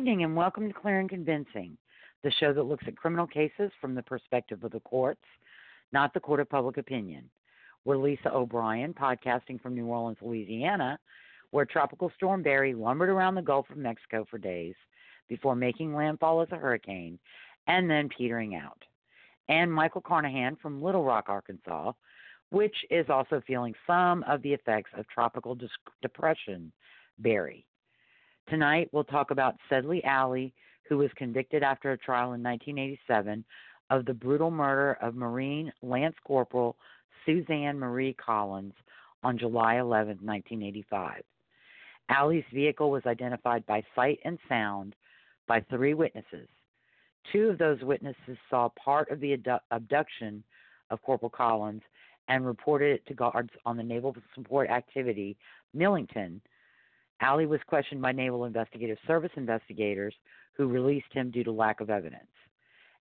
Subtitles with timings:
[0.00, 1.76] Evening and welcome to Clear and Convincing,
[2.24, 5.20] the show that looks at criminal cases from the perspective of the courts,
[5.92, 7.28] not the court of public opinion.
[7.84, 10.98] We're Lisa O'Brien, podcasting from New Orleans, Louisiana,
[11.50, 14.74] where Tropical Storm Barry lumbered around the Gulf of Mexico for days
[15.28, 17.18] before making landfall as a hurricane
[17.66, 18.82] and then petering out.
[19.50, 21.92] And Michael Carnahan from Little Rock, Arkansas,
[22.48, 25.58] which is also feeling some of the effects of tropical
[26.00, 26.72] depression,
[27.18, 27.66] Barry.
[28.48, 30.52] Tonight, we'll talk about Sedley Alley,
[30.88, 33.44] who was convicted after a trial in 1987
[33.90, 36.76] of the brutal murder of Marine Lance Corporal
[37.26, 38.74] Suzanne Marie Collins
[39.22, 41.22] on July 11, 1985.
[42.08, 44.96] Alley's vehicle was identified by sight and sound
[45.46, 46.48] by three witnesses.
[47.32, 50.42] Two of those witnesses saw part of the abdu- abduction
[50.90, 51.82] of Corporal Collins
[52.28, 55.36] and reported it to guards on the Naval Support Activity
[55.74, 56.40] Millington.
[57.20, 60.14] Alley was questioned by Naval Investigative Service investigators
[60.54, 62.30] who released him due to lack of evidence.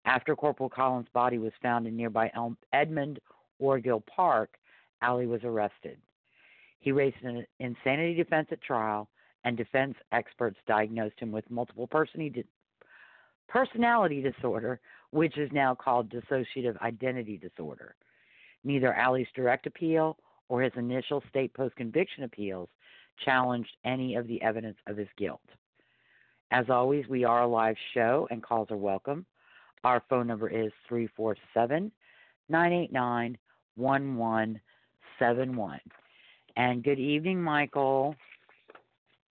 [0.05, 3.19] After Corporal Collins' body was found in nearby Elm- Edmund
[3.61, 4.57] Orgill Park,
[5.01, 5.97] Alley was arrested.
[6.79, 9.09] He raised an insanity defense at trial,
[9.43, 12.45] and defense experts diagnosed him with multiple personality
[13.47, 14.79] personality disorder,
[15.11, 17.95] which is now called dissociative identity disorder.
[18.63, 20.17] Neither Alley's direct appeal
[20.49, 22.69] or his initial state post conviction appeals
[23.23, 25.39] challenged any of the evidence of his guilt.
[26.51, 29.25] As always, we are a live show and calls are welcome.
[29.83, 31.91] Our phone number is 347
[32.49, 33.37] 989
[33.75, 35.79] 1171.
[36.57, 38.15] And good evening, Michael.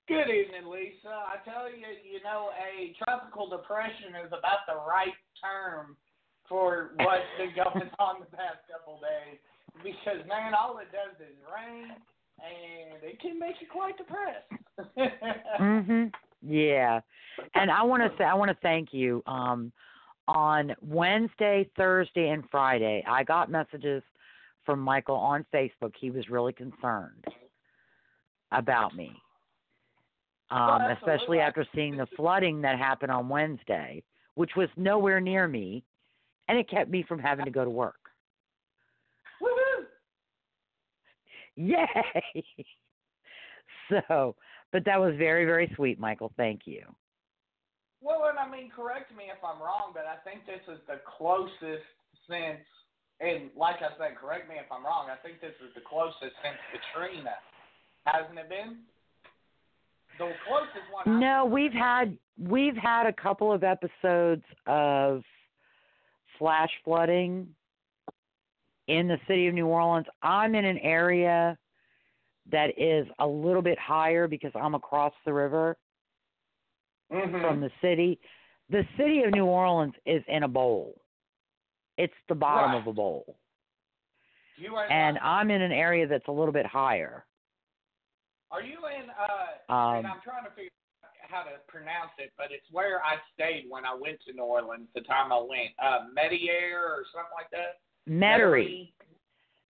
[0.09, 1.07] Good evening, Lisa.
[1.07, 5.95] I tell you, you know, a tropical depression is about the right term
[6.49, 9.39] for what's been going on the past couple days.
[9.87, 11.95] Because man, all it does is rain,
[12.45, 14.47] and it can make you quite depressed.
[15.61, 16.13] Mhm.
[16.43, 17.01] Yeah.
[17.55, 19.23] And I want to say I want to thank you.
[19.27, 19.73] Um
[20.29, 24.03] on Wednesday, Thursday and Friday, I got messages
[24.65, 25.93] from Michael on Facebook.
[25.99, 27.25] He was really concerned
[28.53, 29.13] about me.
[30.51, 34.03] Um Well, especially after seeing the flooding that happened on Wednesday,
[34.35, 35.85] which was nowhere near me
[36.49, 38.00] and it kept me from having to go to work.
[41.57, 41.87] Yay.
[44.09, 44.37] So,
[44.71, 46.33] but that was very very sweet, Michael.
[46.37, 46.83] Thank you.
[48.01, 51.01] Well, and I mean, correct me if I'm wrong, but I think this is the
[51.19, 51.85] closest
[52.29, 52.65] since,
[53.21, 55.09] and like I said, correct me if I'm wrong.
[55.11, 57.35] I think this is the closest since Katrina,
[58.07, 58.79] hasn't it been?
[60.19, 61.21] The closest one.
[61.21, 65.23] No, we've had we've had a couple of episodes of
[66.39, 67.49] flash flooding
[68.91, 70.07] in the city of New Orleans.
[70.23, 71.57] I'm in an area
[72.51, 75.79] that is a little bit higher because I'm across the river
[77.11, 77.41] Mhm.
[77.41, 78.21] from the city.
[78.69, 81.01] The city of New Orleans is in a bowl.
[81.97, 82.79] It's the bottom Right.
[82.79, 83.37] of a bowl.
[84.91, 87.25] And not- I'm in an area that's a little bit higher.
[88.51, 89.09] Are you in?
[89.11, 90.71] Uh, Um, and I'm trying to figure.
[91.05, 94.43] Out how to pronounce it, but it's where I stayed when I went to New
[94.43, 94.89] Orleans.
[94.95, 97.81] The time I went, uh, Mediaire or something like that.
[98.09, 98.93] Metairie.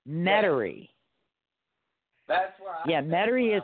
[0.08, 0.88] Metairie.
[2.28, 2.82] That's where I.
[2.88, 3.62] Yeah, Metairie is-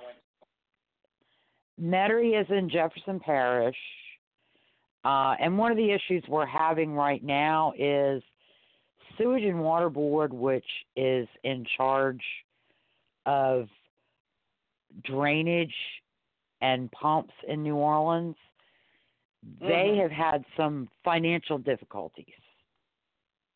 [1.80, 3.76] Metairie is in Jefferson Parish.
[5.04, 8.22] Uh, and one of the issues we're having right now is
[9.16, 10.66] Sewage and Water Board, which
[10.96, 12.22] is in charge
[13.24, 13.68] of
[15.04, 15.74] drainage
[16.60, 18.36] and pumps in New Orleans.
[19.60, 20.02] They Mhm.
[20.02, 22.34] have had some financial difficulties.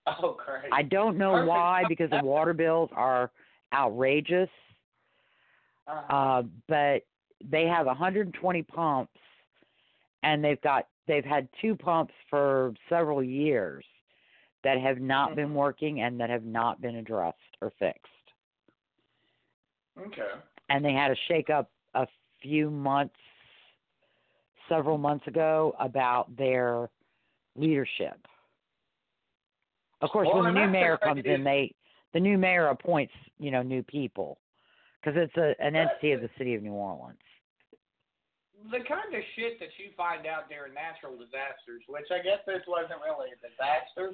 [0.23, 0.73] Oh, great.
[0.73, 1.49] I don't know Perfect.
[1.49, 3.31] why, because the water bills are
[3.73, 4.49] outrageous.
[5.87, 6.15] Uh-huh.
[6.15, 7.03] uh, but
[7.51, 9.13] they have 120 pumps,
[10.23, 13.85] and they've got they've had two pumps for several years
[14.63, 15.55] that have not been Mhm.
[15.55, 18.07] working and that have not been addressed or fixed.
[19.99, 20.33] okay.
[20.69, 22.07] And they had a shake up a
[22.41, 23.17] few months,
[24.69, 26.89] several months ago about their
[27.57, 28.27] leadership.
[30.01, 31.75] Of course, Well, when the new mayor comes in, they
[32.13, 34.39] the new mayor appoints you know new people
[35.01, 37.19] because it's a an entity of the city of New Orleans.
[38.71, 42.61] The kind of shit that you find out during natural disasters, which I guess this
[42.69, 44.13] wasn't really a disaster,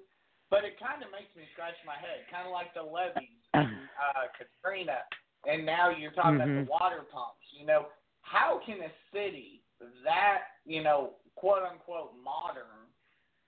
[0.55, 3.91] but it kind of makes me scratch my head, kind of like the levees, in,
[3.99, 5.03] uh, Katrina,
[5.51, 6.63] and now you're talking about Mhm.
[6.63, 7.43] the water pumps.
[7.51, 7.91] You know,
[8.23, 9.63] how can a city
[10.05, 12.87] that you know, quote unquote modern,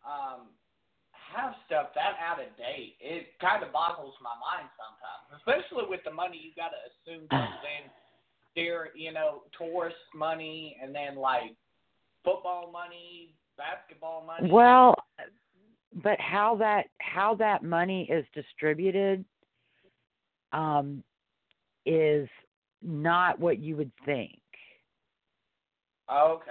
[0.04, 0.50] um,
[1.34, 2.96] have stuff that out of date?
[3.00, 7.28] It kind of boggles my mind sometimes, especially with the money you got to assume
[7.30, 7.90] comes in
[8.56, 11.54] there, you know, tourist money and then like
[12.24, 14.50] football money, basketball money.
[14.50, 14.94] Well,
[16.02, 19.24] but how that how that money is distributed
[20.52, 21.02] um,
[21.86, 22.28] is
[22.82, 24.38] not what you would think.
[26.10, 26.50] okay.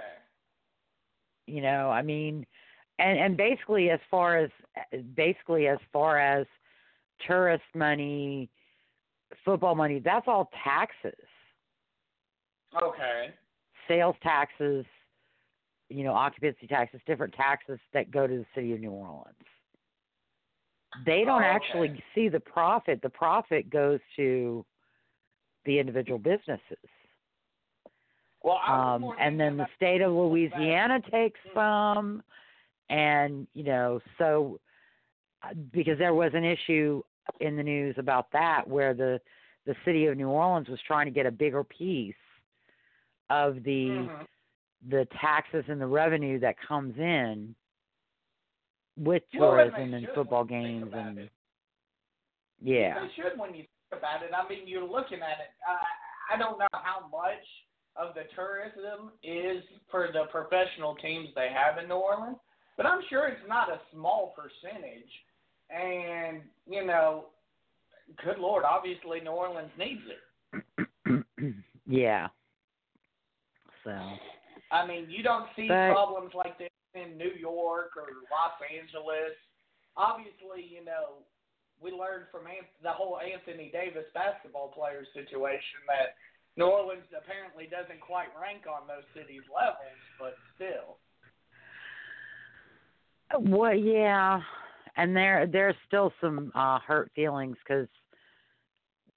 [1.46, 2.44] You know, I mean,
[2.98, 4.50] and and basically as far as
[5.14, 6.46] basically as far as
[7.26, 8.48] tourist money,
[9.44, 11.12] football money, that's all taxes,
[12.80, 13.32] Okay.
[13.86, 14.84] sales taxes,
[15.88, 19.34] you know, occupancy taxes, different taxes that go to the city of New Orleans.
[21.04, 21.54] They don't Oh, okay.
[21.54, 23.00] actually see the profit.
[23.02, 24.64] The profit goes to
[25.64, 26.78] the individual businesses.
[28.42, 31.54] Well, Um, and then the state of Louisiana takes Mm.
[31.54, 32.22] some,
[32.90, 34.60] and you know, so
[35.42, 37.02] uh, because there was an issue
[37.40, 39.20] in the news about that where the
[39.66, 42.14] the city of New Orleans was trying to get a bigger piece
[43.30, 44.26] of the Mhm.
[44.88, 47.54] the taxes and the revenue that comes in
[48.96, 51.30] with Well, and tourism and football when you think games and
[52.60, 53.00] yeah.
[53.00, 54.32] They should when you think about it.
[54.34, 55.50] I mean, you're looking at it.
[55.66, 57.44] I I don't know how much
[57.96, 62.38] of the tourism is for the professional teams they have in New Orleans,
[62.78, 65.10] but I'm sure it's not a small percentage.
[65.68, 67.26] And you know,
[68.24, 71.54] good lord, obviously New Orleans needs it.
[71.86, 72.28] yeah.
[73.84, 73.92] So
[74.72, 79.36] I mean, you don't see But- problems like this in New York or Los Angeles.
[79.96, 81.20] Obviously, you know,
[81.82, 82.46] we learned from
[82.82, 86.14] the whole Anthony Davis basketball player situation that
[86.56, 90.98] New Orleans apparently doesn't quite rank on those cities' levels, but still.
[93.36, 94.40] Well, yeah,
[94.96, 97.88] and there there's still some uh, hurt feelings because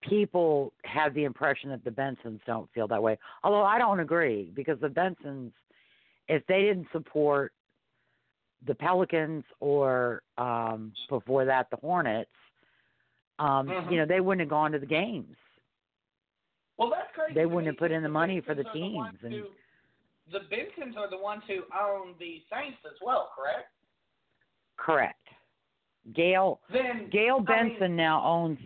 [0.01, 3.17] people have the impression that the Bensons don't feel that way.
[3.43, 5.51] Although I don't agree because the Bensons,
[6.27, 7.53] if they didn't support
[8.67, 12.29] the Pelicans or um, before that the Hornets,
[13.39, 13.91] um, Mhm.
[13.91, 15.35] you know they wouldn't have gone to the games.
[16.77, 17.33] Well, that's crazy.
[17.33, 19.55] They wouldn't have put in the money for the Bensons are ones teams and- who-
[20.31, 23.71] the Bensons are the ones who own the Saints as well, correct?
[24.81, 25.17] Correct.
[26.15, 28.57] Gail Then Gail I mean- Benson now owns.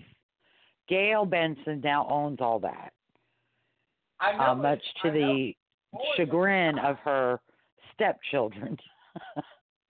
[0.88, 2.94] Gail Benson now owns all that.
[4.20, 5.54] I know uh, much to the
[6.16, 7.40] chagrin of her
[7.94, 8.78] stepchildren.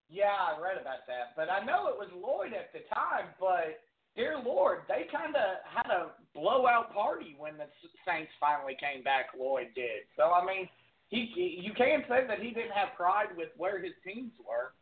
[0.08, 3.34] Yeah, I read about that, but I know it was Lloyd at the time.
[3.40, 3.82] But
[4.14, 7.66] dear Lord, they kind of had a blowout party when the
[8.06, 9.34] Saints finally came back.
[9.36, 10.06] Lloyd did.
[10.16, 10.68] So I mean,
[11.08, 14.78] he you can't say that he didn't have pride with where his teams were.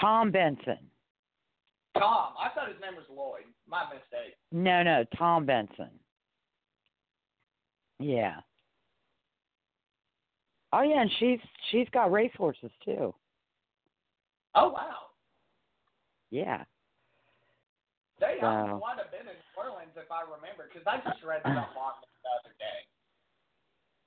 [0.00, 0.78] Tom Benson.
[1.98, 3.44] Tom, I thought his name was Lloyd.
[3.68, 4.34] My mistake.
[4.50, 5.90] No, no, Tom Benson.
[7.98, 8.36] Yeah.
[10.72, 11.38] Oh yeah, and she's
[11.70, 13.14] she's got racehorses too.
[14.54, 14.96] Oh wow,
[16.30, 16.64] Yeah.
[18.20, 21.22] they So- um, might have been in New Orleans if I remember, because I just
[21.24, 22.78] read something on them the other day.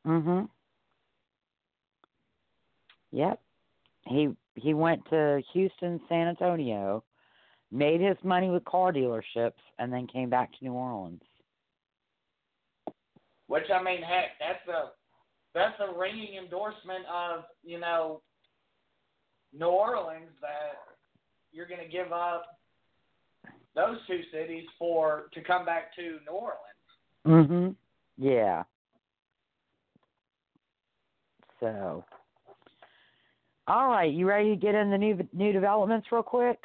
[0.08, 0.50] Mhm.
[3.12, 3.42] Yep.
[4.08, 7.04] He he went to Houston, San Antonio,
[7.72, 11.22] made his money with car dealerships, and then came back to New Orleans.
[13.48, 14.92] Which I mean, heck, that's a
[15.54, 18.22] that's a ringing endorsement of you know
[19.54, 20.80] New Orleans that
[21.52, 22.46] you're going to give up
[23.76, 26.66] those two cities for to come back to New Orleans.
[27.26, 27.76] Mhm.
[28.18, 28.64] Yeah.
[31.60, 32.04] So,
[33.68, 36.60] all right, you ready to get in the new new developments real quick?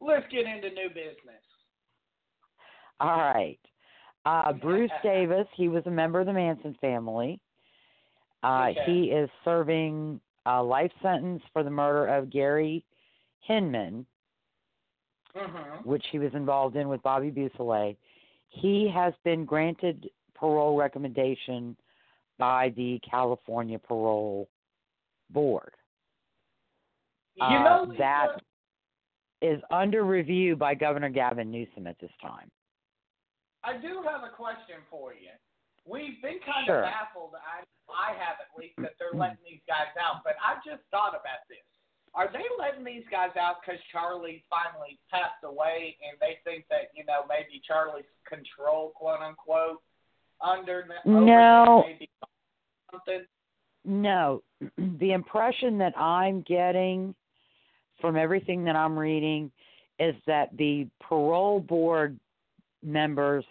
[0.00, 1.42] Let's get into new business.
[3.00, 3.58] All right.
[4.24, 7.40] Uh, Bruce Davis, he was a member of the Manson family.
[8.42, 8.80] Uh, Okay.
[8.86, 12.84] He is serving a life sentence for the murder of Gary
[13.40, 14.06] Hinman,
[15.34, 15.84] Mhm.
[15.84, 17.94] which he was involved in with Bobby Beausoleil.
[18.48, 21.76] He has been granted parole recommendation
[22.38, 24.48] by the California Parole
[25.30, 25.74] Board.
[27.38, 28.42] You Uh, know that
[29.40, 32.50] is under review by Governor Gavin Newsom at this time.
[33.62, 35.30] I do have a question for you.
[35.84, 36.78] We've been kind Sure.
[36.84, 37.34] of baffled.
[37.36, 41.14] I I have at least that they're letting these guys out, but I just thought
[41.14, 41.64] about this.
[42.12, 46.90] Are they letting these guys out because Charlie finally passed away, and they think that
[46.94, 49.82] you know maybe Charlie's control, quote unquote,
[50.42, 51.84] under the No.
[51.86, 52.10] maybe
[52.90, 53.26] something?
[53.86, 54.42] No,
[54.76, 57.14] the impression that I'm getting
[58.00, 59.50] from everything that I'm reading
[59.98, 62.18] is that the parole board
[62.82, 63.44] members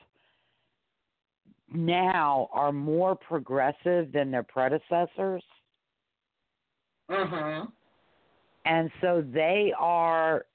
[1.74, 5.44] now are more progressive than their predecessors.
[7.10, 7.66] Mm-hmm.
[8.66, 10.46] And so they are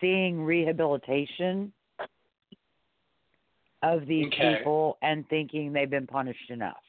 [0.00, 1.72] seeing rehabilitation
[3.82, 4.58] of these Okay.
[4.58, 6.82] people and thinking they've been punished enough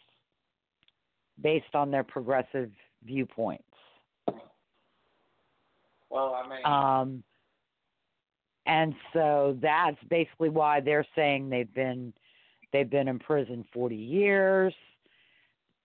[1.41, 2.69] based on their progressive
[3.03, 3.63] viewpoints.
[6.11, 7.23] Well, I mean, Um,
[8.65, 12.13] and so that's basically why they're saying they've been
[12.71, 14.73] they've been in prison 40 years.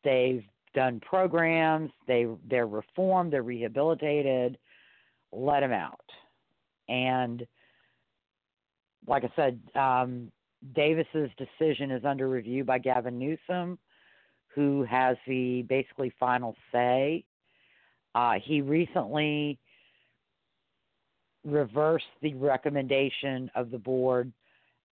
[0.04, 1.90] They've done programs.
[2.06, 3.32] They they're reformed.
[3.32, 4.58] They're rehabilitated.
[5.32, 6.04] Let them out.
[6.88, 7.46] And
[9.06, 10.30] like I said, um,
[10.74, 13.78] Davis's decision is under review by Gavin Newsom,
[14.48, 17.24] who has the basically final say.
[18.14, 19.58] Uh, he recently
[21.46, 24.32] reversed the recommendation of the board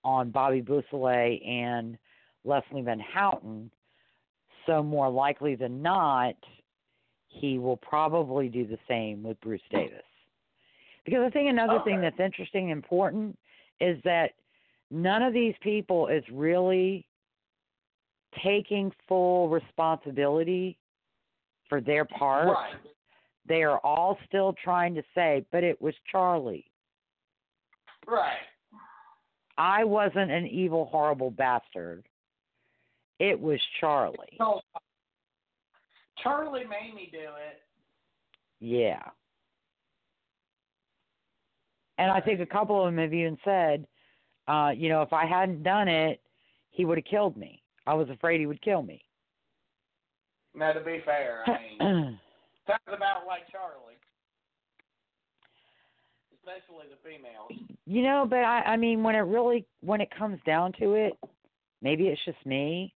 [0.04, 1.98] on Bobby Beausoleil and
[2.44, 3.70] Leslie Van Houten.
[4.66, 6.36] So more likely than not,
[7.28, 10.02] he will probably do the same with Bruce Davis.
[11.04, 13.36] Because I think another thing that's interesting and important
[13.80, 14.30] is that
[14.90, 17.06] none of these people is really
[18.42, 20.78] taking full responsibility
[21.68, 22.74] for their part right.
[23.46, 26.66] They are all still trying to say, but it was Charlie.
[28.06, 28.38] Right.
[29.56, 32.04] I wasn't an evil, horrible bastard.
[33.18, 34.16] It was Charlie.
[34.38, 34.60] So
[36.22, 37.62] Charlie made me do it.
[38.60, 39.02] Yeah.
[41.98, 43.86] And I think a couple of them have even said,
[44.48, 46.20] uh, you know, if I hadn't done it,
[46.70, 47.62] he would have killed me.
[47.86, 49.00] I was afraid he would kill me.
[50.54, 52.13] Now, to be fair, I mean,
[52.66, 53.98] sounds about like Charlie,
[56.38, 57.50] especially the females.
[57.86, 61.14] you know, but I, I mean, when it really, when it comes down to it,
[61.82, 62.94] maybe it's just me,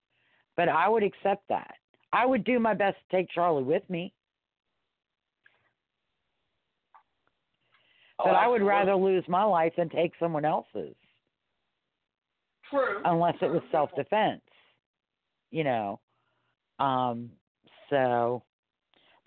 [0.55, 1.75] but I would accept that.
[2.13, 4.13] I would do my best to take Charlie with me,
[8.19, 10.95] Oh, but I would rather lose my life than take someone else's,
[12.69, 13.01] True.
[13.05, 14.41] unless it was self-defense.
[15.51, 15.99] You know,
[16.79, 17.29] um,
[17.89, 18.43] so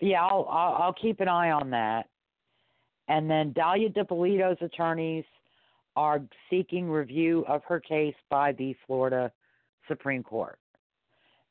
[0.01, 2.09] yeah, I'll, I'll I'll keep an eye on that.
[3.07, 5.25] And then Dalia Dippolito's attorneys
[5.95, 9.31] are seeking review of her case by the Florida
[9.87, 10.57] Supreme Court.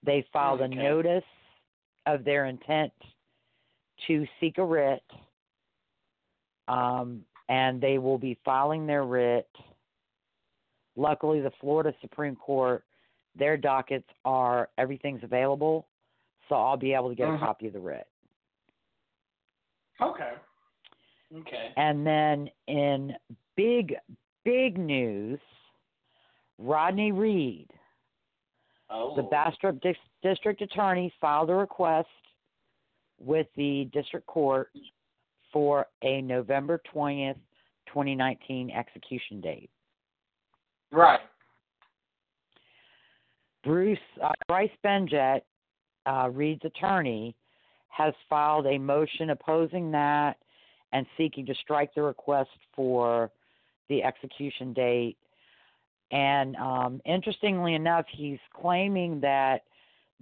[0.02, 0.72] They filed Okay.
[0.72, 1.24] a notice
[2.06, 2.92] of their intent
[4.06, 5.02] to seek a writ,
[6.68, 9.48] um, and they will be filing their writ.
[10.96, 12.84] Luckily, the Florida Supreme Court,
[13.36, 15.86] their dockets are everything's available,
[16.48, 17.36] so I'll be able to get Mhm.
[17.36, 18.09] a copy of the writ.
[20.02, 20.32] Okay.
[21.36, 21.72] Okay.
[21.76, 23.14] And then in
[23.56, 23.94] big,
[24.44, 25.38] big news,
[26.58, 27.68] Rodney Reed,
[28.92, 29.14] Oh.
[29.14, 32.08] the Bastrop Dis- District Attorney, filed a request
[33.20, 34.70] with the District Court
[35.52, 37.36] for a November 20th,
[37.86, 39.70] 2019 execution date.
[40.90, 41.20] Right.
[43.62, 45.42] Bruce uh, Bryce Benjet,
[46.06, 47.34] uh, Reed's attorney,
[47.90, 50.36] has filed a motion opposing that
[50.92, 53.30] and seeking to strike the request for
[53.88, 55.16] the execution date.
[56.10, 59.62] And um, interestingly enough, he's claiming that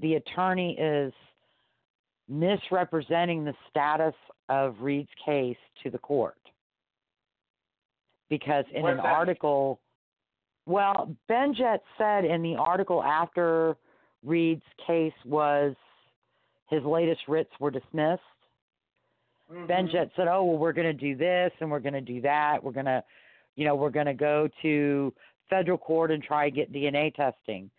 [0.00, 1.12] the attorney is
[2.28, 4.14] misrepresenting the status
[4.48, 6.36] of Reed's case to the court.
[8.28, 9.80] Because in What's an that article,
[10.66, 13.76] well, Benjet said in the article after
[14.22, 15.74] Reed's case was
[16.68, 18.22] his latest writs were dismissed.
[19.50, 19.66] Mhm.
[19.66, 22.62] Benjet said, "Oh, well, we're going to do this and we're going to do that.
[22.62, 23.02] We're going to,
[23.56, 25.14] you know, we're going to go to
[25.48, 27.70] federal court and try to get DNA testing.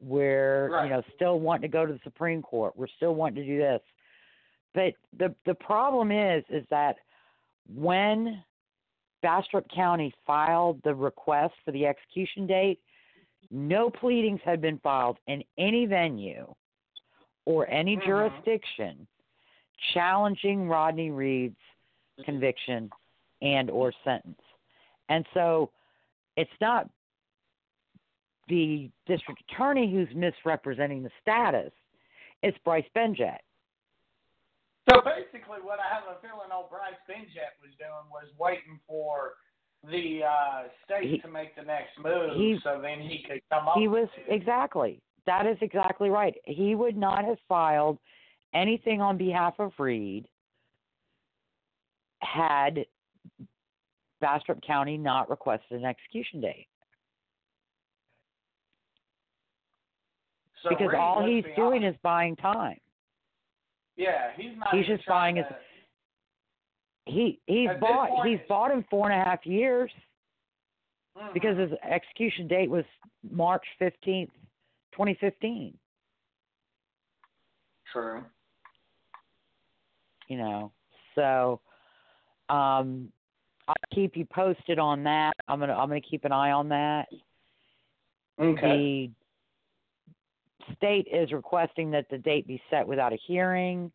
[0.00, 0.84] We're, Right.
[0.84, 2.76] you know, still wanting to go to the Supreme Court.
[2.76, 3.82] We're still wanting to do this."
[4.74, 6.96] But the the problem is, is that
[7.72, 8.42] when
[9.20, 12.80] Bastrop County filed the request for the execution date,
[13.52, 16.52] no pleadings had been filed in any venue
[17.44, 18.04] or any Mhm.
[18.04, 19.06] jurisdiction
[19.92, 21.58] challenging Rodney Reed's
[22.24, 22.90] conviction
[23.40, 24.40] and or sentence.
[25.08, 25.70] And so
[26.36, 26.88] it's not
[28.48, 31.72] the district attorney who's misrepresenting the status,
[32.42, 33.38] it's Bryce Benjet.
[34.90, 39.34] So basically, what I have a feeling old Bryce Benjet was doing was waiting for
[39.84, 43.68] the uh, state He- to make the next move, he- so then he could come
[43.68, 43.76] up.
[43.76, 45.00] He was exactly.
[45.26, 46.34] That is exactly right.
[46.44, 47.98] He would not have filed
[48.54, 50.26] anything on behalf of Reed
[52.20, 52.84] had
[54.20, 56.66] Bastrop County not requested an execution date.
[60.62, 62.78] So because Reed, all he's be doing honest, is buying time.
[63.96, 64.74] yeah, he's not.
[64.74, 65.58] he's just buying his- to-
[67.06, 69.90] He he's At bought point- he's bought him four and a half years
[71.16, 71.32] Mhm.
[71.32, 72.84] because his execution date was
[73.28, 74.32] March fifteenth,
[74.92, 75.76] twenty fifteen.
[77.92, 78.22] True.
[80.28, 80.72] you know.
[81.14, 81.60] So
[82.48, 83.12] um
[83.68, 85.34] I'll keep you posted on that.
[85.46, 87.06] I'm gonna I'm gonna keep an eye on that.
[88.40, 89.10] Okay.
[90.66, 93.92] The state is requesting that the date be set without a hearing.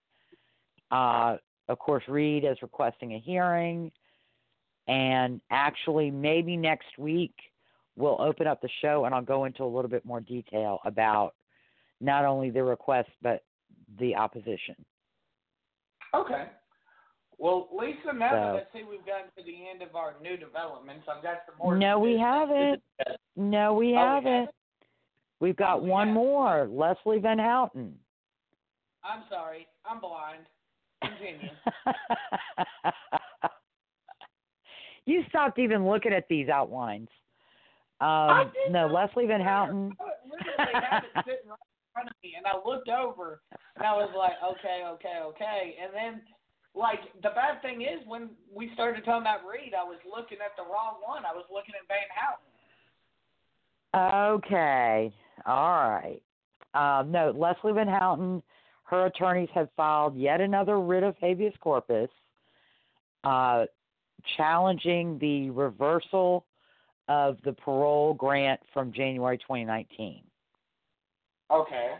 [0.91, 1.37] Uh
[1.69, 3.91] of course Reed is requesting a hearing.
[4.87, 7.33] And actually maybe next week
[7.97, 11.33] we'll open up the show and I'll go into a little bit more detail about
[11.99, 13.43] not only the request but
[13.99, 14.75] the opposition.
[16.13, 16.45] Okay.
[17.39, 20.37] Well, Lisa, now So- that I see we've gotten to the end of our new
[20.37, 21.75] developments, I've got some more.
[21.75, 22.81] No, we haven't.
[23.35, 24.31] No, we Oh, haven't.
[24.31, 24.55] haven't?
[25.39, 26.23] We've got Oh, we one haven't.
[26.23, 26.67] more.
[26.67, 27.99] Leslie Van Houten.
[29.03, 29.67] I'm sorry.
[29.85, 30.45] I'm blind.
[31.03, 31.49] Continue.
[35.05, 37.09] you stopped even looking at these outlines.
[37.99, 39.41] Um, no, Leslie Van.
[39.41, 39.91] Houten.
[40.29, 40.73] Literally
[41.25, 43.41] sitting right in front of me, and I looked over,
[43.75, 45.75] and I was like, okay, okay, okay.
[45.81, 46.21] And then,
[46.75, 50.55] like, the bad thing is, when we started talking about Reed, I was looking at
[50.57, 51.25] the wrong one.
[51.25, 52.43] I was looking at Van Houten.
[54.35, 55.11] Okay.
[55.45, 56.21] All right.
[56.73, 58.43] Um, no, Leslie Van Houten,
[58.83, 62.09] her attorneys have filed yet another writ of habeas corpus
[63.23, 63.65] uh,
[64.35, 66.45] challenging the reversal
[67.07, 70.23] of the parole grant from January 2019.
[71.49, 71.93] Okay.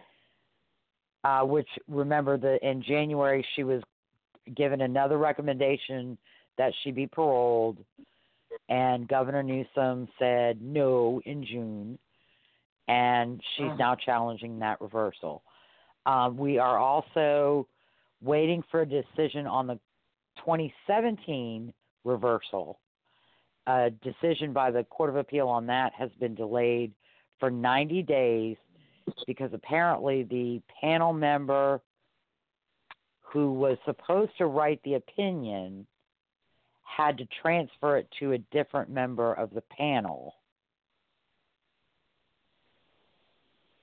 [1.24, 3.82] uh, which remember the in January she was
[4.56, 6.17] given another recommendation
[6.58, 7.78] that she be paroled,
[8.70, 12.00] and Governor Newsom said no in June,
[12.88, 13.78] and she's Mhm.
[13.78, 15.43] now challenging that reversal.
[16.06, 17.67] Um, we are also
[18.22, 19.80] waiting for a decision on the
[20.38, 21.74] 2017
[22.06, 22.80] reversal.
[23.67, 26.93] A decision by the Court of Appeal on that has been delayed
[27.39, 28.56] for 90 days
[29.25, 31.82] because apparently the panel member
[33.21, 35.86] who was supposed to write the opinion
[36.84, 40.34] had to transfer it to a different member of the panel.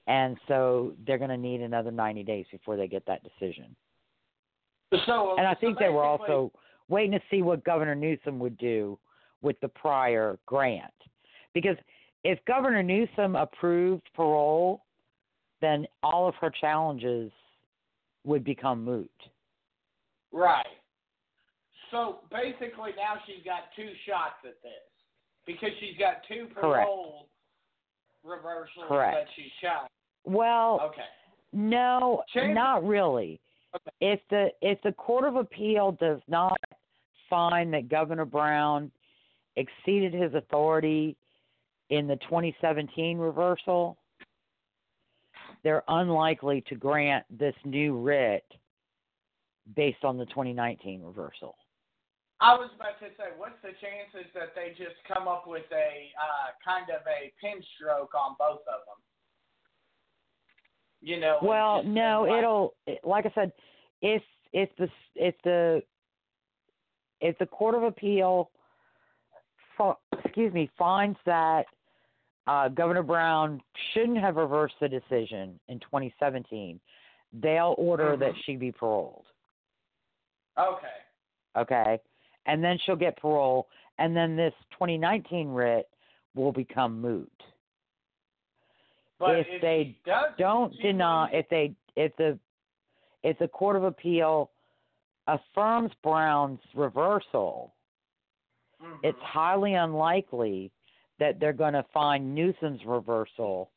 [0.06, 3.76] And so they're going to need another 90 days before they get that decision.
[5.06, 6.52] So, And I so think they were also
[6.88, 8.98] waiting to see what Governor Newsom would do
[9.44, 10.90] with the prior grant.
[11.52, 11.76] Because
[12.24, 14.82] if Governor Newsom approved parole,
[15.60, 17.30] then all of her challenges
[18.24, 19.10] would become moot.
[20.32, 20.66] Right.
[21.90, 24.72] So basically, now she's got two shots at this
[25.46, 26.86] because she's got two Correct.
[26.88, 27.28] parole
[28.24, 29.14] reversals Correct.
[29.14, 29.88] that she's shot.
[30.24, 31.04] Well, Okay.
[31.52, 33.38] no, Change- not really.
[33.76, 33.90] Okay.
[34.00, 36.58] If the if the Court of Appeal does not
[37.28, 38.90] find that Governor Brown
[39.56, 41.16] exceeded his authority
[41.90, 43.96] in the 2017 reversal,
[45.62, 48.44] they're unlikely to grant this new writ
[49.76, 51.56] based on the 2019 reversal.
[52.40, 56.10] I was about to say, what's the chances that they just come up with a
[56.20, 59.00] uh, kind of a pin stroke on both of them?
[61.00, 61.38] You know.
[61.42, 63.52] Well, no, like- it'll like I said,
[64.02, 65.82] if if the if the
[67.20, 68.50] if the court of appeal,
[70.34, 71.66] excuse me, finds that
[72.48, 76.80] uh, Governor Brown shouldn't have reversed the decision in 2017,
[77.32, 78.42] they'll order that Mhm.
[78.44, 79.26] she be paroled.
[80.58, 80.88] Okay.
[81.56, 82.00] Okay,
[82.46, 83.68] and then she'll get parole,
[83.98, 85.88] and then this 2019 writ
[86.34, 87.44] will become moot.
[89.18, 89.96] But If if they
[90.36, 92.38] don't deny if they if the
[93.22, 94.50] if the court of appeal
[95.28, 97.73] affirms Brown's reversal,
[98.84, 98.98] Mhm.
[99.02, 100.70] it's highly unlikely
[101.18, 103.70] that they're going to find Newsom's reversal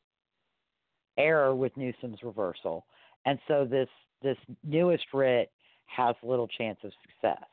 [1.16, 2.86] error with Newsom's reversal,
[3.24, 3.88] and so this
[4.20, 5.50] this newest writ
[5.86, 7.48] has little chance of success.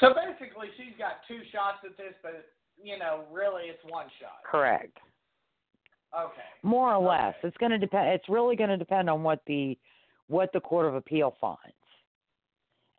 [0.00, 4.42] So basically, she's got two shots at this, but you know, really, it's one shot.
[4.44, 4.98] Correct.
[6.18, 6.42] Okay.
[6.62, 8.08] More or less, it's going to depend.
[8.10, 9.78] It's really going to depend on what the
[10.28, 11.81] what the court of appeal finds.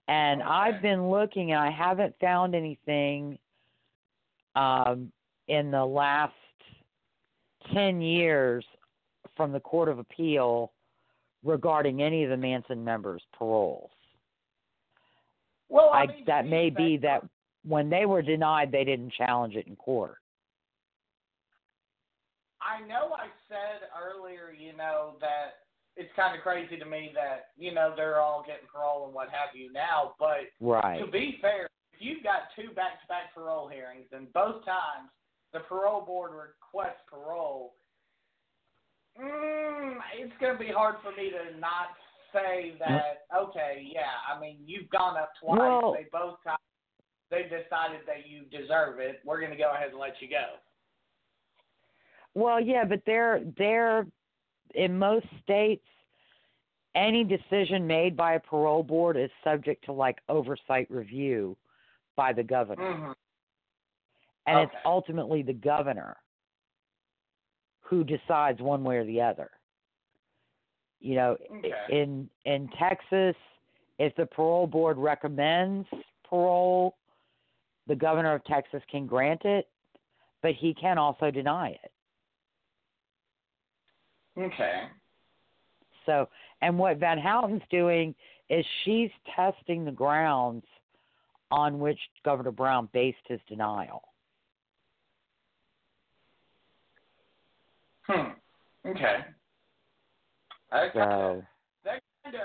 [0.08, 0.50] And Okay.
[0.50, 3.38] I've been looking, and I haven't found anything
[4.56, 5.12] um,
[5.48, 6.34] in the last
[7.74, 8.66] ten years
[9.36, 10.74] from the court of appeal
[11.44, 13.92] regarding any of the Manson members' paroles.
[15.70, 17.30] Well, I, mean, that may be fair- that
[17.66, 20.18] when they were denied, they didn't challenge it in court.
[22.62, 25.63] I know I said earlier, you know, that
[25.96, 29.30] it's kind of crazy to me that you know they're all getting parole and what
[29.30, 31.00] have you now, but Right.
[31.00, 35.10] to be fair, if you've got two back-to-back parole hearings and both times
[35.52, 37.76] the parole board requests parole,
[39.20, 41.90] mm, it's going to be hard for me to not
[42.34, 43.26] say that.
[43.36, 45.60] Okay, yeah, I mean you've gone up twice.
[45.60, 46.58] Well- they both times
[47.30, 49.20] they decided that you deserve it.
[49.26, 50.58] We're going to go ahead and let you go.
[52.36, 54.08] Well, yeah, but they're they're
[54.74, 55.86] in most states
[56.96, 61.58] any decision made by a parole board is subject to like oversight review
[62.16, 62.84] by the governor.
[62.84, 63.12] Mm-hmm.
[64.46, 66.18] And it's ultimately the governor
[67.82, 69.52] who decides one way or the other.
[71.00, 71.74] You know, Okay.
[71.90, 73.36] in in Texas,
[74.00, 75.88] if the parole board recommends
[76.24, 76.98] parole,
[77.88, 79.68] the governor of Texas can grant it,
[80.42, 81.92] but he can also deny it.
[84.38, 84.84] Okay.
[86.06, 86.28] So,
[86.62, 88.14] and what Van Houten's doing
[88.50, 90.66] is she's testing the grounds
[91.52, 94.04] on which Governor Brown based his denial.
[98.08, 98.32] Hmm.
[98.86, 99.20] Okay.
[100.72, 101.44] That So,
[101.86, 102.42] that kind of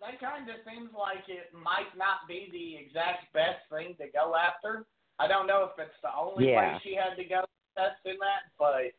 [0.00, 4.34] that kind of seems like it might not be the exact best thing to go
[4.36, 4.84] after.
[5.18, 6.74] I don't know if it's the only Yeah.
[6.74, 7.44] way she had to go
[7.76, 8.92] testing that, but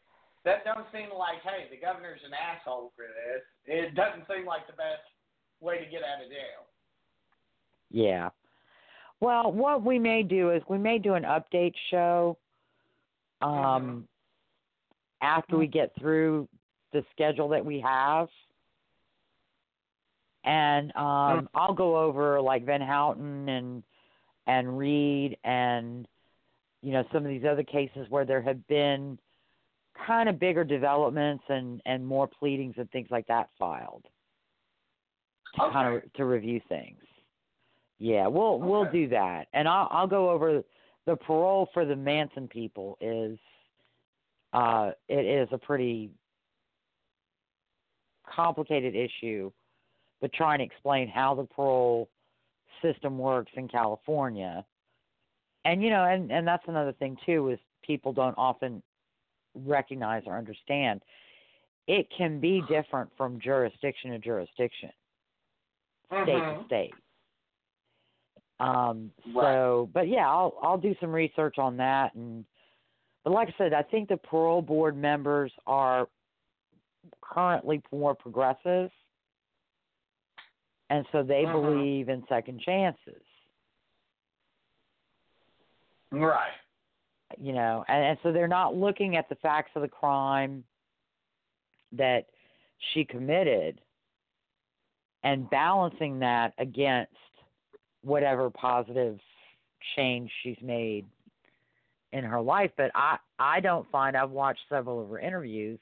[0.45, 3.43] that don't seem like hey, the governor's an asshole for this.
[3.65, 5.03] It doesn't seem like the best
[5.61, 6.65] way to get out of jail.
[7.91, 8.29] yeah.
[9.21, 12.37] Well, what we may do is we may do an update show
[13.41, 14.07] um
[15.21, 16.47] after we get through
[16.93, 18.27] the schedule that we have.
[20.45, 23.83] And um I'll go over like Van Houten and
[24.47, 26.07] and Reed and
[26.81, 29.19] you know some of these other cases where there have been
[30.05, 34.05] kind of bigger developments and and more pleadings and things like that filed
[35.55, 37.01] to kind of to review things.
[37.97, 40.63] Yeah, we'll we'll do that, and I'll I'll go over
[41.05, 43.37] the parole for the Manson people is
[44.53, 46.11] uh it is a pretty
[48.35, 49.51] complicated issue,
[50.21, 52.09] but trying to explain how the parole
[52.81, 54.65] system works in California.
[55.65, 58.81] And you know, and and that's another thing too is people don't often
[59.55, 61.01] recognize or understand.
[61.87, 64.91] It can be different from jurisdiction to jurisdiction,
[66.07, 66.65] state to Mhm.
[66.65, 66.95] state.
[68.59, 69.43] Um, Right.
[69.43, 72.45] so, but yeah, I'll I'll do some research on that, and
[73.23, 76.07] but like I said, I think the parole board members are
[77.21, 78.91] currently more progressive,
[80.89, 81.51] and so they Mhm.
[81.53, 83.23] believe in second chances.
[86.11, 86.53] Right.
[87.37, 90.63] You know, and, and so they're not looking at the facts of the crime
[91.91, 92.25] that
[92.93, 93.81] she committed
[95.23, 97.11] and balancing that against
[98.03, 99.19] whatever positive
[99.95, 101.05] change she's made
[102.13, 102.71] in her life.
[102.77, 105.79] But I, I don't find I've watched several of her interviews.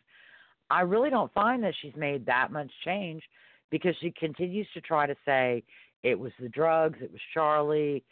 [0.70, 3.24] I really don't find that she's made that much change
[3.70, 5.64] because she continues to try to say
[6.04, 7.00] It was the drugs.
[7.02, 8.04] It was Charlie.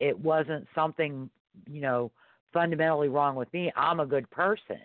[0.00, 1.28] It wasn't something,
[1.68, 2.12] you know,
[2.52, 3.72] fundamentally wrong with me.
[3.76, 4.80] I'm a good person.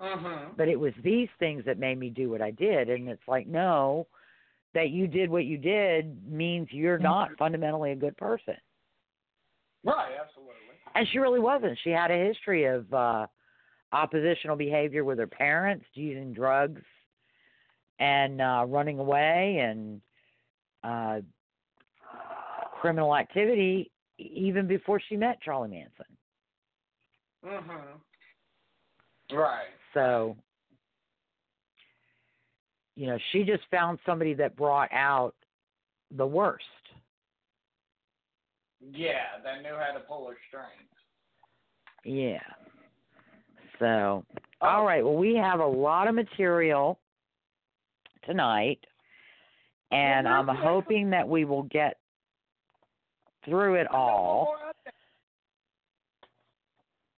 [0.00, 0.56] Mhm.
[0.56, 2.88] But it was these things that made me do what I did.
[2.88, 4.06] And it's like, no,
[4.74, 8.56] that you did what you did means you're not fundamentally a good person.
[9.84, 10.54] Right, absolutely.
[10.94, 11.78] And she really wasn't.
[11.82, 13.26] She had a history of uh
[13.92, 16.82] oppositional behavior with her parents, using drugs
[17.98, 20.00] and uh running away and
[20.84, 21.20] uh
[22.80, 26.16] criminal activity even before she met Charlie Manson.
[27.44, 28.00] Mhm.
[29.30, 29.68] Right.
[29.94, 30.36] So,
[32.96, 35.34] you know, she just found somebody that brought out
[36.10, 36.64] the worst.
[38.80, 40.90] Yeah, that knew how to pull her strings.
[42.04, 42.42] Yeah.
[43.78, 44.24] So,
[44.60, 45.04] all right.
[45.04, 46.98] Well, we have a lot of material
[48.24, 48.84] tonight,
[49.90, 51.98] and I'm hoping that we will get
[53.48, 54.54] through it all.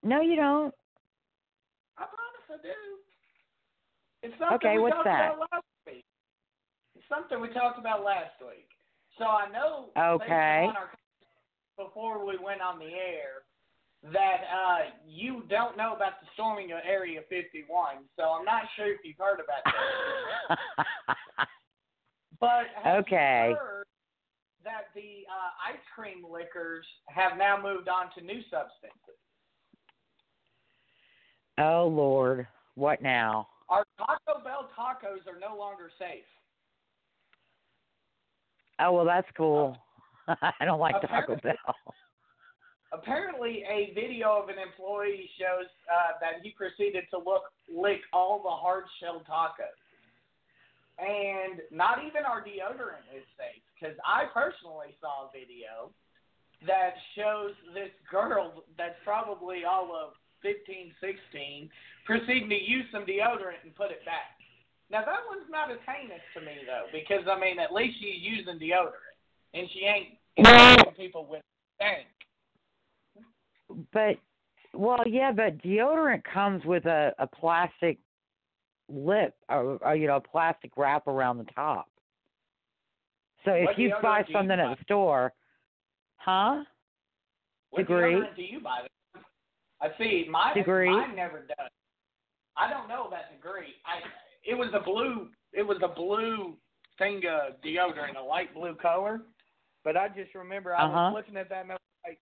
[0.02, 0.74] No, you don't.
[1.98, 2.68] I promise I do.
[4.22, 5.32] It's something Okay, we what's talked that?
[5.34, 6.04] about last week.
[6.96, 8.68] It's something we talked about last week.
[9.18, 10.68] So I know Okay.
[10.76, 10.90] our
[11.76, 13.44] before we went on the air
[14.12, 17.96] that uh, you don't know about the storming of Area 51.
[18.16, 20.58] So I'm not sure if you've heard about that.
[22.40, 23.54] But Okay.
[24.64, 29.18] That the uh, ice cream liquors have now moved on to new substances?
[31.58, 33.48] oh Lord, what now?
[33.68, 36.24] Our Taco Bell tacos are no longer safe.
[38.80, 39.76] Oh well, that's cool.
[40.28, 41.54] I don't like Taco Bell.
[42.92, 47.42] Apparently, a video of an employee shows uh, that he proceeded to look
[47.72, 49.78] lick all the hard shell tacos,
[50.98, 53.62] and not even our deodorant is safe.
[53.80, 55.88] Because I personally saw a video
[56.66, 60.12] that shows this girl that's probably all of
[60.42, 61.70] 15, 16,
[62.04, 64.36] proceeding to use some deodorant and put it back.
[64.90, 68.20] Now that one's not as heinous to me though, because I mean at least she's
[68.20, 69.16] using deodorant,
[69.54, 71.42] and she ain't infecting people with
[71.76, 72.06] stank.
[73.92, 74.18] But
[74.74, 77.98] well, yeah, but deodorant comes with a a plastic
[78.88, 81.86] lip or, or you know a plastic wrap around the top.
[83.44, 84.62] So if What you buy you something buy?
[84.72, 85.32] at the store,
[86.16, 86.62] huh?
[87.70, 88.20] What Degree.
[88.36, 88.86] do you buy?
[89.80, 90.26] I see.
[90.30, 90.90] My Degree.
[90.90, 91.70] mine never does.
[92.56, 93.74] I don't know about degree.
[93.86, 94.00] I
[94.44, 95.28] it was a blue.
[95.52, 96.56] It was a blue
[96.98, 99.22] thing uh, deodorant, a light blue color.
[99.84, 100.92] But I just remember I Uh-huh.
[100.92, 102.18] was looking at that and I was like,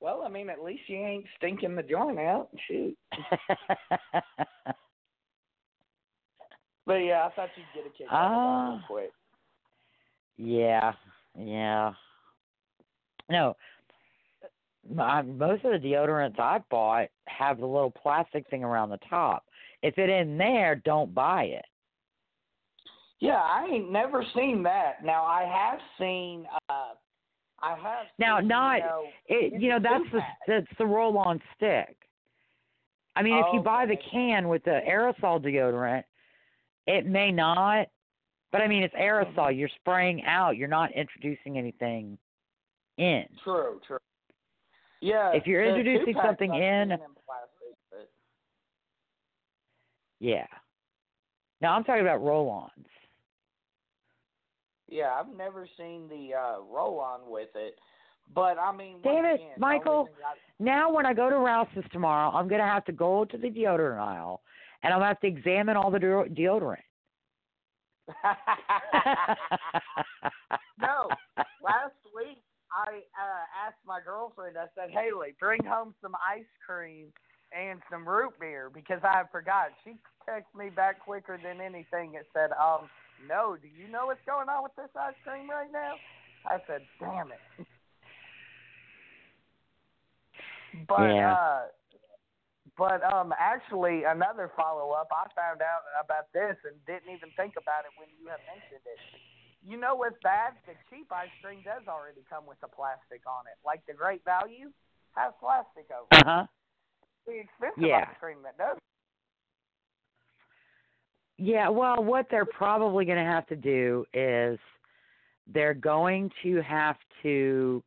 [0.00, 2.48] well, I mean, at least you ain't stinking the joint out.
[2.68, 2.96] Shoot.
[6.86, 8.68] But yeah, I thought you'd get a kick out of that Ah.
[8.70, 9.12] real quick.
[10.40, 10.92] Yeah,
[11.38, 11.92] yeah.
[13.28, 13.56] No,
[14.92, 19.44] my, most of the deodorants I bought have the little plastic thing around the top.
[19.82, 21.64] If it in there, don't buy it.
[23.20, 25.04] Yeah, I ain't never seen that.
[25.04, 26.46] Now I have seen.
[26.68, 26.94] uh
[27.62, 28.06] I have.
[28.18, 31.96] Now, seen, not- You know, It, you know, that's the that's the roll-on stick.
[33.16, 36.04] I mean, if you buy the can with the aerosol deodorant,
[36.86, 37.88] it may not,
[38.52, 39.38] but I mean, it's Mm-hmm.
[39.38, 39.56] aerosol.
[39.56, 40.56] You're spraying out.
[40.56, 42.18] You're not introducing anything
[42.98, 43.24] in.
[43.44, 43.98] True, true.
[45.00, 45.32] Yeah.
[45.32, 48.10] If you're introducing something I've in- plastic, but
[50.18, 50.46] Yeah.
[51.62, 52.70] Now I'm talking about roll-ons.
[54.88, 57.78] yeah, I've never seen the uh roll-on with it.
[58.34, 60.08] But I mean, Damn it, again, Michael.
[60.24, 63.36] I- Now, when I go to Rouse's tomorrow, I'm going to have to go to
[63.38, 64.42] the deodorant aisle,
[64.82, 66.82] and I'm to have to examine all the deo- deodorant.
[70.80, 71.08] no,
[71.62, 72.42] last week
[72.72, 74.56] I uh, asked my girlfriend.
[74.56, 77.12] I said, "Haley, bring home some ice cream
[77.56, 79.96] and some root beer because I forgot." She
[80.28, 82.14] texted me back quicker than anything.
[82.14, 82.88] It said, "Um,
[83.28, 83.56] no.
[83.60, 85.94] Do you know what's going on with this ice cream right now?"
[86.46, 87.40] I said, "Damn it."
[90.86, 91.32] But Yeah.
[91.32, 91.62] uh
[92.80, 97.60] but um actually another follow up I found out about this and didn't even think
[97.60, 99.00] about it when you had mentioned it.
[99.60, 100.56] You know what's bad?
[100.64, 103.60] The cheap ice cream does already come with the plastic on it.
[103.60, 104.72] Like the great value
[105.12, 106.24] has plastic over it.
[106.24, 106.46] Uh huh.
[107.26, 108.08] The expensive Yeah.
[108.08, 108.78] ice cream that does.
[111.36, 114.58] Yeah, well, what they're probably going to have to do is
[115.46, 117.82] they're going to have to.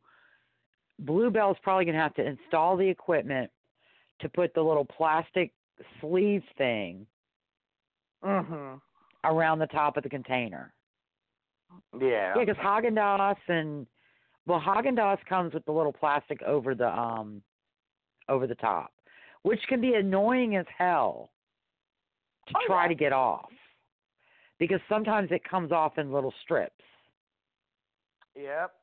[1.00, 3.50] Bluebell's probably going to have to install the equipment
[4.20, 5.52] to put the little plastic
[6.00, 7.06] sleeve thing
[8.22, 8.80] Mhm.
[9.24, 10.72] around the top of the container.
[11.92, 12.34] Yeah.
[12.36, 13.86] Yeah, because Haagen Dazs and
[14.46, 17.42] well, Haagen Dazs comes with the little plastic over the um
[18.28, 18.92] over the top,
[19.42, 21.32] which can be annoying as hell
[22.46, 22.88] to Oh, try yeah.
[22.88, 23.52] to get off
[24.58, 26.84] because sometimes it comes off in little strips.
[28.34, 28.74] Yep.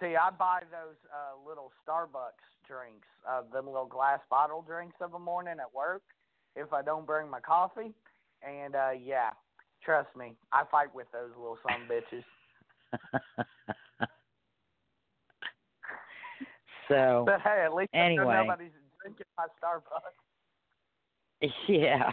[0.00, 5.14] See, I buy those uh little Starbucks drinks, uh them little glass bottle drinks of
[5.14, 6.02] a morning at work
[6.54, 7.92] if I don't bring my coffee.
[8.46, 9.30] And uh yeah,
[9.84, 12.24] trust me, I fight with those little son bitches.
[16.88, 18.24] so But hey, at least Anyway.
[18.24, 20.16] nobody's drinking my Starbucks.
[21.68, 22.12] yeah.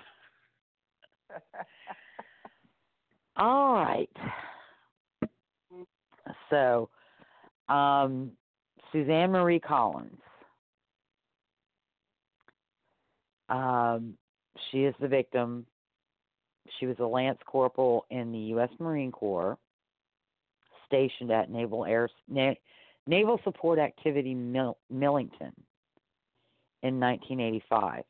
[3.35, 4.09] All right.
[6.49, 6.89] So,
[7.67, 8.31] um,
[8.91, 10.21] Suzanne Marie Collins.
[13.55, 14.15] Um,
[14.71, 15.65] she is the victim.
[16.79, 18.69] She was a lance corporal in the U.S.
[18.79, 19.57] Marine Corps,
[20.85, 22.53] stationed at Naval Air Na-
[23.07, 25.53] Naval Support Activity Mill- Millington
[26.83, 28.03] in 1985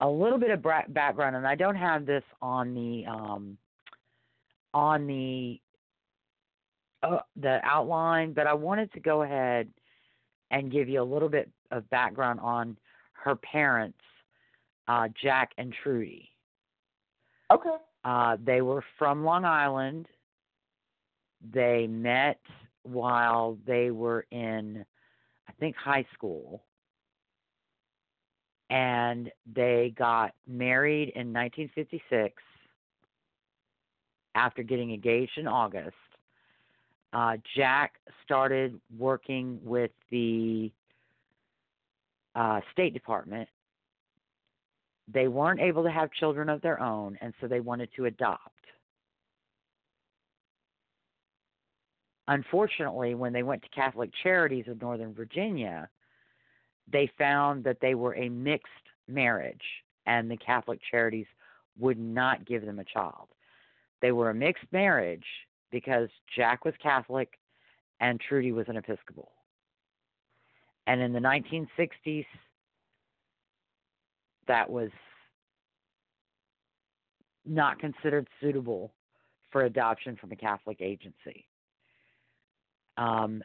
[0.00, 3.56] a little bit of bra- background, and I don't have this on the um,
[4.74, 5.60] on the
[7.02, 9.68] uh, the outline, but I wanted to go ahead
[10.50, 12.76] and give you a little bit of background on
[13.12, 13.98] her parents,
[14.88, 16.30] uh, Jack and Trudy.
[17.52, 17.76] Okay.
[18.04, 20.06] Uh, they were from Long Island.
[21.52, 22.40] They met
[22.82, 24.84] while they were in,
[25.48, 26.62] I think, high school.
[28.70, 32.42] And they got married in 1956
[34.34, 35.94] after getting engaged in August.
[37.12, 37.94] Uh, Jack
[38.24, 40.70] started working with the
[42.34, 43.48] uh, State Department.
[45.12, 48.52] They weren't able to have children of their own, and so they wanted to adopt.
[52.28, 55.88] Unfortunately, when they went to Catholic Charities of Northern Virginia,
[56.90, 58.72] they found that they were a mixed
[59.06, 59.62] marriage,
[60.06, 61.26] and the Catholic Charities
[61.78, 63.28] would not give them a child.
[64.02, 65.24] They were a mixed marriage
[65.70, 67.38] because Jack was Catholic
[68.00, 69.30] and Trudy was an Episcopal.
[70.86, 72.26] And in the 1960s,
[74.48, 74.90] that was
[77.44, 78.92] not considered suitable
[79.50, 81.46] for adoption from a Catholic agency.
[82.96, 83.42] Um,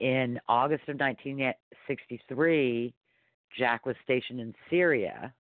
[0.00, 2.94] in August of 1963,
[3.58, 5.32] Jack was stationed in Syria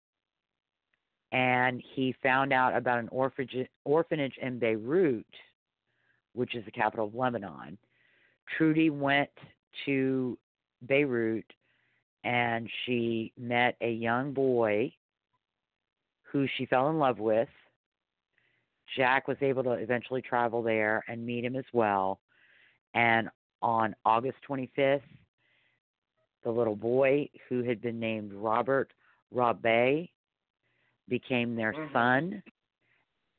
[1.31, 5.25] and he found out about an orphanage, orphanage in Beirut,
[6.33, 7.77] which is the capital of Lebanon.
[8.57, 9.31] Trudy went
[9.85, 10.37] to
[10.87, 11.45] Beirut
[12.25, 14.91] and she met a young boy
[16.23, 17.47] who she fell in love with.
[18.97, 22.19] Jack was able to eventually travel there and meet him as well.
[22.95, 23.29] And
[23.61, 25.01] on August 25th,
[26.43, 28.91] the little boy who had been named Robert
[29.33, 30.09] Rabe
[31.07, 31.91] became their Mhm.
[31.91, 32.43] son,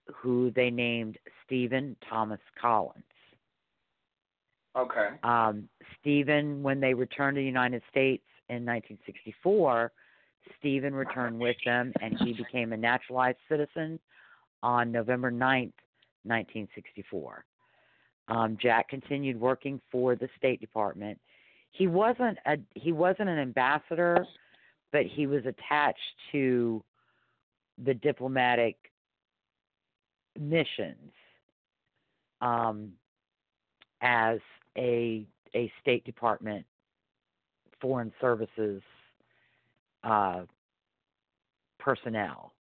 [0.07, 3.05] who they named Stephen Thomas Collins.
[4.77, 5.19] Okay.
[5.23, 5.69] Um,
[5.99, 9.93] Stephen, when they returned to the United States in 1964,
[10.59, 13.99] Stephen returned with them and he became a naturalized citizen
[14.63, 15.73] on November 9th,
[16.25, 17.45] 1964.
[18.29, 21.19] Um, Jack continued working for the State Department.
[21.71, 24.27] He wasn't a he wasn't an ambassador,
[24.93, 25.99] but he was attached
[26.33, 26.83] to
[27.85, 28.77] the diplomatic
[30.39, 31.13] missions
[32.41, 32.93] um,
[34.01, 34.39] as
[34.77, 36.67] a a State Department
[37.81, 38.83] Foreign Services
[40.05, 40.43] uh,
[41.79, 42.53] personnel.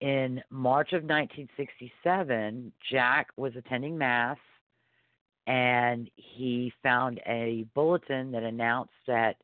[0.00, 4.38] In March of 1967, Jack was attending Mass
[5.48, 9.36] and he found a bulletin that announced that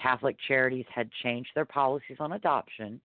[0.00, 3.00] Catholic Charities had changed their policies on adoption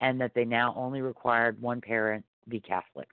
[0.00, 3.08] and that they now only required one parent be Catholic.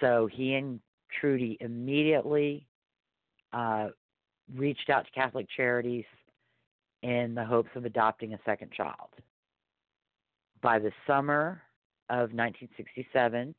[0.00, 0.80] So he and
[1.20, 2.66] Trudy immediately
[3.52, 3.88] uh,
[4.56, 6.04] reached out to Catholic Charities
[7.02, 9.08] in the hopes of adopting a second child.
[10.62, 11.62] By the summer
[12.08, 13.54] of 1967,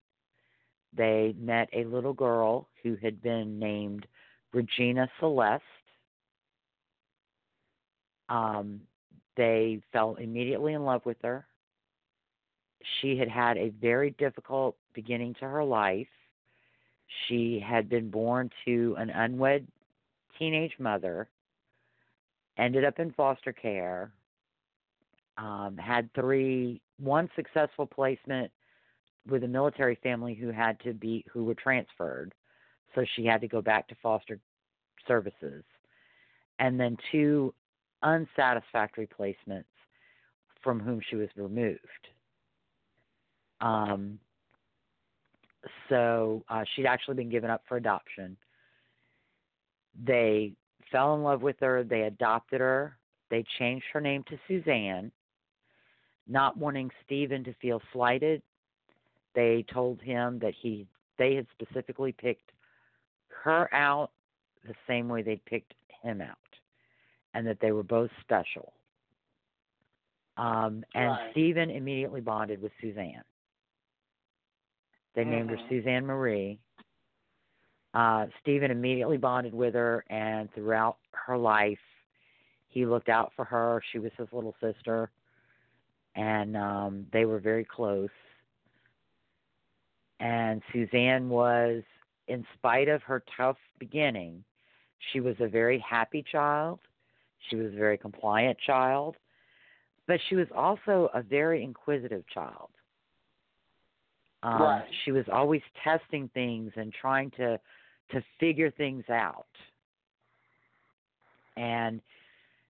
[0.95, 4.05] they met a little girl who had been named
[4.53, 5.63] Regina Celeste.
[8.29, 8.81] Um,
[9.37, 11.45] they fell immediately in love with her.
[12.99, 16.07] She had had a very difficult beginning to her life.
[17.27, 19.67] She had been born to an unwed
[20.37, 21.29] teenage mother,
[22.57, 24.11] ended up in foster care,
[25.37, 28.51] um, had three, one successful placement,
[29.27, 32.33] with a military family who had to be who were transferred,
[32.95, 34.39] so she had to go back to foster
[35.07, 35.63] services,
[36.59, 37.53] and then two
[38.03, 39.65] unsatisfactory placements
[40.63, 41.79] from whom she was removed.
[43.61, 44.19] Um,
[45.89, 48.37] so uh, she'd actually been given up for adoption.
[49.93, 50.53] They
[50.91, 51.83] fell in love with her.
[51.83, 52.97] They adopted her.
[53.29, 55.11] They changed her name to Suzanne,
[56.27, 58.41] not wanting Stephen to feel slighted.
[59.33, 60.87] They told him that he
[61.17, 62.51] they had specifically picked
[63.43, 64.11] her out
[64.65, 65.73] the same way they picked
[66.03, 66.37] him out,
[67.33, 68.73] and that they were both special.
[70.37, 71.31] Um, and Right.
[71.31, 73.23] Stephen immediately bonded with Suzanne.
[75.13, 75.69] They named her Mhm.
[75.69, 76.59] Suzanne Marie.
[77.93, 81.77] Uh, Stephen immediately bonded with her, and throughout her life,
[82.69, 83.81] he looked out for her.
[83.91, 85.11] She was his little sister,
[86.15, 88.09] and um, they were very close.
[90.21, 91.83] And Suzanne was,
[92.27, 94.43] in spite of her tough beginning,
[95.11, 96.79] she was a very happy child.
[97.49, 99.17] She was a very compliant child,
[100.07, 102.69] but she was also a very inquisitive child.
[104.43, 104.85] Um, Right.
[105.03, 107.59] She was always testing things and trying to
[108.11, 109.45] to figure things out.
[111.57, 112.01] And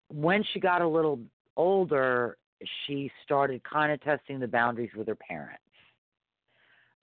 [0.09, 1.20] when she got a little
[1.57, 2.37] older,
[2.87, 5.61] she started kind of testing the boundaries with her parents.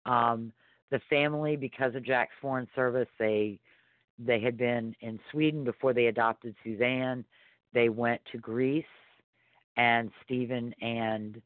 [0.05, 0.51] Um,
[0.89, 3.59] the family, because of Jack's foreign service, they
[4.19, 7.25] they had been in Sweden before they adopted Suzanne.
[7.73, 8.84] They went to Greece,
[9.77, 11.41] and Stephen and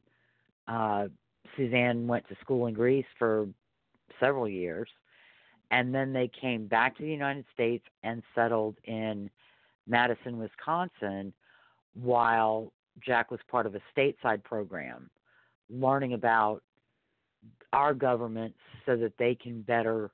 [0.68, 1.08] uh,
[1.56, 3.48] Suzanne went to school in Greece for
[4.20, 4.90] several years,
[5.76, 9.30] and then they came back to the United States and settled in
[9.86, 11.34] Madison, Wisconsin,
[11.96, 12.72] while
[13.06, 15.10] Jack was part of a stateside program,
[15.70, 16.64] learning about
[17.74, 18.56] our government
[18.86, 20.12] so that they can better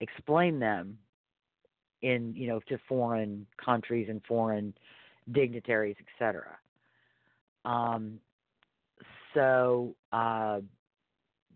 [0.00, 0.98] explain them
[2.02, 4.74] in you know to foreign countries and foreign
[5.30, 6.58] dignitaries, etc.
[7.64, 8.18] Um,
[9.32, 10.58] so uh,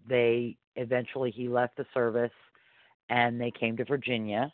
[0.09, 2.31] they eventually he left the service
[3.11, 4.51] and they came to Virginia.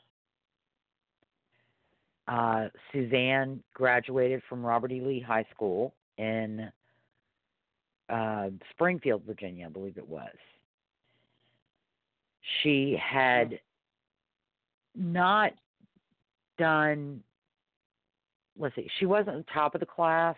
[2.26, 5.00] Uh, Suzanne graduated from Robert E.
[5.00, 6.68] Lee High School in
[8.09, 10.34] uh, Springfield, Virginia, I believe it was.
[12.62, 13.61] She had
[14.96, 15.52] not
[16.59, 17.22] done,
[18.59, 20.36] let's see, she wasn't top of the class.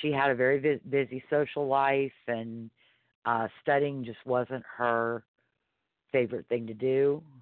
[0.00, 2.70] She had a very bu- busy social life, and
[3.24, 5.24] uh, studying just wasn't her
[6.12, 7.22] favorite thing to do.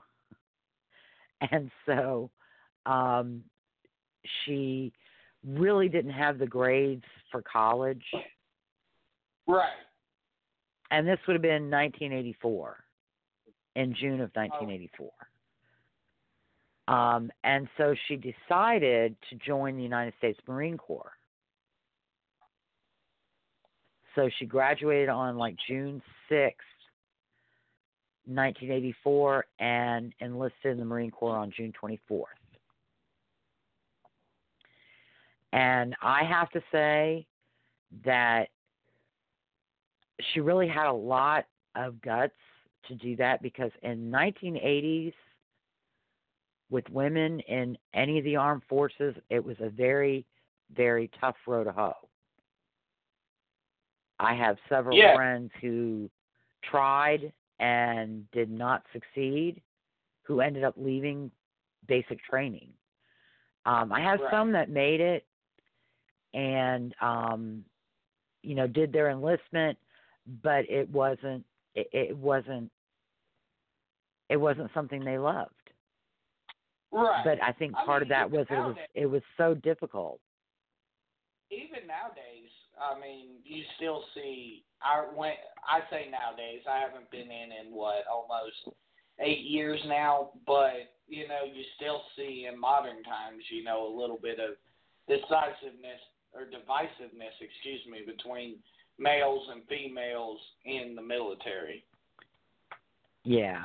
[1.52, 2.30] And so
[2.84, 3.44] um,
[4.44, 4.92] she
[5.46, 8.02] really didn't have the grades for college.
[9.46, 9.68] Right.
[10.90, 12.76] And this would have been 1984,
[13.76, 15.10] in June of 1984.
[16.88, 21.12] Um, and so she decided to join the United States Marine Corps.
[24.14, 26.54] So she graduated on like June 6th,
[28.28, 32.24] 1984, and enlisted in the Marine Corps on June 24th.
[35.52, 37.26] And I have to say
[38.04, 38.48] that
[40.32, 42.34] she really had a lot of guts
[42.88, 45.12] to do that because in 1980s
[46.70, 50.24] with women in any of the armed forces it was a very
[50.74, 51.92] very tough road to hoe
[54.18, 55.14] i have several Yeah.
[55.14, 56.10] friends who
[56.62, 59.61] tried and did not succeed
[60.22, 61.30] who ended up leaving
[61.86, 62.68] basic training
[63.66, 64.30] um i have Right.
[64.30, 65.26] some that made it
[66.34, 67.64] and um
[68.42, 69.78] you know did their enlistment
[70.42, 71.44] but it wasn't
[71.74, 72.70] it, it wasn't
[74.28, 75.52] it wasn't something they loved
[76.92, 77.24] Right.
[77.24, 80.20] but i think I part of that was it was it was so difficult
[81.50, 84.64] even nowadays, I mean, you still see.
[84.82, 85.32] I when
[85.66, 88.76] I say nowadays, I haven't been in in what almost
[89.20, 93.92] eight years now, but you know, you still see in modern times, you know, a
[93.98, 94.56] little bit of
[95.08, 96.00] decisiveness
[96.34, 98.56] or divisiveness, excuse me, between
[98.98, 101.84] males and females in the military.
[103.24, 103.64] yeah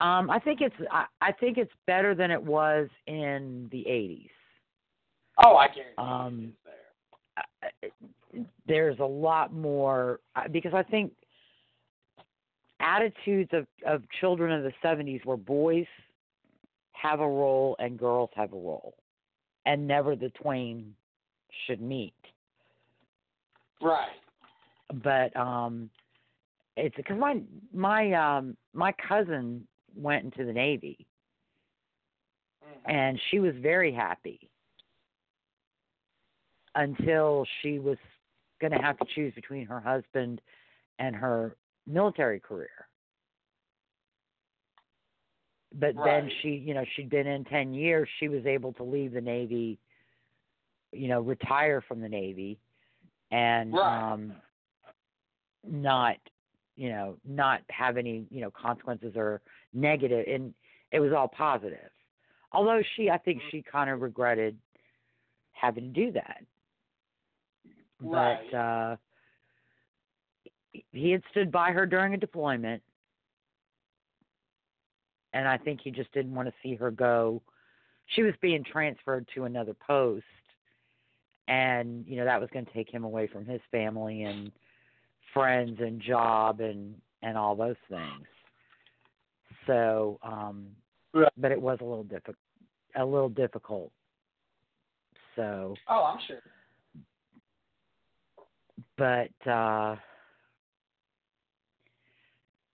[0.00, 4.30] um i think it's i, I think it's better than it was in the 80s
[5.44, 8.06] Oh, I guarantee Um, it's there.
[8.66, 11.12] There's a lot more uh, because I think
[12.80, 15.86] attitudes of of children of the 70s where boys
[16.92, 18.94] have a role and girls have a role
[19.66, 20.94] and never the twain
[21.66, 22.14] should meet.
[23.82, 24.08] Right.
[25.02, 25.90] but um,
[26.76, 27.40] it's because my
[27.72, 29.66] my um my cousin
[29.96, 31.06] went into the Navy,
[32.64, 32.92] Mhm.
[32.92, 34.48] and she was very happy
[36.74, 37.98] until she was
[38.60, 40.40] going to have to choose between her husband
[40.98, 42.88] and her military career.
[45.74, 49.12] But then she, you know, she'd been in 10 years, she was able to leave
[49.12, 49.78] the Navy,
[50.92, 52.58] you know, retire from the Navy
[53.30, 54.12] and Right.
[54.12, 54.32] um
[55.64, 56.16] not,
[56.76, 59.42] you know, not have any, you know, consequences or
[59.74, 60.54] negative and
[60.92, 61.90] it was all positive.
[62.52, 64.56] Although she I think she kind of regretted
[65.52, 66.44] having to do that.
[68.00, 68.38] Right.
[68.50, 68.96] But uh
[70.92, 72.82] he had stood by her during a deployment
[75.32, 77.42] and I think he just didn't want to see her go.
[78.14, 80.24] She was being transferred to another post
[81.48, 84.50] and you know that was going to take him away from his family and
[85.32, 88.26] friends and job and and all those things.
[89.66, 90.68] So, um
[91.14, 91.32] Right.
[91.38, 92.36] but it was a little difficult
[92.96, 93.92] a little difficult.
[95.34, 96.40] So, Oh, I'm sure.
[98.98, 99.96] But uh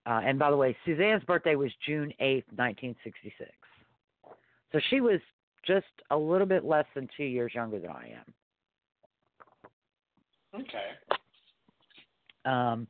[0.06, 3.50] uh and by the way, Suzanne's birthday was June eighth, nineteen sixty six.
[4.72, 5.20] So she was
[5.66, 8.34] just a little bit less than two years younger than I am.
[10.60, 10.90] Okay.
[12.44, 12.88] Um,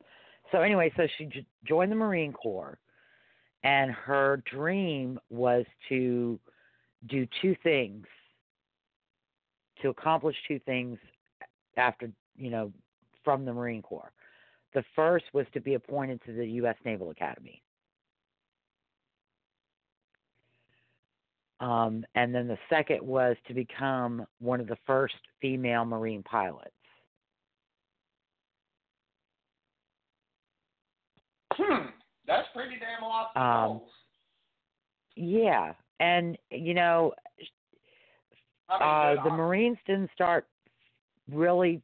[0.51, 2.77] so anyway, so she j- joined the Marine Corps,
[3.63, 6.39] and her dream was to
[7.07, 8.05] do two things,
[9.81, 10.97] to accomplish two things
[11.77, 12.71] after you know
[13.23, 14.11] from the Marine Corps.
[14.73, 16.75] The first was to be appointed to the U.S.
[16.83, 17.61] Naval Academy.
[21.59, 26.71] Um, and then the second was to become one of the first female Marine pilots.
[31.53, 31.85] Hmm.
[32.27, 33.81] That's pretty damn lofty Um.
[35.15, 37.13] Yeah, and you know,
[38.67, 40.47] I mean, uh, the Marines didn't start
[41.31, 41.81] really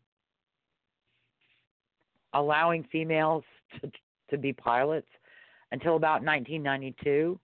[2.33, 3.43] allowing females
[3.81, 3.91] to
[4.29, 5.07] to be pilots
[5.71, 7.39] until about 1992.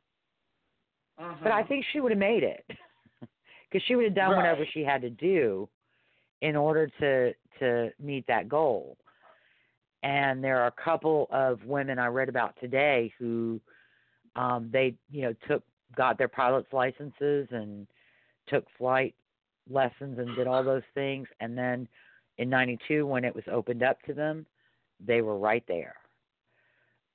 [1.18, 2.66] But I think she would have made it
[3.20, 5.68] because she would have done whatever she had to do
[6.42, 8.98] in order to to meet that goal.
[10.04, 13.60] And there are a couple of women I read about today who
[14.36, 15.64] um they you know took
[15.96, 17.88] got their pilot's licenses and
[18.48, 19.16] took flight
[19.70, 21.88] lessons and did all those things and then
[22.38, 24.46] in 92 when it was opened up to them
[25.00, 25.96] they were right there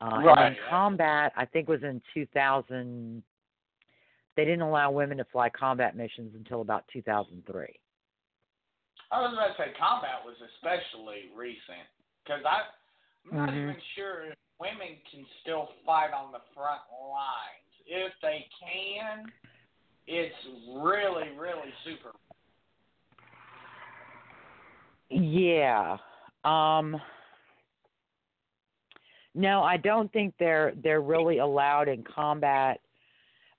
[0.00, 0.56] uh, and Right.
[0.56, 3.22] then combat i think was in 2000
[4.36, 7.66] they didn't allow women to fly combat missions until about 2003
[9.12, 11.82] I was about to say combat was especially recent
[12.22, 12.66] because I'm
[13.36, 13.70] not Mhm.
[13.70, 17.66] even sure if women can still fight on the front lines.
[17.86, 19.32] If they can,
[20.06, 22.12] it's really, really super.
[25.08, 25.98] Yeah.
[26.44, 27.00] Um
[29.34, 32.80] No, I don't think they're they're really allowed in combat,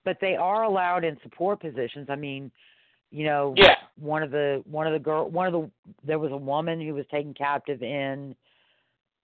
[0.03, 2.07] but they are allowed in support positions.
[2.09, 2.51] I mean,
[3.09, 3.75] you know, Yeah.
[3.97, 5.71] one of the one of the girl one of the
[6.03, 8.35] there was a woman who was taken captive in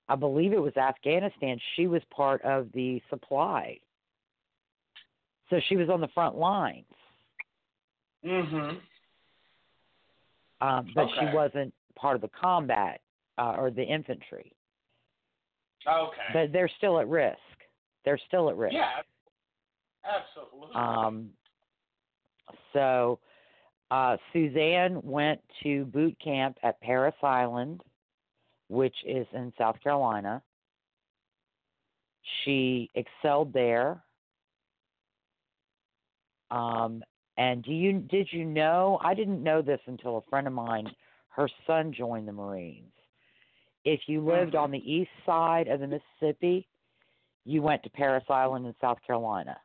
[0.10, 1.60] I believe it was Afghanistan.
[1.76, 3.80] She was part of the supply.
[5.50, 6.86] So she was on the front lines.
[8.24, 8.82] Mhm.
[10.62, 13.02] Um, but she wasn't part of the combat
[13.38, 14.54] uh, or the infantry.
[15.88, 16.18] Okay.
[16.34, 17.38] but they're still at risk.
[18.06, 18.74] They're still at risk.
[18.74, 19.02] yeah.
[20.06, 20.74] Absolutely.
[20.76, 21.30] Um,
[22.74, 23.20] so
[23.92, 27.82] uh, Suzanne went to boot camp at Parris Island,
[28.70, 30.42] which is in South Carolina.
[32.44, 34.02] She excelled there.
[36.52, 37.04] Um,
[37.38, 39.00] and do you did you know?
[39.04, 40.90] I didn't know this until a friend of mine.
[41.30, 42.92] Her son joined the Marines.
[43.88, 44.64] If you lived Mhm.
[44.64, 46.68] on the east side of the Mississippi,
[47.46, 49.62] you went to Parris Island in South Carolina.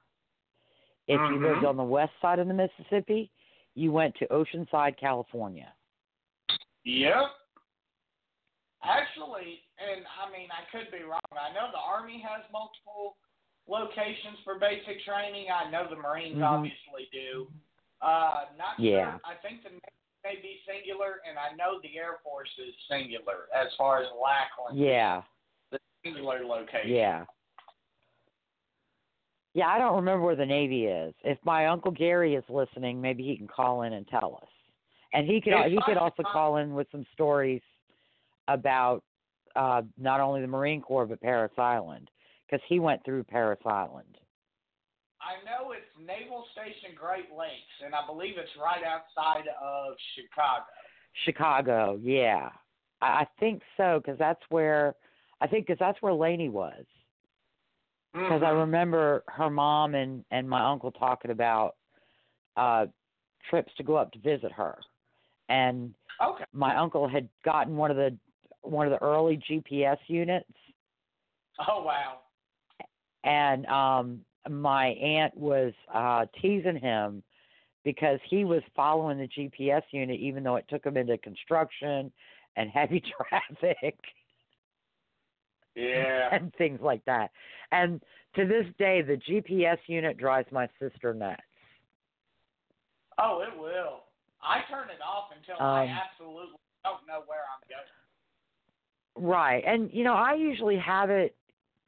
[1.09, 1.69] If you lived Mhm.
[1.69, 3.33] on the west side of the Mississippi,
[3.75, 5.75] you went to Oceanside, California.
[6.85, 7.35] Yep.
[8.85, 11.21] Actually, and I mean, I could be wrong.
[11.33, 13.17] I know the Army has multiple
[13.67, 15.51] locations for basic training.
[15.51, 16.49] I know the Marines Mhm.
[16.49, 17.51] obviously do.
[18.01, 19.19] Uh, not Yeah.
[19.19, 19.21] sure.
[19.25, 23.49] I think the Navy may be singular, and I know the Air Force is singular
[23.55, 24.79] as far as Lackland.
[24.79, 25.23] Yeah,
[25.71, 26.91] The singular location.
[26.91, 27.25] yeah.
[29.55, 31.13] Yeah, I don't remember where the Navy is.
[31.25, 34.49] If my uncle Gary is listening, maybe he can call in and tell us.
[35.13, 37.61] And he could he could also call in with some stories
[38.49, 39.03] about
[39.55, 42.11] uh, not only the Marine Corps but Parris Island
[42.47, 44.17] because he went through Parris Island.
[45.23, 50.65] I know it's Naval Station Great Lakes, and I believe it's right outside of Chicago.
[51.25, 52.51] Chicago, yeah,
[53.01, 54.95] I, I think so because that's where
[55.41, 56.85] I think because that's where Laney was.
[58.13, 58.61] Because I Mhm.
[58.61, 61.77] remember her mom and and my uncle talking about
[62.57, 62.87] uh
[63.49, 64.77] trips to go up to visit her,
[65.49, 66.45] and Okay.
[66.53, 68.17] my uncle had gotten one of the
[68.63, 70.51] one of the early GPS units,
[71.69, 72.19] Oh wow.
[73.25, 77.23] and um my aunt was uh teasing him
[77.85, 82.13] because he was following the GPS unit even though it took him into construction
[82.57, 83.99] and heavy traffic
[85.75, 86.29] Yeah.
[86.33, 87.31] and things like that.
[87.71, 88.03] And
[88.37, 91.41] to this day the GPS unit drives my sister nuts.
[93.19, 94.05] Oh, it will.
[94.43, 99.29] I turn it off until I Um, absolutely don't know where I'm going.
[99.29, 99.63] Right.
[99.67, 101.37] And you know, I usually have it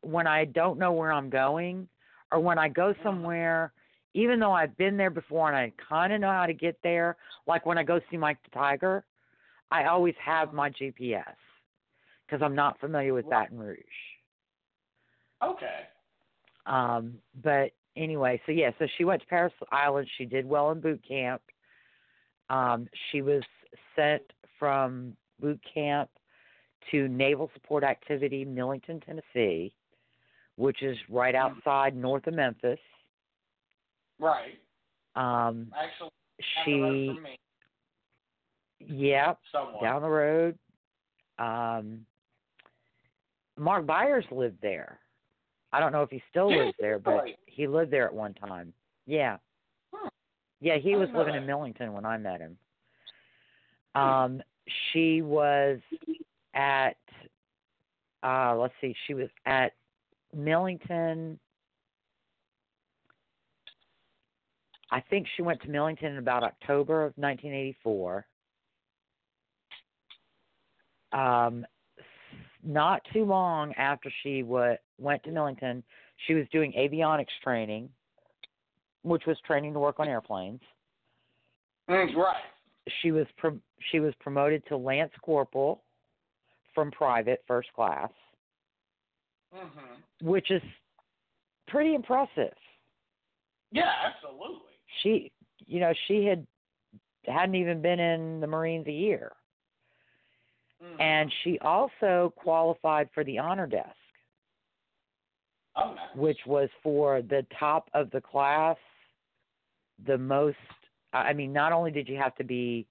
[0.03, 1.89] when I don't know where I'm going
[2.35, 3.72] or when I go somewhere
[4.14, 7.16] even though I've been there before and I kind of know how to get there,
[7.47, 9.05] like when I go see Mike the Tiger,
[9.70, 11.35] I always have my GPS
[12.24, 13.78] because I'm not familiar with Baton Rouge.
[15.43, 15.80] Okay.
[16.66, 20.09] Um, but anyway, so yeah, so she went to Parris Island.
[20.16, 21.43] She did well in boot camp.
[22.51, 23.43] Um, she was
[23.97, 24.22] sent
[24.59, 26.09] from boot camp
[26.93, 29.74] to Naval Support Activity, Millington, Tennessee,
[30.57, 32.79] which is right outside north of Memphis.
[34.19, 34.59] Right.
[35.17, 36.11] Um, Actually,
[36.65, 37.39] down the road she, from me,
[38.81, 39.83] yep, somewhat.
[39.83, 40.59] down the road.
[41.39, 42.07] Um,
[43.57, 44.99] Mark Byers lived there.
[45.73, 48.73] I don't know if he still lives there, but he lived there at one time.
[49.07, 49.39] Yeah.
[49.93, 50.09] Hmm.
[50.61, 51.47] Yeah, he was living in.
[51.47, 52.57] Millington when I met him.
[53.97, 54.01] Hmm.
[54.01, 54.43] Um,
[54.93, 55.79] she was
[56.55, 56.97] at
[58.23, 59.73] uh let's see, she was at
[60.35, 61.39] Millington
[64.95, 68.24] I think she went to Millington in about October of 1984.
[71.12, 71.66] Um,
[72.62, 75.82] not too long after she wa- went to Millington,
[76.26, 77.89] she was doing avionics training,
[79.03, 80.61] which was training to work on airplanes.
[81.91, 82.37] Mm, right.
[83.03, 83.61] She was pro-
[83.91, 85.82] she was promoted to lance corporal
[86.72, 88.11] from private first class,
[89.55, 90.03] Mhm.
[90.23, 90.63] which is
[91.69, 92.55] pretty impressive.
[93.71, 94.61] Yeah, absolutely.
[95.03, 95.33] she
[95.67, 96.47] you know she had
[97.27, 99.33] hadn't even been in the marines a year
[100.83, 101.01] Mhm.
[101.01, 103.97] and she also qualified for the honor desk
[105.77, 106.15] oh, nice.
[106.15, 108.77] which was for the top of the class
[110.05, 110.59] the most
[111.13, 112.87] i mean not only did you have to be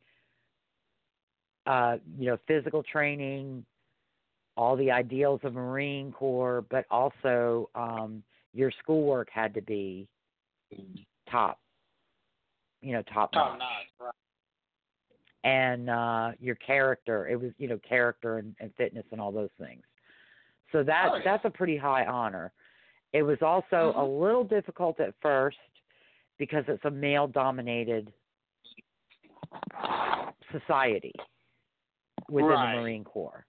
[1.68, 3.64] uh you know physical training
[4.56, 8.24] all the ideals of marine corps but also um
[8.54, 10.08] your schoolwork had to be
[11.30, 11.60] top
[12.82, 13.88] you know top Oh, notch.
[14.00, 14.12] Right.
[15.44, 19.50] and uh your character it was you know character and, and fitness and all those
[19.60, 19.84] things
[20.72, 21.22] so that Oh, yeah.
[21.24, 22.52] that's a pretty high honor
[23.14, 24.22] it was also a Mhm.
[24.22, 25.58] little difficult at first
[26.38, 28.12] because it's a male dominated
[30.52, 31.14] society
[32.30, 32.74] within Right.
[32.76, 33.46] the marine corps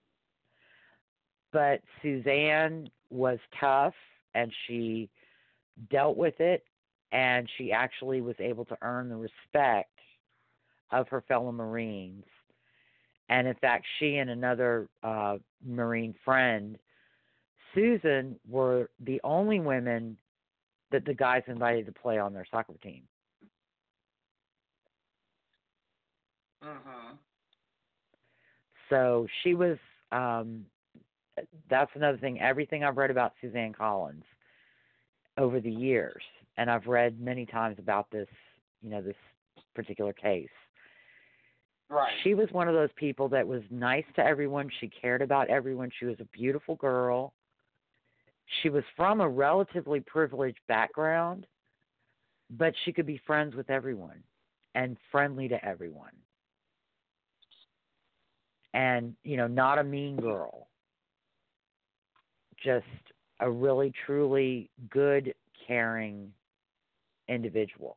[1.54, 3.94] but suzanne was tough
[4.34, 5.08] and she
[5.90, 6.64] dealt with it
[7.12, 9.88] and she actually was able to earn the respect
[10.90, 12.24] of her fellow Marines.
[13.28, 16.76] And in fact, she and another uh, Marine friend,
[17.72, 20.16] Susan, were the only women
[20.90, 23.04] that the guys invited to play on their soccer team.
[26.62, 27.18] Mhm.
[28.90, 29.78] So she was.
[30.12, 30.66] Um,
[31.68, 32.40] that's another thing.
[32.40, 34.24] Everything I've read about Suzanne Collins
[35.36, 36.22] over the years,
[36.56, 38.28] and I've read many times about this,
[38.82, 39.16] you know, this
[39.74, 40.48] particular case.
[41.90, 42.12] Right.
[42.22, 44.70] She was one of those people that was nice to everyone.
[44.80, 45.90] She cared about everyone.
[45.98, 47.34] She was a beautiful girl.
[48.62, 51.46] She was from a relatively privileged background,
[52.50, 54.22] but she could be friends with everyone
[54.74, 56.12] and friendly to everyone.
[58.72, 60.68] And, you know, not a mean girl.
[62.64, 62.86] Just
[63.40, 65.34] a really, truly good,
[65.66, 66.32] caring
[67.28, 67.96] individual.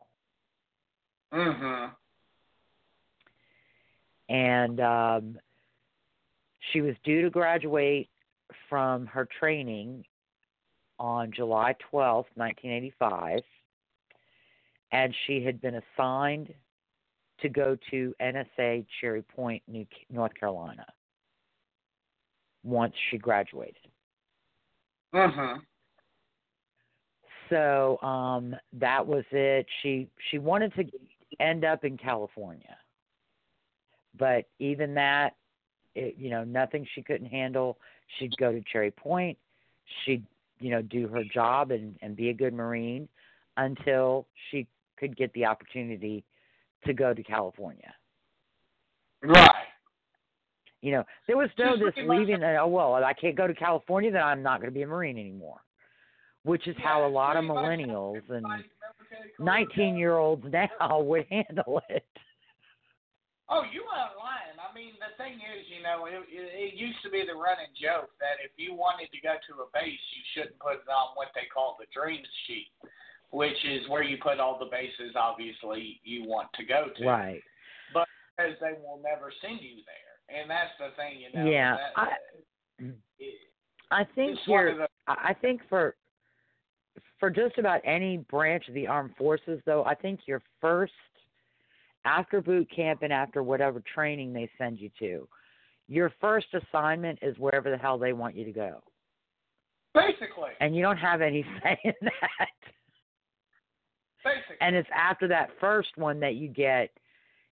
[1.33, 1.91] Mhm.
[4.29, 5.39] and um,
[6.71, 8.09] she was due to graduate
[8.69, 10.05] from her training
[10.99, 13.41] on July 12th, 1985,
[14.91, 16.53] and she had been assigned
[17.41, 20.85] to go to NSA Cherry Point, New, North Carolina.
[22.63, 23.77] once she graduated.
[25.13, 25.61] Mhm.
[27.49, 29.65] So um that was it.
[29.81, 30.85] She she wanted to
[31.39, 32.77] end up in California.
[34.17, 35.35] But even that
[35.95, 37.77] it, you know, nothing she couldn't handle.
[38.17, 39.37] She'd go to Cherry Point.
[40.05, 40.23] She'd,
[40.59, 43.07] you know, do her job and and be a good marine
[43.57, 46.23] until she could get the opportunity
[46.85, 47.93] to go to California.
[49.23, 49.66] Right.
[50.81, 52.43] You know, there was no this leaving.
[52.43, 54.87] uh, Oh well, I can't go to California, then I'm not going to be a
[54.87, 55.59] marine anymore.
[56.43, 59.99] Which is how a lot of millennials and everybody's military career 19 goes.
[59.99, 62.05] year olds now would handle it.
[63.49, 64.59] Oh, you aren't lying.
[64.59, 67.71] I mean, the thing is, you know, it, it, it used to be the running
[67.79, 71.15] joke that if you wanted to go to a base, you shouldn't put it on
[71.15, 72.67] what they call the dreams sheet,
[73.31, 77.03] which is where you put all the bases, obviously, you want to go to.
[77.07, 77.43] Right.
[77.95, 80.06] But Because they will never send you there.
[80.29, 81.49] And that's the thing, you know.
[81.49, 82.83] Yeah, That, I-
[83.19, 83.33] it,
[83.91, 84.75] I think you're.
[84.77, 85.95] the, I I think for
[87.19, 90.93] for just about any branch of the armed forces, though, I think your first
[92.05, 95.27] after boot camp and after whatever training they send you to,
[95.87, 98.83] your first assignment is wherever the hell they want you to go,
[99.93, 100.51] basically.
[100.59, 102.49] and you don't have any say in that.
[104.23, 104.57] Basically.
[104.61, 106.89] And it's after that first one that you get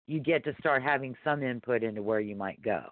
[0.08, 2.84] you get to start having some input into where you might go.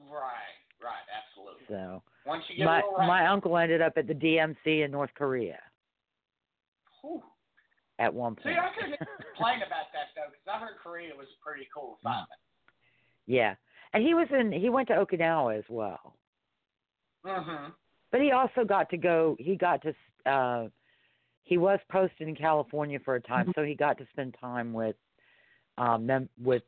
[0.00, 1.64] right, right, absolutely.
[1.68, 3.06] So Once you get my right.
[3.06, 5.58] my uncle ended up at the DMC in North Korea
[7.00, 7.22] Whew.
[7.98, 8.56] at one point.
[8.56, 8.60] See.
[8.60, 8.98] I couldn't
[9.34, 12.28] complain about that, though, because I heard Korea was a pretty cool assignment.
[13.26, 13.54] Yeah,
[13.92, 14.52] and he was in.
[14.52, 16.14] He went to Okinawa as well,
[17.24, 17.70] Mm-hmm.
[18.10, 19.36] but he also got to go.
[19.38, 20.30] He got to.
[20.30, 20.68] uh
[21.44, 24.96] He was posted in California for a time, so he got to spend time with,
[25.78, 26.62] um, mem- with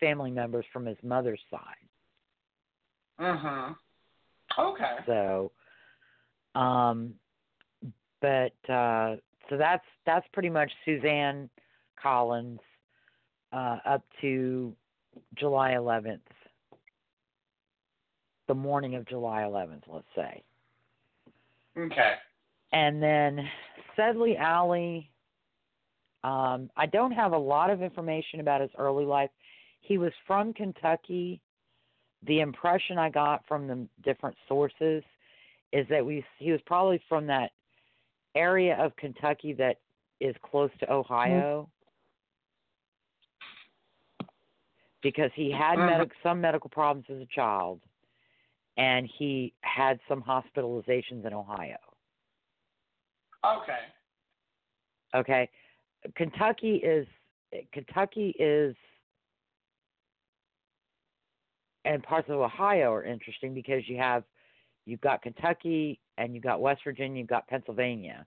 [0.00, 1.60] family members from his mother's side.
[3.20, 3.72] Mm-hmm.
[4.60, 4.96] Okay.
[5.06, 5.50] So,
[6.54, 7.14] um,
[8.20, 9.16] but uh,
[9.48, 11.48] so that's that's pretty much Suzanne
[12.00, 12.60] Collins
[13.52, 14.72] uh, up to
[15.36, 16.20] July 11th,
[18.46, 20.42] the morning of July 11th, let's say,
[21.76, 22.14] Okay.
[22.72, 23.48] and then
[23.96, 25.10] Sedley Alley.
[26.24, 29.30] Um, I don't have a lot of information about his early life.
[29.80, 31.40] He was from Kentucky.
[32.24, 35.04] The impression I got from the different sources
[35.72, 37.52] is that we he was probably from that
[38.34, 39.76] area of Kentucky that
[40.20, 41.68] is close to Ohio
[45.02, 45.86] because he had Mhm.
[45.86, 47.80] medic, some medical problems as a child
[48.76, 51.78] and he had some hospitalizations in Ohio.
[53.44, 53.84] Okay.
[55.14, 55.48] Okay.
[56.14, 57.06] Kentucky is
[57.72, 58.76] Kentucky is
[61.84, 64.24] and parts of Ohio are interesting because you have
[64.84, 68.26] you've got Kentucky and you've got West Virginia, you've got Pennsylvania.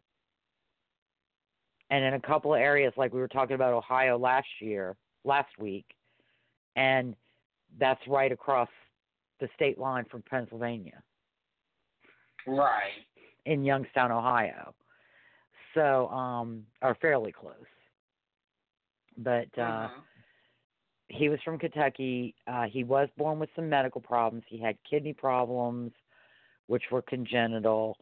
[1.89, 4.95] And in a couple of areas like we were talking about Ohio last year,
[5.25, 5.85] last week,
[6.75, 7.15] and
[7.79, 8.69] that's right across
[9.39, 11.01] the state line from Pennsylvania
[12.47, 12.91] Right.
[13.45, 14.73] in Youngstown, Ohio.
[15.73, 17.55] So, um, are fairly close.
[19.17, 20.03] But uh, Mhm.
[21.09, 22.35] he was from Kentucky.
[22.47, 24.43] Uh, he was born with some medical problems.
[24.47, 25.93] He had kidney problems,
[26.67, 27.97] which were congenital.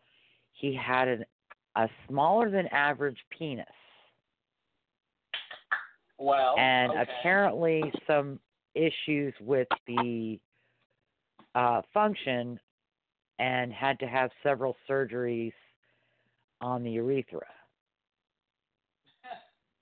[0.54, 1.26] He had an,
[1.76, 3.66] a smaller than average penis,
[6.18, 6.56] Well.
[6.58, 7.02] and okay.
[7.02, 8.40] apparently some
[8.76, 10.40] issues with the
[11.56, 12.60] uh, function,
[13.40, 15.54] and had to have several surgeries
[16.62, 17.48] on the urethra.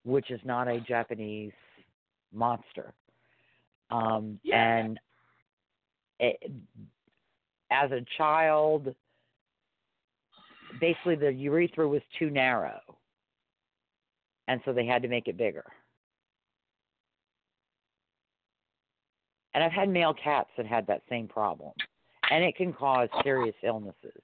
[0.07, 1.51] Which is not a Japanese
[2.33, 2.93] monster.
[3.91, 4.77] Um, Yeah.
[4.77, 4.99] And
[6.19, 6.51] it,
[7.69, 8.95] as a child,
[10.79, 12.79] basically the urethra was too narrow,
[14.47, 15.65] and so they had to make it bigger.
[19.53, 21.73] And I've had male cats that had that same problem,
[22.31, 24.21] and it can cause serious illnesses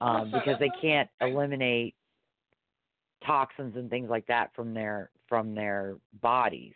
[0.00, 1.94] um, because they can't eliminate
[3.26, 6.74] toxins and things like that from their from their bodies,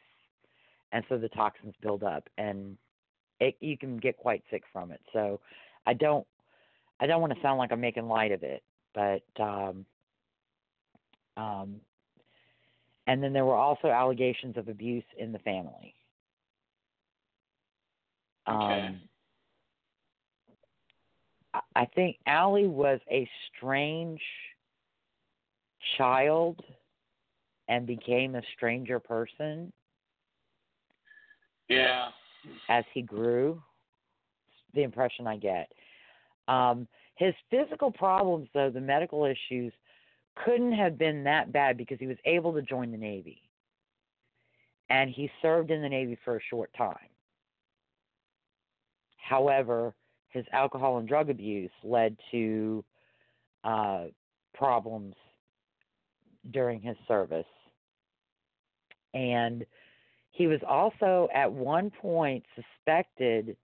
[0.93, 2.77] and so the toxins build up, and
[3.41, 5.01] it you can get quite sick from it.
[5.13, 5.41] So
[5.87, 6.27] I don't
[7.01, 8.63] I don't want to sound like I'm making light of it,
[8.95, 9.85] but um,
[11.37, 11.77] um,
[13.07, 15.95] and then there were also allegations of abuse in the family.
[18.49, 18.87] Okay.
[18.87, 19.01] Um,
[21.55, 24.21] I- I think Alley was a strange
[25.97, 26.63] child
[27.69, 29.73] and became a stranger person
[31.69, 32.13] Yeah.
[32.69, 33.63] as he grew.
[34.75, 35.73] the impression I get.
[36.49, 39.73] Um, his physical problems, though, the medical issues,
[40.45, 43.41] couldn't have been that bad because he was able to join the Navy.
[44.91, 47.09] And he served in the Navy for a short time.
[49.17, 49.95] However,
[50.29, 52.85] his alcohol and drug abuse led to
[53.65, 54.05] uh,
[54.55, 55.15] problems
[56.51, 57.47] during his service.
[59.15, 59.65] And
[60.33, 63.57] he was also at one point suspected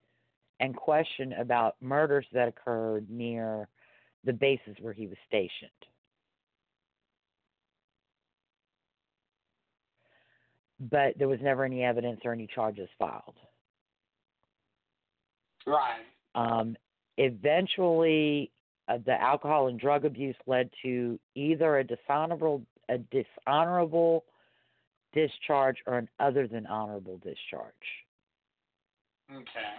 [0.60, 3.68] and questioned about murders that occurred near
[4.24, 5.70] the bases where he was stationed.
[10.80, 13.36] But there was never any evidence or any charges filed.
[15.66, 16.00] Right.
[16.34, 16.76] Um,
[17.18, 18.50] eventually,
[18.88, 24.24] uh, the alcohol and drug abuse led to either a dishonorable a dishonorable
[25.12, 27.72] discharge or an other than honorable discharge.
[29.30, 29.74] Okay.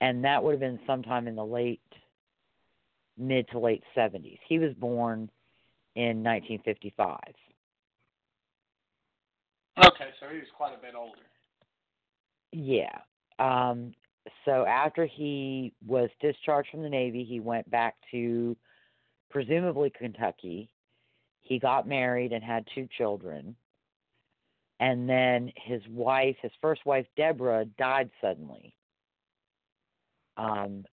[0.00, 1.80] And that would have been sometime in the late
[3.18, 4.38] mid to late 70s.
[4.48, 5.30] He was born
[5.94, 7.18] in 1955.
[9.78, 11.18] Okay, so he was quite a bit older.
[12.52, 12.98] Yeah.
[13.38, 13.94] Um,
[14.44, 18.56] so after he was discharged from the Navy, he went back to
[19.30, 20.68] presumably Kentucky.
[21.50, 23.56] He got married and had two children.
[24.78, 28.72] And then his wife, his first wife, Deborah, died suddenly.
[30.36, 30.84] Um,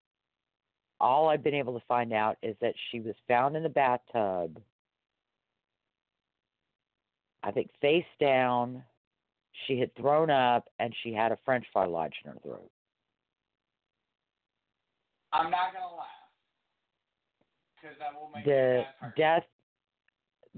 [1.00, 4.60] all I've been able to find out is that she was found in the bathtub,
[7.44, 8.82] I think face down.
[9.68, 12.68] She had thrown up and she had a french fry lodged in her throat.
[15.32, 16.06] I'm not gonna laugh
[17.80, 19.12] because that will make the me bad person.
[19.16, 19.44] death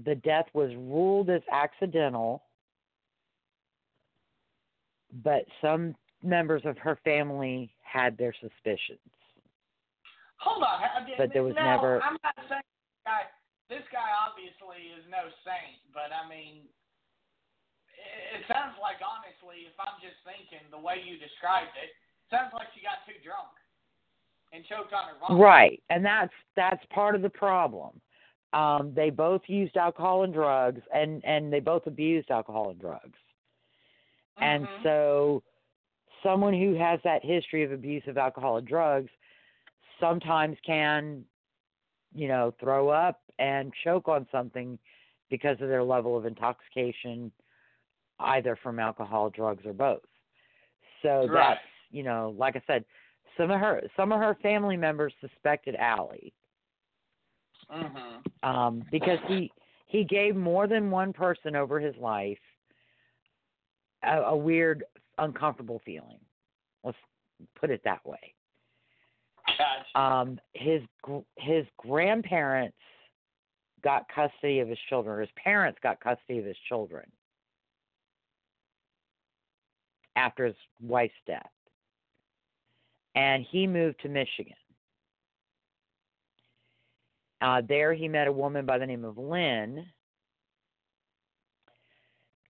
[0.03, 2.43] the death was ruled as accidental
[5.23, 8.99] but some members of her family had their suspicions
[10.41, 10.81] Hold on.
[11.21, 13.29] But there was no, never- I'm not saying this guy.
[13.69, 16.65] This guy obviously is no saint, but I mean,
[17.93, 21.93] it, it sounds like honestly, if I'm just thinking the way you described it,
[22.33, 23.53] sounds like she got too drunk
[24.51, 25.39] and choked on her vomit.
[25.39, 27.95] right and that's that's part of the problem
[28.53, 33.17] um they both used alcohol and drugs and and they both abused alcohol and drugs
[34.41, 34.83] and Mhm.
[34.83, 35.43] so
[36.23, 39.09] someone who has that history of abuse of alcohol and drugs
[39.99, 41.25] sometimes can
[42.13, 44.77] you know throw up and choke on something
[45.29, 47.31] because of their level of intoxication
[48.19, 50.01] either from alcohol drugs or both
[51.01, 51.33] so Right.
[51.33, 52.83] that's you know like i said
[53.37, 56.33] some of her some of her family members suspected Alley
[57.69, 58.23] Mhm.
[58.43, 59.51] um, because he
[59.87, 62.39] he gave more than one person over his life
[64.03, 64.83] a, a weird,
[65.17, 66.19] uncomfortable feeling.
[66.83, 66.97] Let's
[67.55, 68.33] put it that way.
[69.57, 69.99] Gotcha.
[69.99, 72.77] Um, his gr- his grandparents
[73.83, 75.17] got custody of his children.
[75.17, 77.05] Or his parents got custody of his children
[80.15, 81.49] after his wife's death,
[83.15, 84.53] and he moved to Michigan.
[87.41, 89.85] Uh, there, he met a woman by the name of Lynn,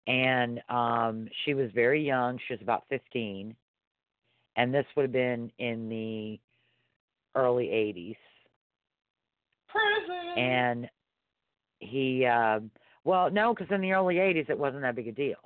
[0.07, 2.37] and um, she was very young.
[2.47, 3.55] She was about 15,
[4.57, 6.39] and this would have been in the
[7.35, 8.17] early 80s.
[9.69, 10.37] Prison.
[10.37, 10.89] And
[11.79, 12.59] he, uh,
[13.03, 15.37] well, no, because in the early 80s, it wasn't that big a deal.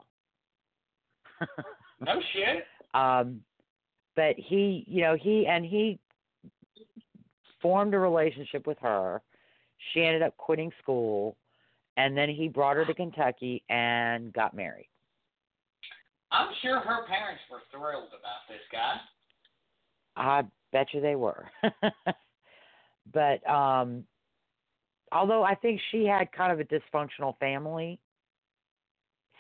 [2.01, 2.65] no shit.
[2.93, 3.41] um,
[4.15, 5.99] but he, you know, he and he
[7.61, 9.21] formed a relationship with her.
[9.93, 11.37] She ended up quitting school,
[11.97, 14.89] and then he brought her to Kentucky and got married.
[16.31, 18.95] I'm sure her parents were thrilled about this guy.
[20.17, 21.45] I bet you they were.
[23.13, 24.03] but um
[25.11, 27.99] although I think she had kind of a dysfunctional family,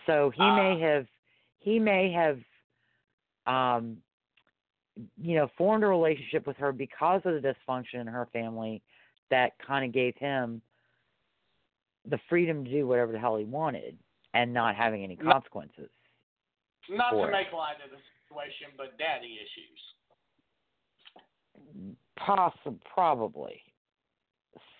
[0.05, 0.87] so he may Ah.
[0.87, 1.07] have
[1.59, 2.39] he may have
[3.47, 3.97] um
[5.21, 8.81] you know formed a relationship with her because of the dysfunction in her family
[9.31, 10.61] that kind of gave him
[12.09, 13.97] the freedom to do whatever the hell he wanted
[14.33, 15.89] and not having any consequences.
[16.89, 17.31] Not to it.
[17.31, 17.97] make light of the
[18.27, 19.79] situation, but daddy issues.
[22.17, 23.61] Possible, probably.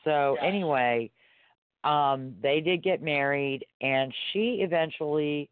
[0.03, 0.47] So Gotcha.
[0.47, 1.09] anyway,
[1.83, 5.49] um, they did get married, and she eventually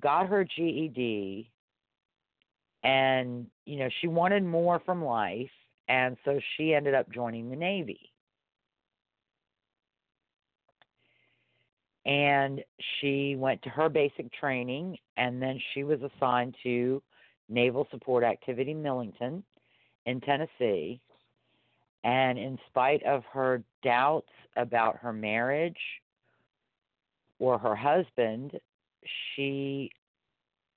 [0.00, 1.50] got her GED,
[2.84, 5.50] and you know she wanted more from life,
[5.88, 8.12] and so she ended up joining the Navy.
[12.04, 12.62] And
[13.00, 17.02] she went to her basic training, and then she was assigned to
[17.48, 19.42] Naval Support Activity Millington
[20.06, 21.00] in Tennessee.
[22.04, 25.80] And in spite of her doubts about her marriage
[27.40, 28.52] or her husband,
[29.34, 29.90] she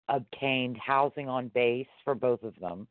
[0.08, 2.88] obtained housing on base for both of them.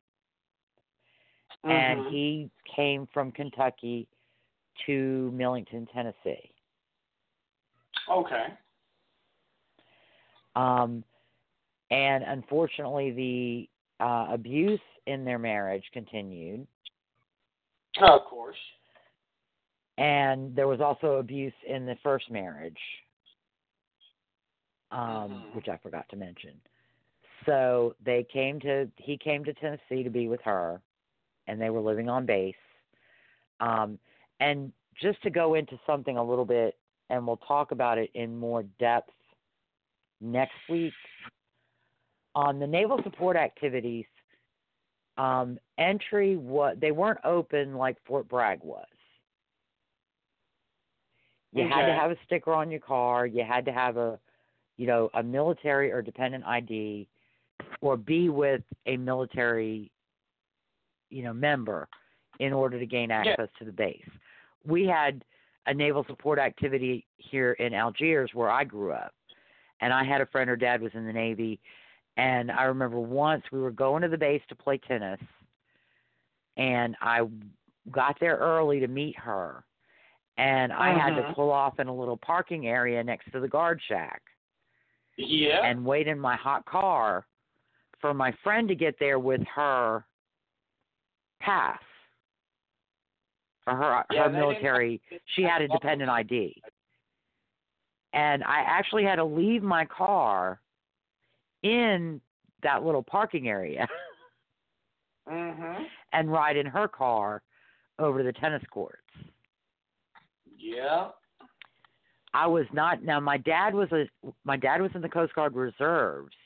[1.70, 2.10] And Mhm.
[2.10, 4.08] he came from Kentucky
[4.86, 6.52] to Millington, Tennessee.
[8.08, 8.56] Okay.
[10.54, 11.04] Um,
[11.90, 16.66] and unfortunately, the uh, abuse in their marriage continued.
[18.00, 18.58] Oh, of course.
[19.96, 22.80] And there was also abuse in the first marriage,
[24.92, 25.54] um, Mhm.
[25.54, 26.60] which I forgot to mention.
[27.44, 30.80] So they came to he came to Tennessee to be with her,
[31.48, 32.54] and they were living on base.
[33.60, 33.98] Um,
[34.38, 34.72] and
[35.02, 36.76] just to go into something a little bit,
[37.10, 39.10] and we'll talk about it in more depth
[40.20, 40.92] next week.
[42.34, 44.04] On the naval support activities,
[45.16, 48.86] um, entry what they weren't open like Fort Bragg was.
[51.52, 53.26] You had to have a sticker on your car.
[53.26, 54.18] You had to have a,
[54.76, 57.08] you know, a military or dependent ID,
[57.80, 59.90] or be with a military,
[61.10, 61.88] you know, member
[62.40, 64.08] in order to gain access to the base.
[64.64, 65.24] We had
[65.66, 69.12] a naval support activity here in Algiers where I grew up,
[69.80, 70.48] and I had a friend.
[70.48, 71.60] Her dad was in the Navy,
[72.16, 75.20] and I remember once we were going to the base to play tennis,
[76.56, 77.20] and I
[77.90, 79.64] got there early to meet her,
[80.36, 81.34] and I had to Mhm.
[81.34, 84.22] pull off in a little parking area next to the guard shack
[85.16, 85.64] Yeah.
[85.64, 87.26] and wait in my hot car
[87.98, 90.04] for my friend to get there with her
[91.40, 91.78] pass
[93.64, 95.00] for her Yeah, her military
[95.34, 96.60] she had a dependent ID.
[98.12, 100.60] And I actually had to leave my car
[101.62, 102.20] in
[102.62, 103.86] that little parking area
[105.28, 105.84] mhm.
[106.12, 107.42] and ride in her car
[107.98, 109.02] over to the tennis courts.
[110.56, 111.08] Yeah.
[112.34, 114.04] I was not now my dad was a
[114.44, 116.36] my dad was in the Coast Guard Reserves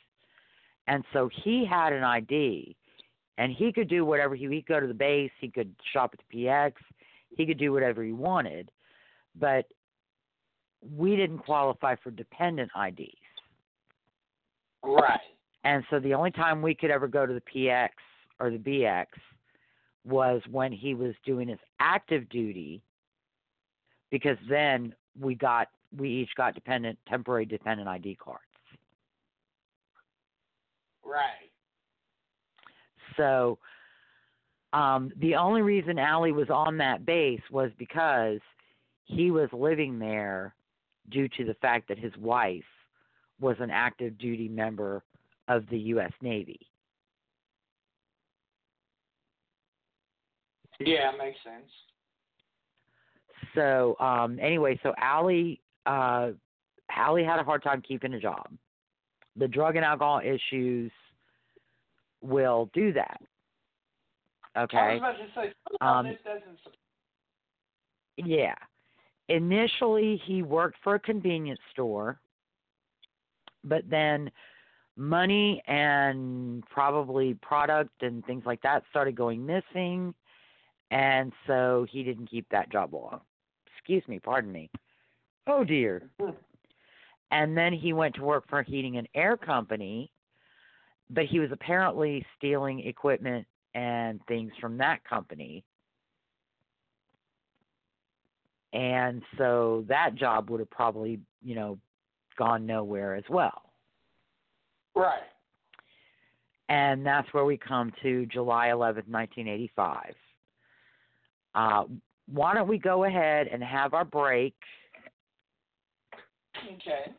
[0.87, 2.77] and so he had an ID
[3.39, 6.15] and he could do whatever he he could go to the base, he could shop
[6.15, 6.73] at the PX,
[7.37, 8.71] he could do whatever he wanted.
[9.39, 9.67] But
[10.97, 13.15] we didn't qualify for dependent IDs.
[14.83, 15.21] Right.
[15.65, 17.91] And so the only time we could ever go to the PX
[18.41, 19.07] or the BX
[20.05, 22.83] was when he was doing his active duty
[24.11, 28.43] because then we got we each got dependent temporary dependent ID cards.
[31.05, 31.52] Right.
[33.17, 33.59] So
[34.73, 38.41] um the only reason Alley was on that base was because
[39.05, 40.55] he was living there
[41.11, 42.65] due to the fact that his wife
[43.41, 45.03] was an active duty member
[45.49, 46.61] of the US Navy.
[50.81, 51.71] Yeah, makes sense.
[53.55, 56.31] So um anyway, so Alley uh
[56.91, 58.49] Alley had a hard time keeping a job.
[59.37, 60.93] The drug and alcohol issues
[62.23, 63.21] will do that.
[64.55, 64.77] I Okay.
[64.77, 66.59] was about to say Um, this doesn't.
[68.17, 68.55] Yeah.
[69.29, 72.21] Initially he worked for a convenience store,
[73.65, 74.31] but then
[74.97, 80.15] money and probably product and things like that started going missing
[80.93, 83.21] and so he didn't keep that job long.
[83.75, 84.71] Excuse me, pardon me.
[85.47, 86.11] Oh dear.
[87.31, 90.12] And then he went to work for a heating and air company,
[91.13, 95.65] but he was apparently stealing equipment and things from that company.
[98.73, 101.79] And so that job would have probably, you know,
[102.39, 103.71] gone nowhere as well.
[104.95, 105.21] Right.
[106.69, 110.15] And that's where we come to July 11th, 1985.
[111.55, 111.85] Uh,
[112.33, 114.55] why don't we go ahead and have our break,
[116.65, 117.13] Okay.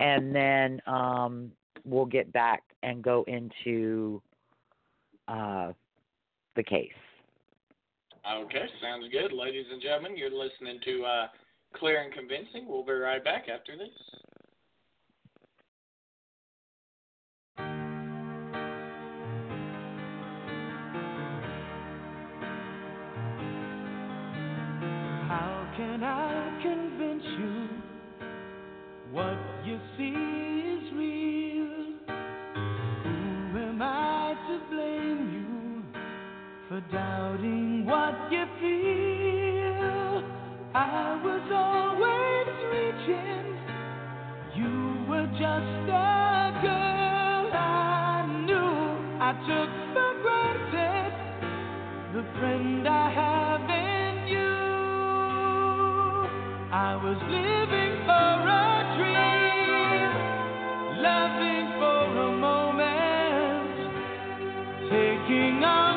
[0.00, 1.52] and then um,
[1.84, 4.22] we'll get back and go into
[5.28, 5.72] uh,
[6.56, 6.90] the case.
[8.30, 9.32] Okay, sounds good.
[9.32, 11.26] Ladies and gentlemen, you're listening to uh,
[11.76, 12.66] Clear and Convincing.
[12.66, 13.88] We'll be right back after this.
[25.28, 27.68] How can I convince you
[29.10, 30.67] what you see
[36.92, 40.22] doubting what you feel?
[40.74, 43.46] I was always reaching,
[44.54, 44.76] you
[45.08, 48.74] were just a girl I knew
[49.20, 51.12] I took for granted.
[52.14, 54.56] The friend I have in you.
[56.70, 58.30] I was living for
[58.62, 58.66] a
[58.98, 60.10] dream,
[61.02, 63.76] loving for a moment,
[64.90, 65.87] taking on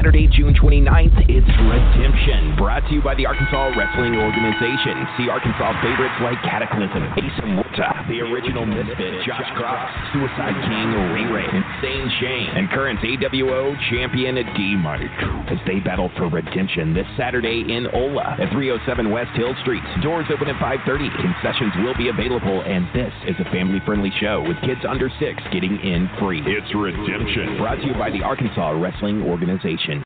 [0.00, 2.56] Saturday, June 29th, it's Redemption.
[2.56, 4.96] Brought to you by the Arkansas Wrestling Organization.
[5.20, 11.28] See Arkansas favorites like Cataclysm, Asa Muerta, The Original Misfit, Josh Cross, Suicide King, Ray
[11.28, 15.00] Ray, Insane Shane, and current AWO champion D Mike
[15.48, 19.82] as they battle for redemption this Saturday in Ola at 307 West Hill Street.
[20.02, 21.08] Doors open at 5:30.
[21.22, 25.80] Concessions will be available, and this is a family-friendly show with kids under six getting
[25.80, 26.42] in free.
[26.44, 27.56] It's Redemption.
[27.56, 30.02] Brought to you by the Arkansas Wrestling Organization.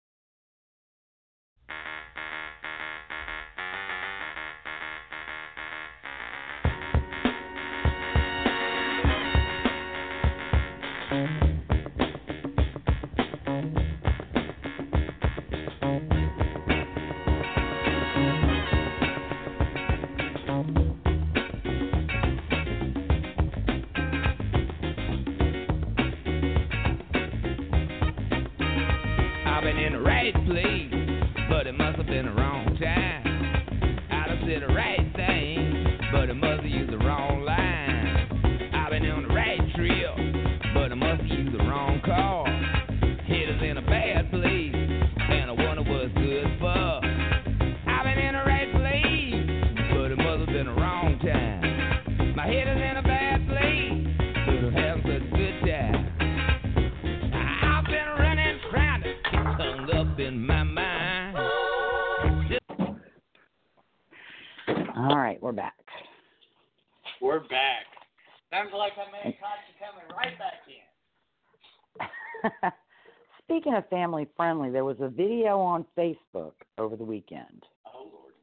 [73.75, 78.35] Speaking of family friendly, there was a video on Facebook over the weekend, Oh Lord.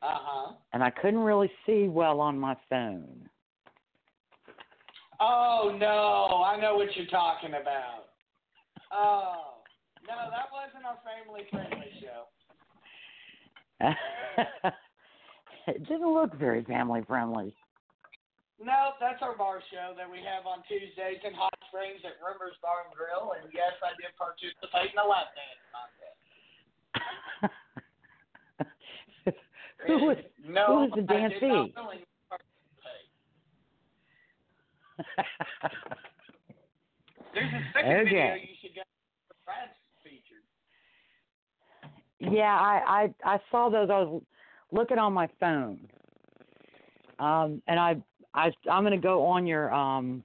[0.00, 0.52] Uh huh.
[0.72, 3.28] and I couldn't really see well on my phone.
[5.20, 8.06] Oh no, I know what you're talking about.
[8.90, 9.56] Oh
[10.06, 12.28] no, that wasn't our family friendly show.
[15.66, 17.54] it didn't look very family friendly.
[18.58, 22.58] No, that's our bar show that we have on Tuesdays in Hot Springs at Rumors
[22.58, 26.18] Bar and Grill, and yes, I did participate in the lap dance contest.
[29.86, 31.70] who was no, who was the dancee?
[37.34, 38.82] There's a second video you should go.
[39.46, 39.70] Brad's
[40.02, 40.42] featured.
[42.18, 43.88] Yeah, I, I I saw those.
[43.88, 44.22] I was
[44.72, 45.78] looking on my phone,
[47.20, 48.02] um, and I
[48.38, 50.22] I I'm gonna go on your um,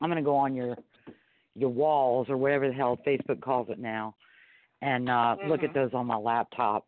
[0.00, 0.76] I'm gonna go on your
[1.54, 4.14] your walls or whatever the hell Facebook calls it now,
[4.80, 5.74] and uh, look at Mhm.
[5.74, 6.86] those on my laptop.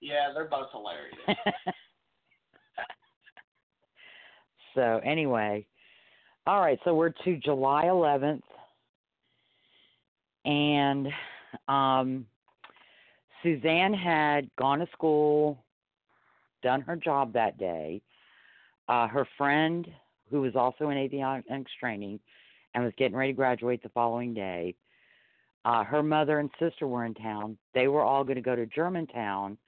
[0.00, 1.16] Yeah, they're both hilarious.
[4.74, 5.66] so anyway,
[6.46, 6.80] all right.
[6.84, 8.42] So we're to July 11th,
[10.46, 11.12] and
[11.68, 12.26] um,
[13.42, 15.62] Suzanne had gone to school,
[16.62, 18.02] done her job that day.
[18.88, 19.86] Uh, her friend,
[20.30, 22.20] who was also in avionics training
[22.74, 24.74] and was getting ready to graduate the following day,
[25.64, 27.58] uh, her mother and sister were in town.
[27.74, 29.58] They were all going to go to Germantown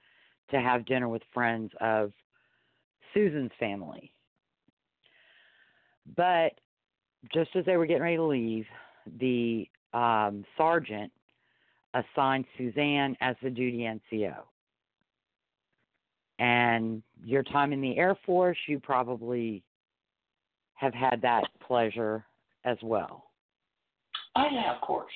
[0.51, 2.11] to have dinner with friends of
[3.13, 4.13] Susan's family.
[6.15, 6.53] But
[7.33, 8.65] just as they were getting ready to leave,
[9.19, 11.11] the um, sergeant
[11.93, 14.35] assigned Suzanne as the duty NCO.
[16.39, 19.63] And your time in the Air Force, you probably
[20.75, 22.25] have had that pleasure
[22.65, 23.25] as well.
[24.35, 25.13] Oh yeah, of course.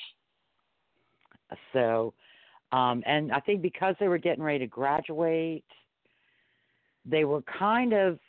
[1.74, 2.14] So,
[2.72, 5.66] um, and I think because they were getting ready to graduate,
[7.06, 8.20] they were kind of,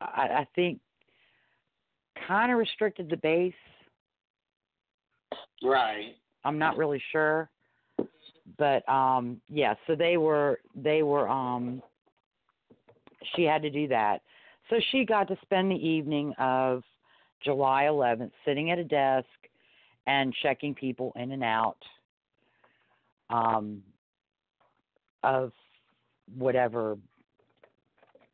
[0.00, 0.80] I, I think,
[2.28, 3.54] kind of restricted the base.
[5.62, 6.14] Right.
[6.44, 7.50] I'm not really sure,
[8.58, 9.74] but um, yeah.
[9.86, 11.28] So they were, they were.
[11.28, 11.82] Um,
[13.34, 14.22] she had to do that,
[14.70, 16.82] so she got to spend the evening of
[17.44, 19.26] July 11th sitting at a desk
[20.06, 21.78] and checking people in and out
[23.30, 23.82] um,
[25.22, 25.52] of
[26.36, 26.96] whatever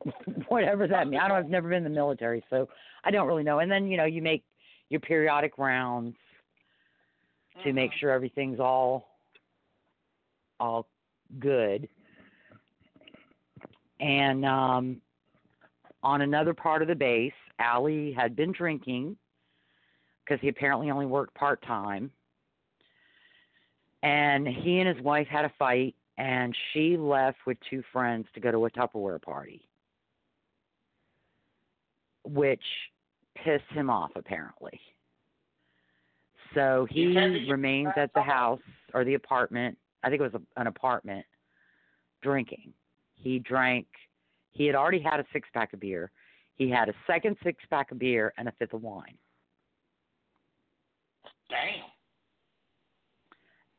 [0.47, 1.21] whatever that means.
[1.23, 1.37] I don't.
[1.37, 2.67] I've never been in the military, so
[3.03, 3.59] I don't really know.
[3.59, 4.43] And then you know you make
[4.89, 6.15] your periodic rounds
[7.63, 9.12] to make sure everything's all
[10.59, 10.87] all
[11.39, 11.87] good.
[13.99, 15.01] And um,
[16.01, 19.15] on another part of the base, Alley had been drinking
[20.23, 22.11] because he apparently only worked part time.
[24.01, 28.41] And he and his wife had a fight, and she left with two friends to
[28.41, 29.61] go to a Tupperware party,
[32.25, 32.63] which
[33.35, 34.79] pissed him off apparently.
[36.53, 37.07] So he
[37.49, 38.59] remains at the house
[38.93, 39.77] or the apartment.
[40.03, 41.25] I think it was a, an apartment
[42.21, 42.73] drinking.
[43.15, 43.87] He drank,
[44.51, 46.11] he had already had a six pack of beer.
[46.55, 49.17] He had a second six pack of beer and a fifth of wine.
[51.49, 51.83] Damn.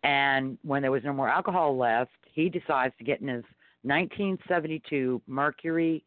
[0.02, 3.44] And when there was no more alcohol left, he decides to get in his
[3.82, 6.04] 1972 Mercury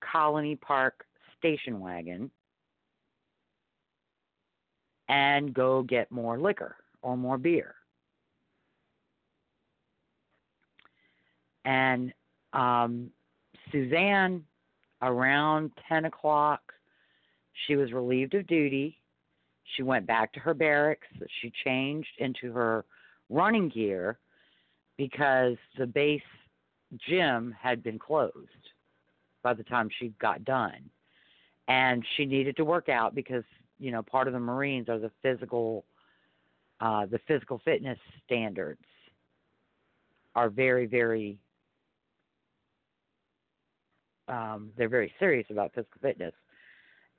[0.00, 1.04] Colony Park
[1.38, 2.30] station wagon
[5.08, 7.74] and go get more liquor or more beer.
[11.68, 12.14] And
[12.54, 13.10] um,
[13.70, 14.42] Suzanne,
[15.02, 16.72] around 10 o'clock,
[17.66, 18.96] she was relieved of duty.
[19.76, 21.06] She went back to her barracks.
[21.42, 22.86] She changed into her
[23.28, 24.18] running gear
[24.96, 26.22] because the base
[27.06, 28.32] gym had been closed
[29.42, 30.88] by the time she got done.
[31.68, 33.44] And she needed to work out because
[33.78, 35.84] you know part of the Marines are the physical
[36.80, 38.80] uh, the physical fitness standards
[40.34, 41.38] are very very
[44.28, 46.34] um, they're very serious about physical fitness,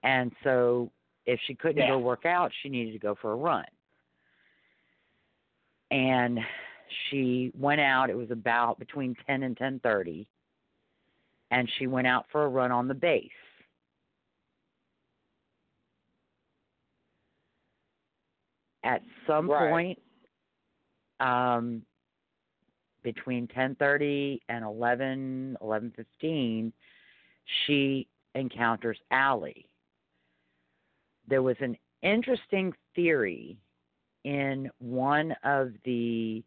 [0.03, 0.91] and so
[1.25, 1.89] if she couldn't Yeah.
[1.89, 3.65] go work out, she needed to go for a run.
[5.91, 6.39] And
[7.09, 8.09] she went out.
[8.09, 10.27] It was about between ten and ten thirty,
[11.51, 13.29] and she went out for a run on the base.
[18.83, 19.69] At some Right.
[19.69, 20.01] point,
[21.19, 21.85] um,
[23.03, 26.73] between 10:30 and 11, 11:15,
[27.65, 29.65] she encounters Alley.
[31.27, 33.57] There was an interesting theory
[34.23, 36.43] in one of the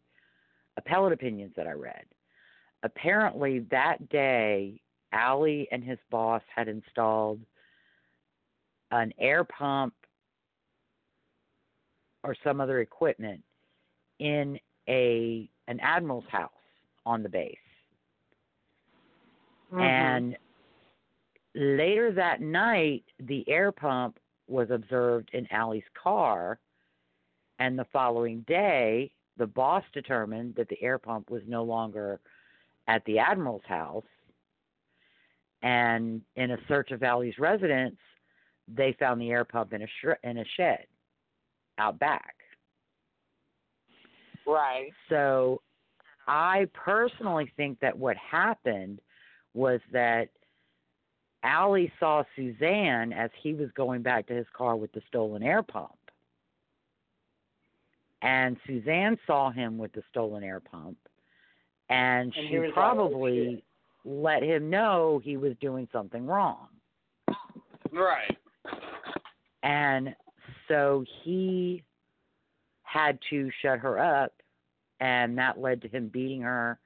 [0.77, 2.05] appellate opinions that I read.
[2.83, 4.81] Apparently, that day,
[5.13, 7.39] Alley and his boss had installed
[8.91, 9.93] an air pump
[12.23, 13.41] or some other equipment
[14.19, 16.51] in a an admiral's house
[17.05, 17.55] on the base.
[19.71, 19.81] Mm-hmm.
[19.81, 20.37] And
[21.55, 26.59] later that night, the air pump was observed in Alley's car.
[27.59, 32.19] And the following day, the boss determined that the air pump was no longer
[32.87, 34.03] at the admiral's house.
[35.61, 37.95] And in a search of Alley's residence,
[38.67, 40.85] they found the air pump in a sh- in a shed
[41.77, 42.35] out back.
[44.45, 44.91] Right.
[45.09, 45.61] So
[46.27, 48.99] I personally think that what happened
[49.53, 50.29] was that
[51.43, 55.61] Alley saw Suzanne as he was going back to his car with the stolen air
[55.61, 55.97] pump.
[58.21, 60.97] And Suzanne saw him with the stolen air pump.
[61.89, 63.63] And, And she "Oh, probably
[64.05, 66.69] let him know he was doing something wrong.
[67.91, 68.37] Right.
[69.61, 70.15] And
[70.67, 71.83] so he
[72.83, 74.33] had to shut her up,
[74.99, 76.79] and that led to him beating her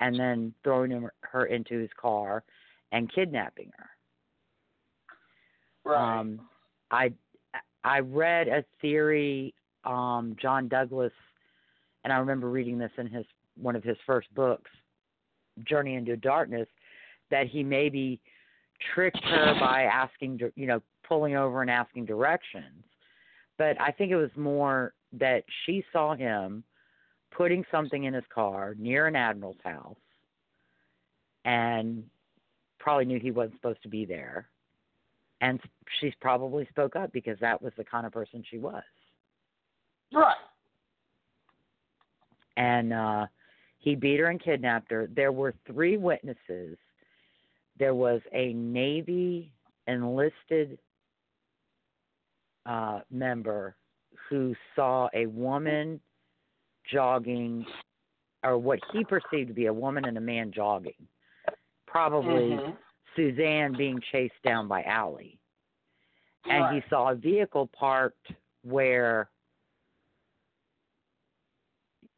[0.00, 2.44] and then throwing her into his car
[2.92, 3.90] and kidnapping her.
[5.84, 6.20] Right.
[6.20, 6.40] Um,
[6.90, 7.12] I
[7.84, 9.54] I read a theory,
[9.84, 11.12] um, John Douglas,
[12.04, 13.24] and I remember reading this in his
[13.56, 14.70] one of his first books,
[15.64, 16.68] Journey into Darkness,
[17.30, 18.20] that he maybe
[18.94, 22.84] tricked her by asking, you know, pulling over and asking directions.
[23.58, 26.64] But I think it was more that she saw him
[27.30, 29.96] putting something in his car near an admiral's house,
[31.44, 32.04] and
[32.80, 34.48] probably knew he wasn't supposed to be there
[35.40, 35.60] and
[36.00, 38.82] she probably spoke up because that was the kind of person she was.
[40.12, 40.36] right.
[42.56, 43.26] And uh
[43.78, 45.08] he beat her and kidnapped her.
[45.14, 46.76] There were three witnesses.
[47.78, 49.52] There was a Navy
[49.86, 50.78] enlisted
[52.66, 53.76] uh member
[54.28, 56.00] who saw a woman
[56.92, 57.64] jogging
[58.42, 61.06] or what he perceived to be a woman and a man jogging.
[61.90, 62.78] Probably Mhm.
[63.16, 65.38] Suzanne being chased down by Alley.
[66.44, 69.28] And he saw a vehicle parked where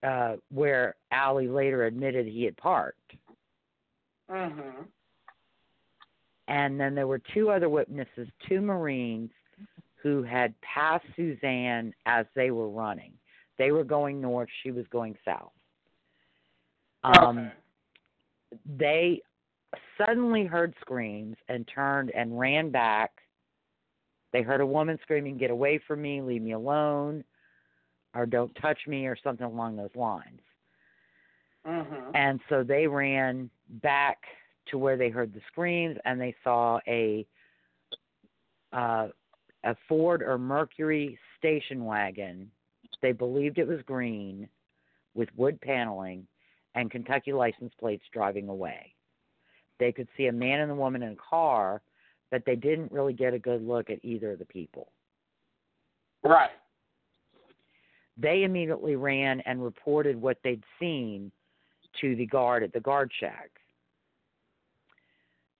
[0.02, 3.16] uh where Alley later admitted he had parked.
[4.28, 4.88] Mhm.
[6.48, 9.32] And then there were two other witnesses, two Marines
[9.96, 13.18] who had passed Suzanne as they were running.
[13.56, 15.52] They were going north, she was going south.
[17.04, 17.56] Um, okay.
[18.66, 19.22] They
[20.04, 23.10] suddenly heard screams and turned and ran back.
[24.32, 27.24] They heard a woman screaming, Get away from me, leave me alone,
[28.14, 30.40] or don't touch me, or something along those lines.
[31.64, 32.10] Mhm.
[32.14, 34.24] And so they ran back
[34.66, 37.26] to where they heard the screams and they saw a
[38.72, 39.08] uh,
[39.64, 42.50] a Ford or Mercury station wagon.
[43.00, 44.48] They believed it was green
[45.14, 46.26] with wood paneling
[46.74, 48.94] and Kentucky license plates driving away.
[49.78, 51.82] They could see a man and a woman in a car,
[52.30, 54.88] but they didn't really get a good look at either of the people.
[56.22, 56.50] Right.
[58.16, 61.32] They immediately ran and reported what they'd seen
[62.00, 63.50] to the guard at the guard shack.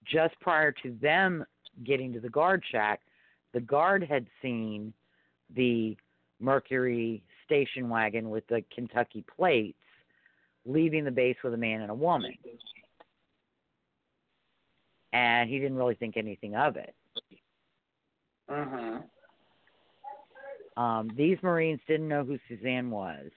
[0.04, 1.44] Just prior to them
[1.84, 3.00] getting to the guard shack,
[3.52, 4.92] the guard had seen
[5.54, 5.96] the
[6.40, 9.78] Mercury station wagon with the Kentucky plates
[10.64, 12.34] leaving the base with a man and a woman.
[15.12, 16.94] And he didn't really think anything of it.
[18.48, 19.08] Mhm.
[20.76, 23.30] Um, these Marines didn't know who Suzanne was.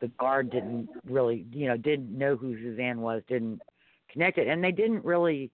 [0.00, 3.60] The guard didn't really, you know, didn't know who Suzanne was, didn't
[4.08, 5.50] connect it, and they didn't really,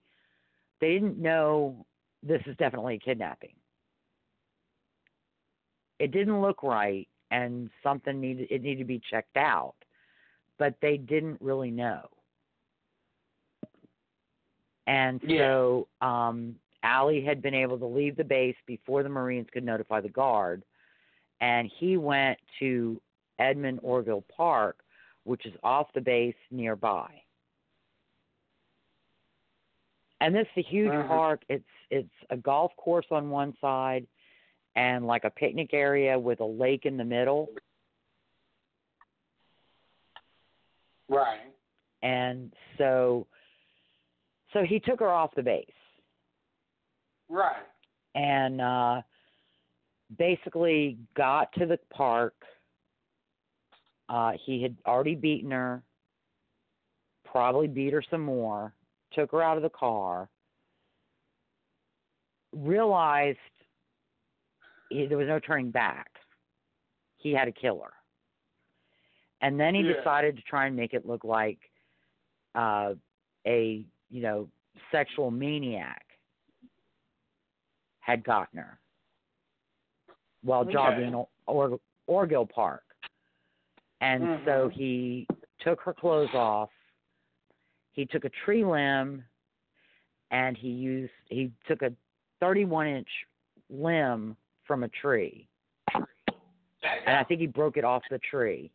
[0.79, 1.85] they didn't know
[2.21, 3.55] this is definitely a kidnapping.
[5.99, 9.75] It didn't look right, and something needed it needed to be checked out,
[10.59, 12.09] but they didn't really know.
[14.87, 19.63] And so um, Alley had been able to leave the base before the Marines could
[19.63, 20.63] notify the guard,
[21.39, 22.99] and he went to
[23.39, 24.79] Edmund Orgill Park,
[25.23, 27.09] which is off the base nearby.
[30.19, 31.07] And this is a huge Mhm.
[31.07, 31.43] park.
[31.49, 34.07] It's it's a golf course on one side
[34.75, 37.49] and like a picnic area with a lake in the middle.
[41.07, 41.53] Right.
[42.01, 43.27] And so
[44.53, 45.65] so he took her off the base.
[47.29, 47.63] Right.
[48.15, 49.01] and uh,
[50.17, 52.35] basically got to the park.
[54.09, 55.81] Uh, he had already beaten her,
[57.25, 58.73] probably beat her some more,
[59.13, 60.29] took her out of the car,
[62.55, 63.39] realized
[64.89, 66.07] he, there was no turning back.
[67.17, 67.93] He had to kill her.
[69.41, 69.93] And then he Yeah.
[69.97, 71.57] decided to try and make it look like
[72.53, 72.93] uh,
[73.47, 74.47] a, you know,
[74.91, 76.05] sexual maniac
[77.99, 78.79] had gotten her
[80.43, 80.73] while Okay.
[80.73, 82.83] jogging or, or Orgill Park.
[84.01, 84.73] And so Mhm.
[84.73, 85.27] he
[85.59, 86.71] took her clothes off.
[87.93, 89.25] He took a tree limb
[90.29, 91.95] and he used he took a
[92.39, 93.27] 31 inch
[93.69, 95.47] limb from a tree.
[95.93, 98.71] And I think he broke it off the tree.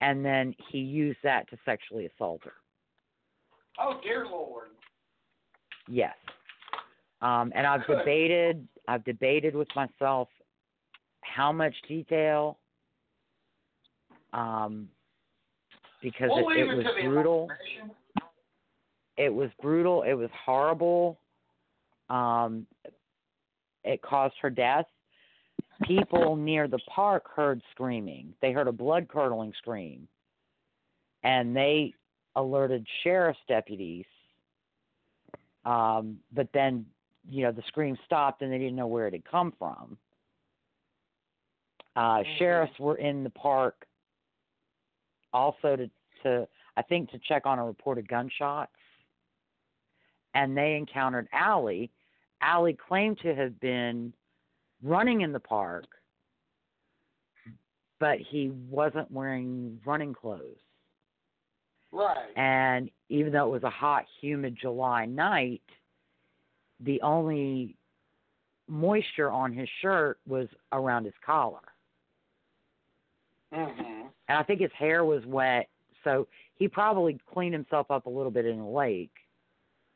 [0.00, 2.54] And then he used that to sexually assault her.
[3.78, 4.68] Oh dear Lord.
[5.88, 6.14] Yes.
[7.22, 7.98] Um, and I've Good.
[7.98, 10.28] debated I've debated with myself
[11.22, 12.58] how much detail
[14.32, 14.88] um,
[16.02, 17.48] because We'll it, it was brutal.
[19.16, 20.02] It was brutal.
[20.02, 21.18] It was horrible.
[22.10, 22.66] Um,
[23.82, 24.86] it caused her death.
[25.84, 28.34] People near the park heard screaming.
[28.40, 30.06] They heard a blood curdling scream,
[31.22, 31.92] and they
[32.36, 34.04] alerted sheriff's deputies.
[35.64, 36.86] Um, but then,
[37.28, 39.98] you know, the scream stopped, and they didn't know where it had come from.
[41.96, 43.86] Uh, Sheriffs were in the park
[45.32, 45.90] also to,
[46.22, 46.46] to
[46.76, 48.70] I think to check on a reported gunshots,
[50.34, 51.90] and they encountered Alley.
[52.42, 54.12] Alley claimed to have been
[54.82, 55.86] running in the park,
[57.98, 60.58] but he wasn't wearing running clothes.
[61.96, 62.36] Right.
[62.36, 65.62] And even though it was a hot, humid July night,
[66.80, 67.74] the only
[68.68, 71.62] moisture on his shirt was around his collar.
[73.52, 74.10] Mhm.
[74.28, 75.70] And I think his hair was wet,
[76.04, 79.16] so he probably cleaned himself up a little bit in a lake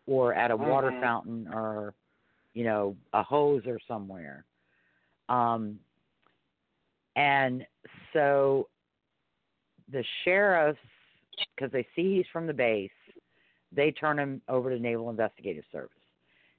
[0.06, 1.00] or at a water Mhm.
[1.00, 1.94] fountain or,
[2.54, 4.46] you know, a hose or somewhere.
[5.28, 5.78] Um,
[7.16, 7.66] and
[8.12, 8.70] so
[9.88, 10.80] the sheriffs,
[11.54, 12.90] because they see he's from the base,
[13.72, 15.90] they turn him over to Naval Investigative Service.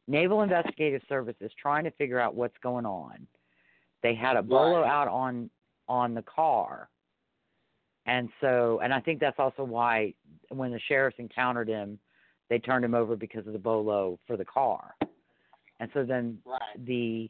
[0.07, 3.27] Naval Investigative Service is trying to figure out what's going on.
[4.01, 4.89] They had a bolo Right.
[4.89, 5.49] out on
[5.87, 6.89] on the car.
[8.05, 10.13] And so, and I think that's also why
[10.49, 11.99] when the sheriffs encountered him,
[12.49, 14.95] they turned him over because of the bolo for the car.
[15.79, 16.85] And so then Right.
[16.85, 17.29] the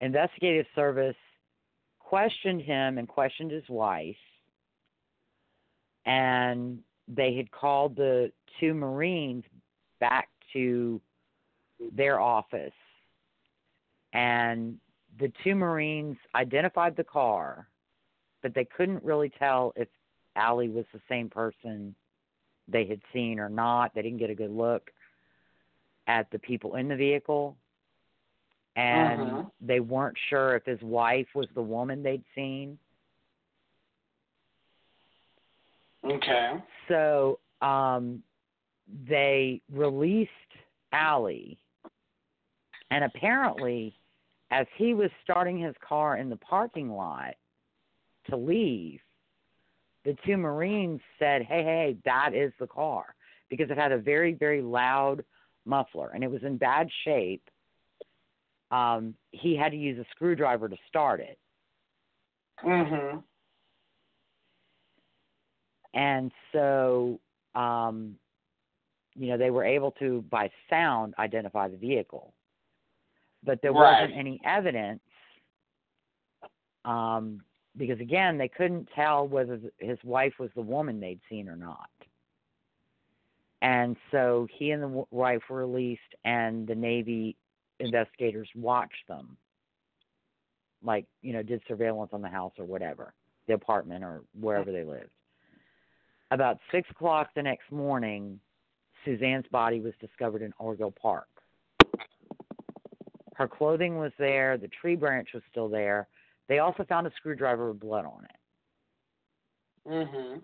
[0.00, 1.16] investigative service
[2.00, 4.16] questioned him and questioned his wife.
[6.06, 9.44] And they had called the two Marines
[10.00, 11.00] back to
[11.92, 12.72] their office,
[14.12, 14.78] and
[15.18, 17.68] the two Marines identified the car,
[18.42, 19.88] but they couldn't really tell if
[20.36, 21.94] Alley was the same person
[22.68, 23.94] they had seen or not.
[23.94, 24.90] They didn't get a good look
[26.06, 27.56] at the people in the vehicle.
[28.76, 29.44] And Uh-huh.
[29.60, 32.78] they weren't sure if his wife was the woman they'd seen.
[36.04, 36.52] Okay.
[36.88, 38.22] So um,
[39.08, 40.30] they released
[40.92, 41.58] Alley,
[42.90, 43.98] and apparently,
[44.50, 47.34] as he was starting his car in the parking lot
[48.28, 49.00] to leave,
[50.04, 53.14] the two Marines said, "Hey, hey, that is the car,"
[53.48, 55.24] because it had a very, very loud
[55.64, 57.42] muffler and it was in bad shape.
[58.70, 61.38] Um, he had to use a screwdriver to start it.
[62.62, 63.22] Mhm.
[65.94, 67.18] And so
[67.54, 68.16] um,
[69.14, 72.34] you know they were able to by sound identify the vehicle.
[73.44, 74.02] But there Right.
[74.02, 75.00] wasn't any evidence
[76.84, 77.42] um,
[77.76, 81.88] because again they couldn't tell whether his wife was the woman they'd seen or not.
[83.62, 87.36] And so he and the wife were released and the navy
[87.80, 89.36] investigators watched them.
[90.82, 93.14] Like you know did surveillance on the house or whatever
[93.46, 95.10] the apartment or wherever they lived
[96.30, 98.40] about six o'clock the next morning,
[99.04, 101.28] Suzanne's body was discovered in Orgill Park.
[103.34, 106.08] Her clothing was there, the tree branch was still there.
[106.48, 109.88] They also found a screwdriver with blood on it.
[109.88, 110.42] Mhm.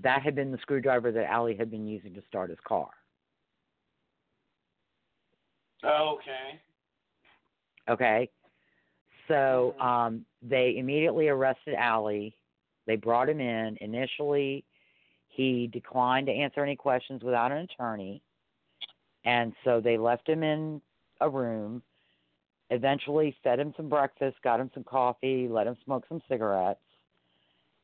[0.00, 2.90] That had been the screwdriver that Alley had been using to start his car.
[5.82, 6.60] Okay.
[7.88, 8.30] Okay.
[9.26, 12.34] So um, they immediately arrested Alley.
[12.88, 13.76] They brought him in.
[13.82, 14.64] Initially,
[15.28, 18.22] he declined to answer any questions without an attorney.
[19.26, 20.80] And so they left him in
[21.20, 21.82] a room,
[22.70, 26.80] eventually fed him some breakfast, got him some coffee, let him smoke some cigarettes,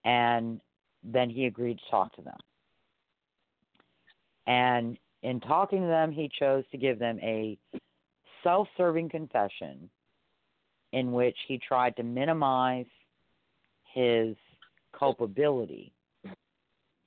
[0.07, 0.61] and
[1.03, 2.39] then he agreed to talk to them.
[4.47, 7.59] And in talking to them, he chose to give them a
[8.43, 9.91] self serving confession
[10.93, 12.87] in which he tried to minimize
[13.93, 14.37] his
[14.99, 15.93] culpability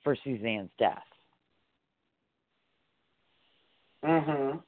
[0.02, 1.04] for Suzanne's death.
[4.02, 4.62] Mhm.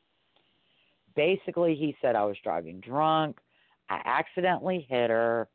[1.15, 3.41] Basically, he said I was driving drunk.
[3.89, 5.49] I accidentally hit her.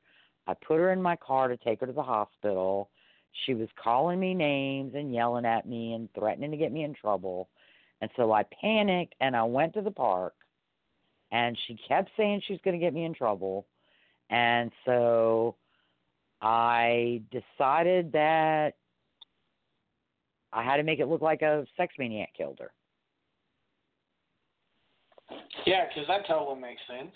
[0.48, 2.90] I put her in my car to take her to the hospital.
[3.46, 6.94] She was calling me names and yelling at me and threatening to get me in
[6.94, 7.50] trouble.
[8.02, 10.36] And so I panicked and I went to the park
[11.32, 13.66] and she kept saying she was going to get me in trouble.
[14.30, 15.56] And so
[16.46, 18.76] I decided that
[20.54, 22.72] I had to make it look like a sex maniac killed her.
[25.66, 27.16] Yeah, because that totally makes sense.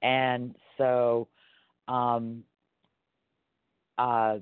[0.00, 1.28] And so
[1.86, 2.44] um
[3.98, 4.38] uh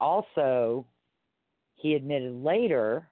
[0.00, 0.86] also
[1.74, 3.10] he admitted later,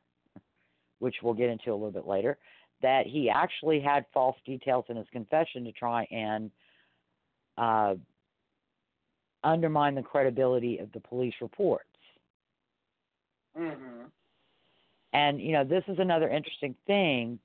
[1.01, 2.39] which we'll get into a little bit later,
[2.81, 6.51] that he actually had false details in his confession to try and
[7.59, 7.95] uh,
[9.47, 11.89] undermine the credibility of the police reports.
[13.57, 14.11] Mhm.
[15.13, 17.39] And you know, this is another interesting thing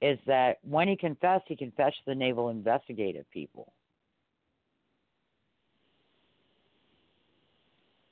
[0.00, 3.72] is that when he confessed, he confessed to the naval investigative people.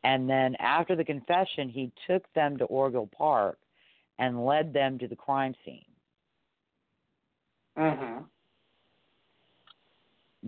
[0.03, 3.59] And then after the confession, he took them to Orgill Park
[4.19, 5.85] and led them to the crime scene,
[7.77, 8.29] Mhm.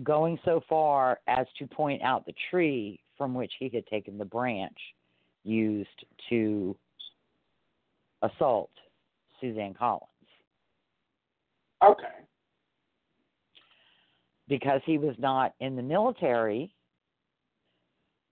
[0.03, 4.25] Going so far as to point out the tree from which he had taken the
[4.25, 4.77] branch
[5.43, 6.75] used to
[8.21, 8.71] assault
[9.39, 10.03] Suzanne Collins.
[11.83, 12.07] Okay.
[14.47, 16.73] because he was not in the military,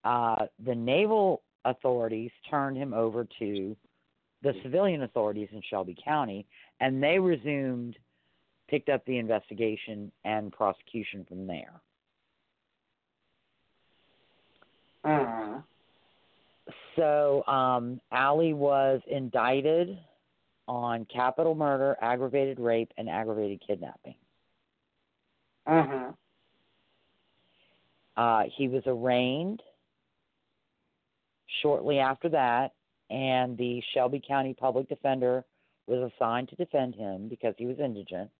[0.04, 3.76] uh, the naval authorities turned him over to
[4.44, 6.46] the civilian authorities in Shelby County,
[6.80, 7.98] and they resumed,
[8.68, 11.82] picked up the investigation and prosecution from there.
[15.04, 15.64] Mhm.
[16.96, 20.00] So, um, Alley was indicted
[20.68, 24.16] on capital murder, aggravated rape, and aggravated kidnapping.
[25.68, 26.18] Mhm.
[28.18, 29.62] Uh, he was arraigned
[31.62, 32.74] shortly after that,
[33.10, 35.46] and the Shelby County Public Defender
[35.86, 38.32] was assigned to defend him because he was indigent.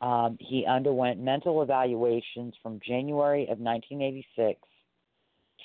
[0.00, 4.60] Um, he underwent mental evaluations from January of 1986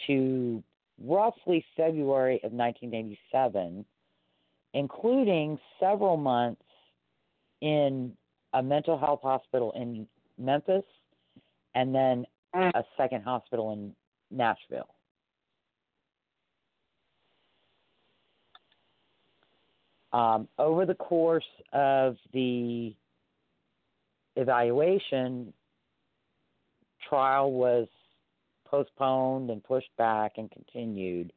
[0.08, 0.64] to
[1.04, 3.86] roughly February of 1987,
[4.74, 6.62] including several months
[7.60, 8.14] in
[8.54, 10.86] a mental health hospital in Memphis
[11.76, 13.94] and then a second hospital in
[14.30, 14.96] Nashville.
[20.14, 22.94] Um, over the course of the
[24.42, 25.54] evaluation,
[27.08, 27.88] trial was
[28.66, 31.34] postponed and pushed back and continued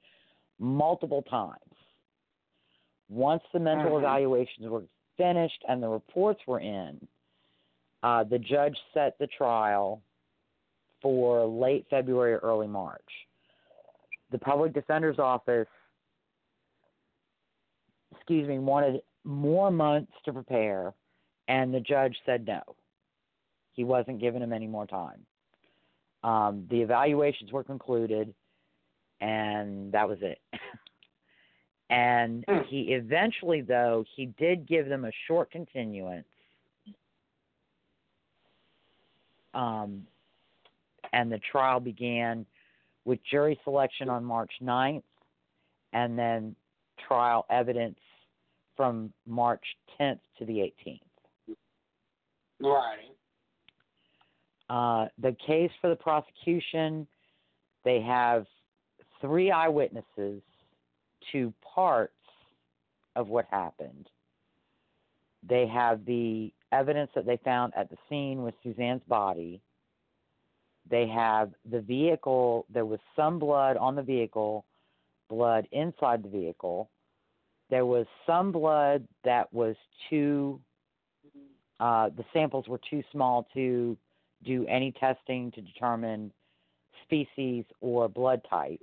[0.59, 1.59] multiple times.
[3.09, 3.99] Once the mental Mhm.
[3.99, 4.85] evaluations were
[5.17, 7.07] finished and the reports were in,
[8.03, 10.03] uh, the judge set the trial
[11.01, 13.29] for late February or early March.
[14.31, 15.69] The public defender's office,
[18.13, 20.95] excuse me, wanted more months to prepare,
[21.49, 22.63] and the judge said no.
[23.75, 25.27] He wasn't giving him any more time.
[26.23, 28.33] Um, the evaluations were concluded,
[29.21, 30.41] and that was it.
[31.91, 32.61] and Hmm.
[32.69, 36.27] he eventually, though, he did give them a short continuance.
[39.53, 40.07] Um,
[41.13, 42.47] and the trial began
[43.05, 45.03] with jury selection on March 9th,
[45.93, 46.57] and then
[47.07, 47.99] trial evidence
[48.77, 49.65] from March
[50.01, 51.01] 10th to the 18th.
[52.61, 53.14] Right.
[54.71, 57.07] Uh, the case for the prosecution,
[57.85, 58.47] they have
[59.21, 60.43] three eyewitnesses
[61.33, 62.13] to parts
[63.17, 64.09] of what happened.
[65.49, 69.61] They have the evidence that they found at the scene with Suzanne's body.
[70.91, 74.65] They have the vehicle, there was some blood on the vehicle,
[75.29, 76.91] blood inside the vehicle.
[77.71, 79.77] There was some blood that was
[80.11, 80.61] too,
[81.81, 83.97] uh, the samples were too small to
[84.45, 86.33] do any testing to determine
[87.05, 88.81] species or blood type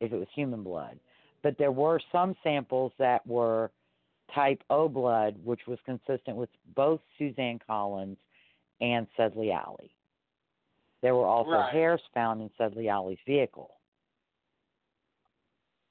[0.00, 0.98] if it was human blood.
[1.42, 3.70] But there were some samples that were
[4.34, 8.18] type O blood, which was consistent with both Suzanne Collins
[8.80, 9.90] and Sedley Alley.
[11.00, 11.72] There were also Right.
[11.72, 13.70] hairs found in Sedley Alley's vehicle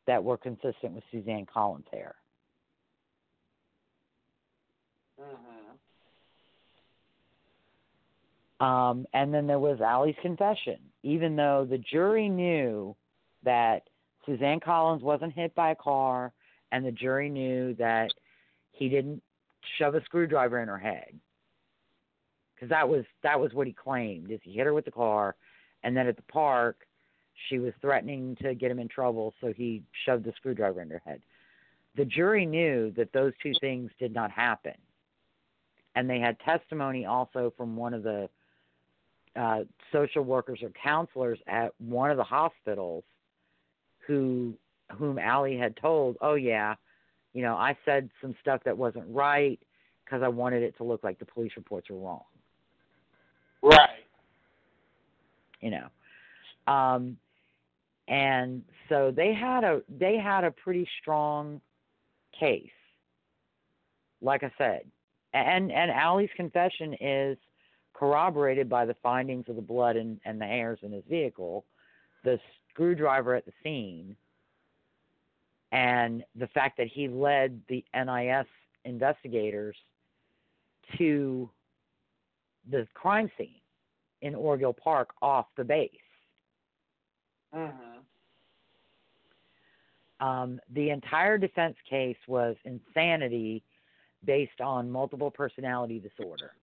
[0.06, 2.16] that were consistent with Suzanne Collins' hair.
[5.20, 5.65] Mhm.
[8.60, 10.78] Um, and then there was Alley's confession.
[11.04, 12.96] Even though the jury knew
[13.44, 13.84] that
[14.26, 16.34] Suzanne Collins wasn't hit by a car,
[16.72, 18.10] and the jury knew that
[18.72, 19.22] he didn't
[19.78, 21.20] shove a screwdriver in her head,
[22.54, 25.36] because that was that was what he claimed is he hit her with the car,
[25.84, 26.88] and then at the park,
[27.50, 31.02] she was threatening to get him in trouble, so he shoved the screwdriver in her
[31.06, 31.22] head.
[31.96, 34.76] The jury knew that those two things did not happen,
[35.96, 38.30] and they had testimony also from one of the
[39.36, 39.60] uh,
[39.92, 43.04] social workers or counselors at one of the hospitals
[44.06, 44.54] who
[44.98, 46.76] whom Alley had told, "Oh yeah,
[47.34, 49.60] you know, I said some stuff that wasn't right
[50.04, 52.24] because I wanted it to look like the police reports were wrong."
[53.62, 54.06] Right.
[55.62, 55.88] You know.
[56.72, 57.18] Um
[58.08, 61.60] and so they had a they had a pretty strong
[62.40, 62.70] case.
[64.22, 64.82] Like I said,
[65.34, 67.38] and and Alley's confession is
[67.98, 71.66] corroborated by the findings of the blood and, and the hairs in his vehicle,
[72.24, 72.40] the
[72.70, 74.16] screwdriver at the scene,
[75.72, 78.48] and the fact that he led the NIS
[78.84, 79.76] investigators
[80.98, 81.50] to
[82.70, 83.62] the crime scene
[84.22, 85.92] in Orgill Park off the base.
[87.54, 88.04] Mhm.
[90.20, 93.64] Um, the entire defense case was insanity
[94.24, 96.56] based on multiple personality disorder.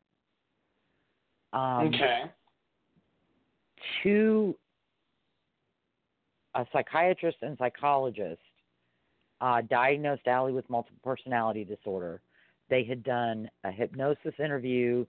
[1.52, 2.22] Um, okay.
[4.02, 4.56] two
[6.54, 8.40] a psychiatrist and psychologist
[9.40, 12.20] uh, diagnosed Alley with multiple personality disorder.
[12.68, 15.04] They had done a hypnosis interview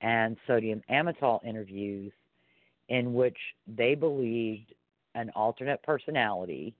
[0.00, 2.12] and sodium amytal interviews
[2.88, 3.36] in which
[3.66, 4.74] they believed
[5.14, 6.74] an alternate personality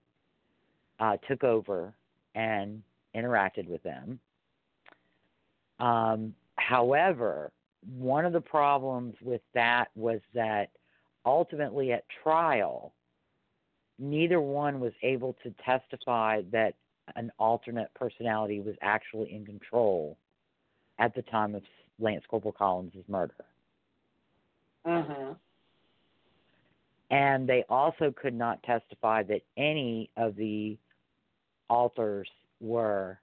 [0.99, 1.93] uh, took over
[2.35, 2.81] and
[3.15, 4.19] interacted with them.
[5.79, 7.51] Um, however,
[7.97, 10.69] one of the problems with that was that
[11.25, 12.93] ultimately at trial,
[13.99, 16.75] neither one was able to testify that
[17.15, 20.17] an alternate personality was actually in control
[20.99, 21.63] at the time of
[21.99, 23.45] Lance Corporal Collins' murder.
[24.85, 25.37] Mhm.
[27.09, 30.77] And they also could not testify that any of the
[31.69, 32.29] alters
[32.59, 33.19] were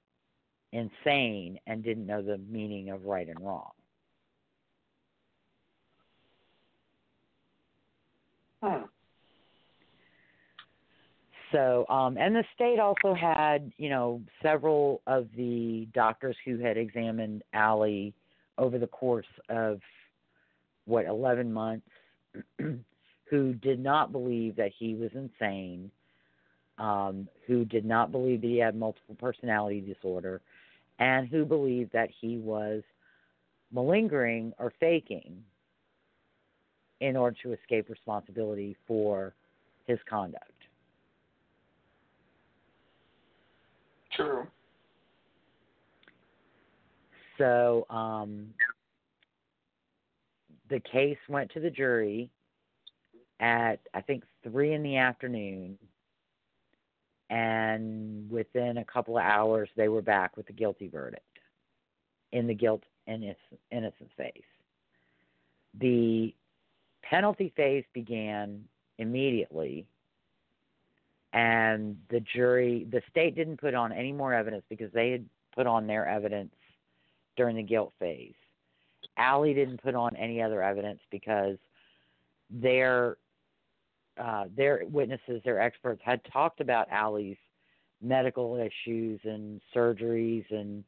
[0.72, 3.72] insane and didn't know the meaning of right and wrong.
[11.52, 16.76] So, um, and the state also had, you know, several of the doctors who had
[16.76, 18.12] examined Alley
[18.58, 19.80] over the course of
[20.84, 21.88] what 11 months,
[22.58, 25.90] who did not believe that he was insane,
[26.78, 30.40] um, who did not believe that he had multiple personality disorder,
[30.98, 32.82] and who believed that he was
[33.72, 35.42] malingering or faking
[37.00, 39.34] in order to escape responsibility for
[39.86, 40.52] his conduct.
[44.14, 44.46] True.
[47.38, 48.48] So um,
[50.68, 52.30] the case went to the jury
[53.40, 55.78] at I think three in the afternoon,
[57.30, 61.22] and within a couple of hours they were back with the guilty verdict
[62.32, 63.24] in the guilt and
[63.70, 64.42] innocence phase.
[65.80, 66.34] The
[67.02, 68.64] penalty phase began
[68.98, 69.86] immediately
[71.32, 75.66] and the jury the state didn't put on any more evidence because they had put
[75.66, 76.54] on their evidence
[77.36, 78.34] during the guilt phase.
[79.16, 81.56] Alley didn't put on any other evidence because
[82.50, 83.16] their
[84.18, 87.36] uh, their witnesses, their experts, had talked about Alley's
[88.02, 90.82] medical issues and surgeries and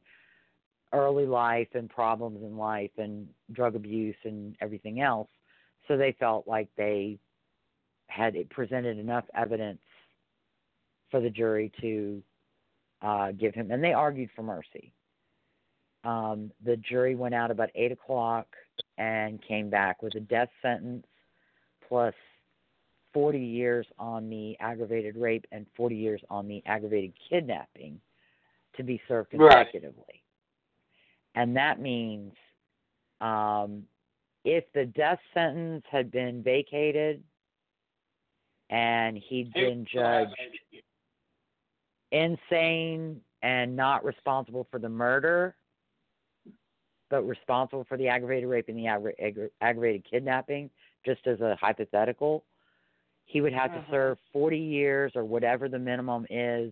[0.93, 5.29] early life and problems in life and drug abuse and everything else.
[5.87, 7.17] So they felt like they
[8.07, 9.79] had presented enough evidence
[11.09, 12.21] for the jury to
[13.01, 14.93] uh, give him, and they argued for mercy.
[16.03, 18.47] Um, the jury went out about eight o'clock
[18.97, 21.05] and came back with a death sentence
[21.87, 22.13] plus
[23.13, 27.99] 40 years on the aggravated rape and 40 years on the aggravated kidnapping
[28.77, 30.03] to be served consecutively.
[30.07, 30.21] Right.
[31.35, 32.33] And that means
[33.19, 33.83] um,
[34.43, 37.23] if the death sentence had been vacated
[38.69, 40.33] and he'd been judged
[42.11, 45.55] insane and not responsible for the murder,
[47.09, 50.69] but responsible for the aggravated rape and the aggra- aggravated kidnapping,
[51.05, 52.43] just as a hypothetical,
[53.25, 53.81] he would have uh-huh.
[53.81, 56.71] to serve 40 years or whatever the minimum is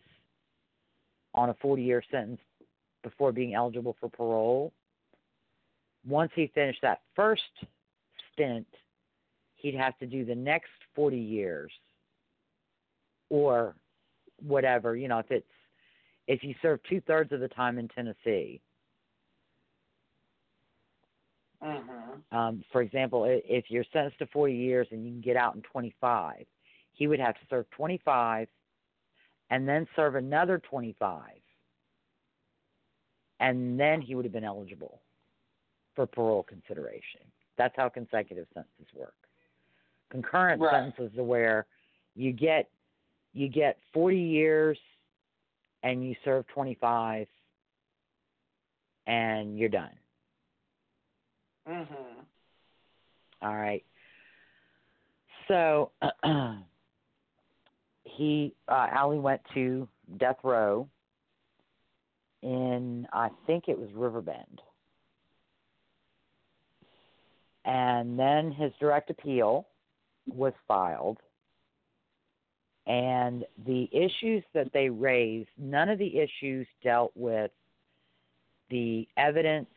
[1.34, 2.42] on a 40 year sentence
[3.04, 4.74] before being eligible for parole.
[6.08, 7.42] Once he finished that first
[8.34, 8.68] stint,
[9.56, 11.72] he'd have to do the next 40 years
[13.30, 13.76] or
[14.42, 15.46] whatever, you know, if it's
[16.28, 18.62] if you serve two thirds of the time in Tennessee.
[21.64, 22.38] Mm-hmm.
[22.38, 25.62] Um, for example, if you're sentenced to 40 years and you can get out in
[25.64, 26.46] 25,
[26.94, 28.48] he would have to serve 25
[29.50, 31.22] and then serve another 25.
[33.40, 35.02] And then he would have been eligible
[36.00, 37.20] for parole consideration.
[37.58, 39.16] That's how consecutive sentences work.
[40.10, 40.94] Concurrent right.
[40.94, 41.66] sentences are where
[42.16, 42.70] you get
[43.34, 44.78] you get 40 years
[45.84, 47.28] and you serve 25
[49.08, 49.92] and you're done.
[51.68, 51.88] Mhm.
[53.42, 53.84] All right.
[55.50, 55.92] So
[58.06, 59.86] he uh Alley went to
[60.16, 60.88] death row
[62.42, 64.62] in I think it was Riverbend.
[67.66, 69.68] And then his direct appeal
[70.28, 71.20] was filed
[72.90, 77.52] and the issues that they raised, none of the issues dealt with
[78.72, 79.70] the evidence,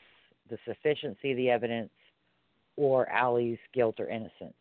[0.48, 1.90] the sufficiency of the evidence,
[2.76, 4.54] or Alley's guilt or innocence.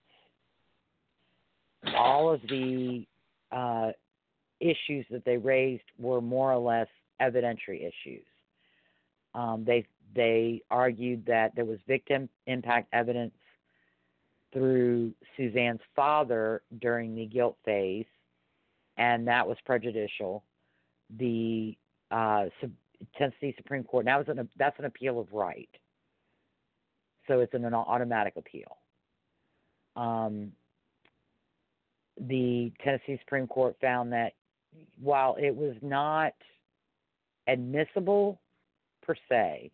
[1.95, 3.06] All of the
[3.53, 3.91] uh,
[4.60, 6.88] issues that they raised were more or less
[7.22, 8.26] evidentiary issues.
[9.34, 9.85] Um, they
[10.15, 13.33] they argued that there was victim impact evidence
[14.53, 18.05] through Suzanne's father during the guilt phase
[18.97, 20.43] and that was prejudicial.
[21.17, 21.75] The
[22.11, 22.45] uh,
[23.17, 25.69] Tennessee Supreme Court now an that's an appeal of right,
[27.27, 28.77] so it's an, an automatic appeal.
[29.95, 30.51] Um,
[32.19, 34.33] the Tennessee Supreme Court found that
[35.01, 36.33] while it was not
[37.47, 38.39] admissible
[39.01, 39.71] per se,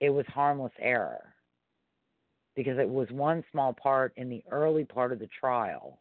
[0.00, 1.34] it was harmless error
[2.56, 5.98] because it was one small part in the early part of the trial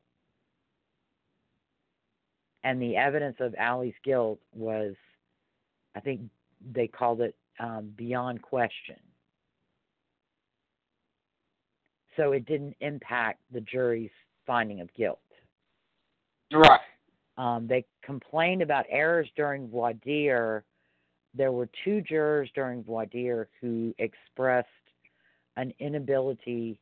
[2.63, 4.95] and the evidence of Alley's guilt was,
[5.95, 6.21] I think
[6.73, 8.95] they called it um, beyond question.
[12.15, 14.11] So it didn't impact the jury's
[14.45, 15.19] finding of guilt.
[16.53, 16.79] Right.
[17.37, 20.63] Um, they complained about errors during voir dire.
[21.35, 24.67] There were two jurors during voir dire who expressed
[25.57, 26.79] an inability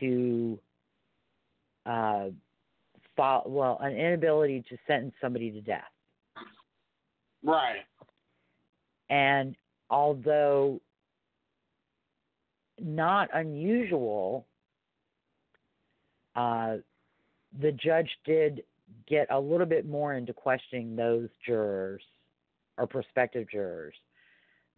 [0.00, 0.58] to
[1.86, 2.28] uh,
[3.16, 5.84] fo- well, an inability to sentence somebody to death.
[7.42, 7.84] Right.
[9.08, 9.56] And
[9.88, 10.80] although
[12.78, 14.46] not unusual,
[16.36, 16.76] uh,
[17.60, 18.62] the judge did
[19.08, 22.02] get a little bit more into questioning those jurors
[22.80, 23.94] or prospective jurors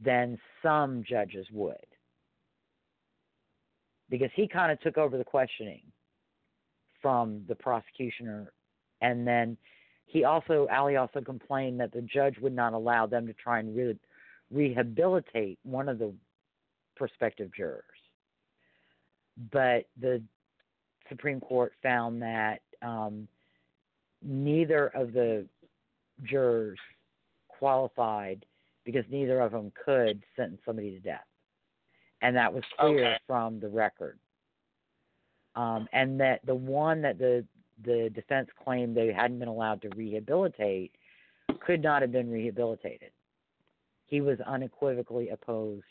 [0.04, 1.76] than some judges would.
[4.10, 5.82] Because he kind of took over the questioning
[7.00, 8.52] from the prosecutioner
[9.00, 9.56] and then
[10.06, 13.74] he also Alley also complained that the judge would not allow them to try and
[13.74, 13.98] re-
[14.50, 16.12] rehabilitate one of the
[16.96, 17.82] prospective jurors.
[19.50, 20.22] But the
[21.08, 23.26] Supreme Court found that um,
[24.22, 25.46] neither of the
[26.24, 26.78] jurors
[27.62, 28.44] qualified
[28.84, 31.28] because neither of them could sentence somebody to death,
[32.20, 33.18] and that was clear Okay.
[33.24, 34.18] from the record.
[35.54, 37.46] Um, and that the one that the
[37.84, 40.92] the defense claimed they hadn't been allowed to rehabilitate
[41.60, 43.12] could not have been rehabilitated.
[44.06, 45.84] He was unequivocally opposed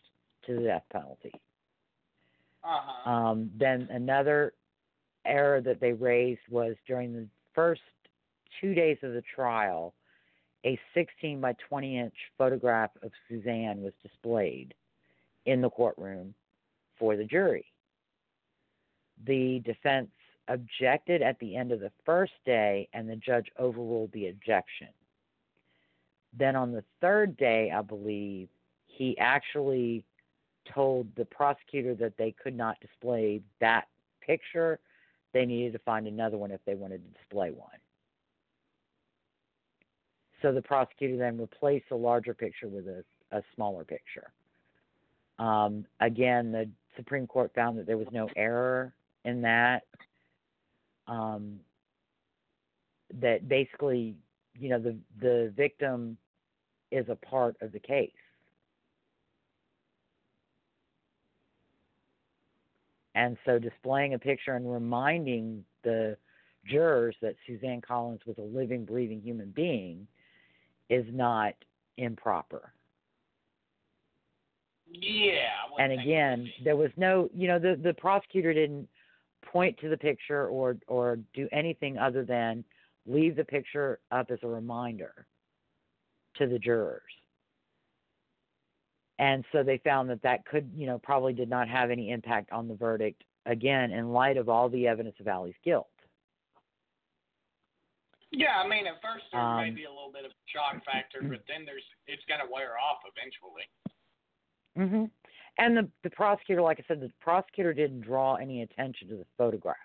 [0.46, 1.34] to the death penalty.
[2.66, 3.10] Uh-huh.
[3.10, 4.54] Um, then another
[5.26, 7.82] error that they raised was during the first
[8.60, 9.94] two days of the trial,
[10.66, 14.74] a 16 by 20 inch photograph of Suzanne was displayed
[15.46, 16.34] in the courtroom
[16.98, 17.66] for the jury.
[19.26, 20.10] The defense
[20.48, 24.90] objected at the end of the first day, and the judge overruled the objection.
[26.38, 28.50] Then on the third day, I believe,
[28.88, 30.04] he actually
[30.74, 33.88] told the prosecutor that they could not display that
[34.22, 34.80] picture.
[35.34, 37.70] They needed to find another one if they wanted to display one.
[40.42, 44.32] So the prosecutor then replaced the larger picture with a, a smaller picture.
[45.40, 48.94] Um, again, the Supreme Court found that there was no error
[49.26, 49.84] in that.
[51.08, 51.60] Um,
[53.20, 54.16] that basically,
[54.58, 56.18] you know, the the victim
[56.92, 58.12] is a part of the case.
[63.16, 66.16] And so displaying a picture and reminding the
[66.66, 70.08] jurors that Suzanne Collins was a living, breathing human being
[70.92, 71.54] is not
[71.98, 72.74] improper.
[74.92, 75.48] Yeah.
[75.80, 78.88] And again, there was no, you know, the the prosecutor didn't
[79.46, 82.64] point to the picture or or do anything other than
[83.08, 85.26] leave the picture up as a reminder
[86.36, 87.02] to the jurors.
[89.18, 92.52] And so they found that that could, you know, probably did not have any impact
[92.52, 93.24] on the verdict.
[93.46, 95.88] Again, in light of all the evidence of Alley's guilt.
[98.32, 100.84] Yeah, I mean, at first there may Um, be a little bit of a shock
[100.86, 103.68] factor, but then there's it's gonna wear off eventually.
[104.76, 105.06] hmm
[105.58, 109.26] And the the prosecutor, like I said, the prosecutor didn't draw any attention to the
[109.38, 109.78] photograph.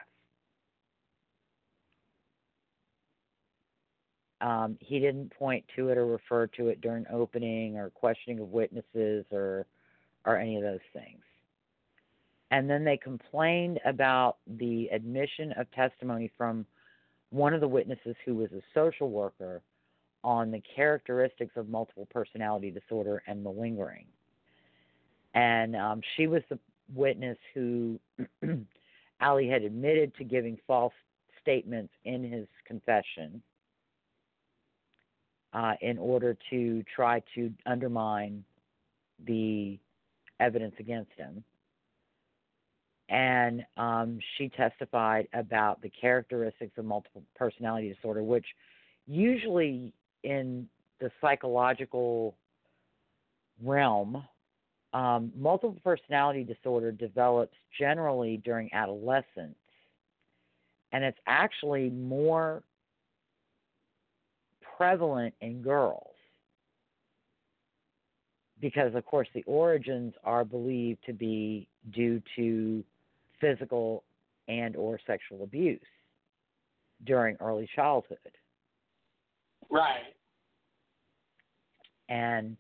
[4.40, 8.50] Um, he didn't point to it or refer to it during opening or questioning of
[8.52, 9.66] witnesses or
[10.24, 11.22] or any of those things.
[12.52, 16.64] And then they complained about the admission of testimony from
[17.30, 19.62] one of the witnesses who was a social worker
[20.24, 24.06] on the characteristics of multiple personality disorder and malingering
[25.36, 26.58] and um, she was the
[26.94, 28.00] witness who
[29.20, 30.94] Alley had admitted to giving false
[31.42, 33.42] statements in his confession
[35.52, 38.42] uh, in order to try to undermine
[39.26, 39.78] the
[40.40, 41.44] evidence against him.
[43.08, 48.46] And um, she testified about the characteristics of multiple personality disorder, which
[49.06, 49.92] usually
[50.24, 50.68] in
[51.00, 52.34] the psychological
[53.62, 54.24] realm
[54.96, 59.58] um, multiple personality disorder develops generally during adolescence,
[60.92, 62.62] and it's actually more
[64.78, 66.14] prevalent in girls.
[68.58, 72.82] Because, of course, the origins are believed to be due to
[73.40, 74.04] physical
[74.48, 75.80] and or sexual abuse
[77.04, 78.18] during early childhood.
[79.68, 80.14] Right.
[82.08, 82.56] and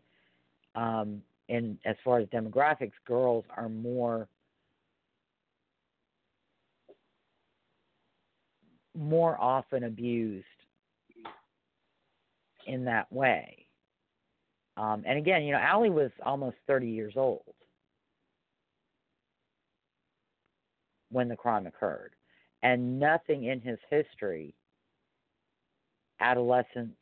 [0.74, 4.28] um, in as far as demographics, girls are more
[8.96, 10.46] more often abused
[12.66, 13.66] in that way.
[14.78, 17.42] Um, and again, you know, Alley was almost 30 years old
[21.10, 22.12] when the crime occurred,
[22.62, 24.54] and nothing in his history,
[26.20, 26.96] adolescence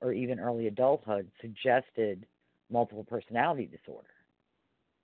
[0.00, 2.24] or even early adulthood, suggested
[2.70, 4.08] multiple personality disorder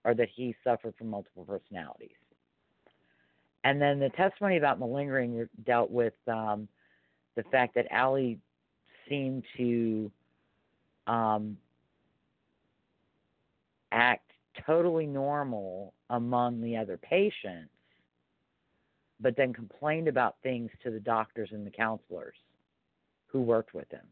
[0.04, 2.10] or that he suffered from multiple personalities.
[3.64, 6.68] And then the testimony about malingering dealt with um,
[7.34, 8.38] the fact that Alley
[9.08, 10.10] seemed to
[11.08, 11.56] um,
[13.90, 14.30] act
[14.64, 17.70] totally normal among the other patients,
[19.20, 22.36] but then complained about things to the doctors and the counselors
[23.26, 24.06] who worked with him.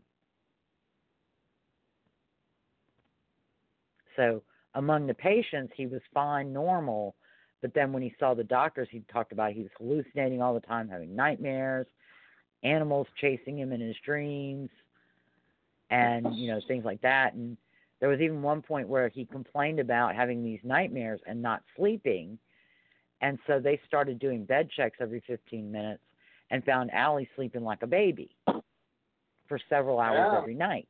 [4.16, 4.42] So
[4.74, 7.14] among the patients, he was fine, normal,
[7.62, 10.60] but then when he saw the doctors, he talked about he was hallucinating all the
[10.60, 11.86] time, having nightmares,
[12.62, 14.70] animals chasing him in his dreams,
[15.90, 17.34] and you know things like that.
[17.34, 17.56] And
[18.00, 22.38] there was even one point where he complained about having these nightmares and not sleeping,
[23.24, 26.02] and so they started doing bed checks every 15 minutes
[26.50, 28.36] and found Alley sleeping like a baby
[29.48, 30.38] for several hours Yeah.
[30.38, 30.88] every night.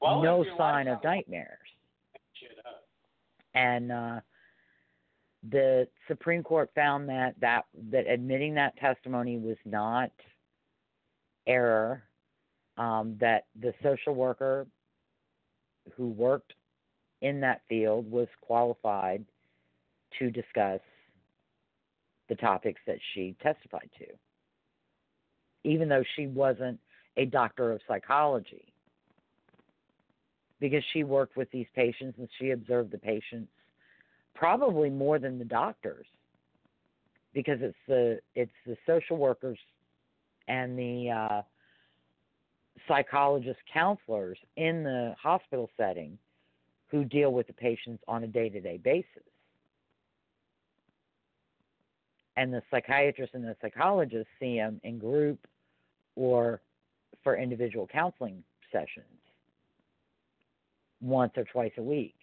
[0.00, 1.58] Well, no sign of nightmares.
[3.54, 4.20] and uh,
[5.50, 10.10] the Supreme Court found that that that admitting that testimony was not
[11.46, 12.02] error.
[12.78, 14.66] Um, that the social worker
[15.94, 16.52] who worked
[17.22, 19.24] in that field was qualified
[20.18, 20.80] to discuss
[22.28, 24.06] the topics that she testified to,
[25.64, 26.78] even though she wasn't
[27.16, 28.72] a doctor of psychology.
[30.58, 33.50] Because she worked with these patients and she observed the patients
[34.34, 36.06] probably more than the doctors
[37.34, 39.58] because it's the it's the social workers
[40.48, 41.42] and the uh,
[42.88, 46.18] psychologist counselors in the hospital setting
[46.90, 49.22] who deal with the patients on a day-to-day basis
[52.36, 55.46] and the psychiatrist and the psychologist see them in group
[56.14, 56.60] or
[57.22, 59.06] for individual counseling sessions
[61.00, 62.14] once or twice a week.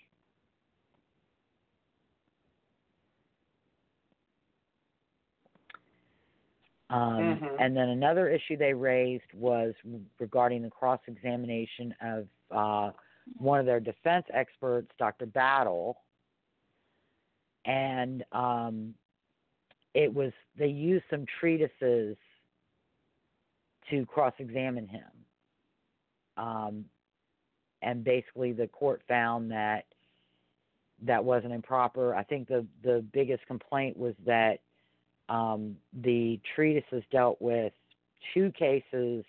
[6.90, 7.56] Um, Mhm.
[7.60, 9.74] And then another issue they raised was
[10.20, 12.92] regarding the cross examination of uh,
[13.38, 15.26] one of their defense experts, Dr.
[15.26, 15.98] Battle.
[17.66, 18.94] And um,
[19.94, 22.18] it was, they used some treatises
[23.90, 25.04] to cross examine him.
[26.38, 26.86] Um,
[27.82, 29.86] and basically the court found that
[31.06, 32.16] that wasn't improper.
[32.16, 34.60] I think the the biggest complaint was that
[35.30, 37.74] um, the treatises dealt with
[38.34, 39.26] two cases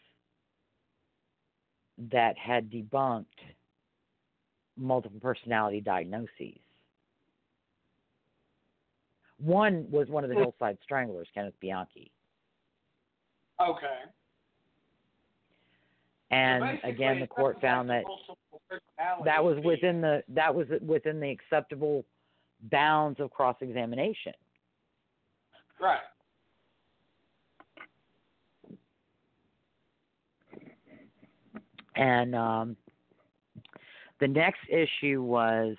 [2.12, 3.24] that had debunked
[4.76, 6.58] multiple personality diagnoses.
[9.44, 12.10] One was one of the Hillside Stranglers, Kenneth Bianchi.
[13.60, 13.86] Okay.
[16.30, 18.04] And Basically, again, the court found that
[19.24, 22.06] that was within the that was within the acceptable
[22.70, 24.32] bounds of cross examination.
[25.78, 25.98] Right.
[31.96, 32.76] And um,
[34.20, 35.76] the next issue was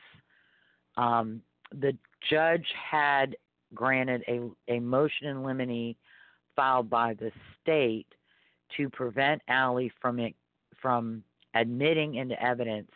[0.98, 1.98] um, the
[2.30, 3.36] judge had
[3.76, 5.95] granted a, a motion in limine
[6.56, 7.31] filed by the
[7.61, 8.07] state
[8.77, 10.35] to prevent Alley from it,
[10.81, 11.23] from
[11.53, 12.89] admitting into evidence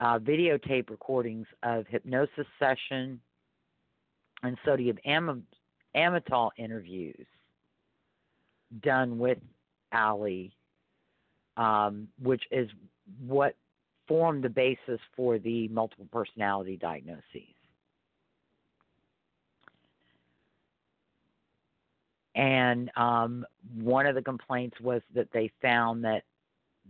[0.00, 3.20] uh, videotape recordings of hypnosis session
[4.42, 5.46] and sodium am-
[5.96, 7.26] amytal interviews
[8.82, 9.38] done with
[9.92, 10.52] Alley,
[11.56, 12.68] um, which is
[13.26, 13.56] what
[14.06, 17.57] formed the basis for the multiple personality diagnoses.
[22.38, 23.44] And um,
[23.74, 26.22] one of the complaints was that they found that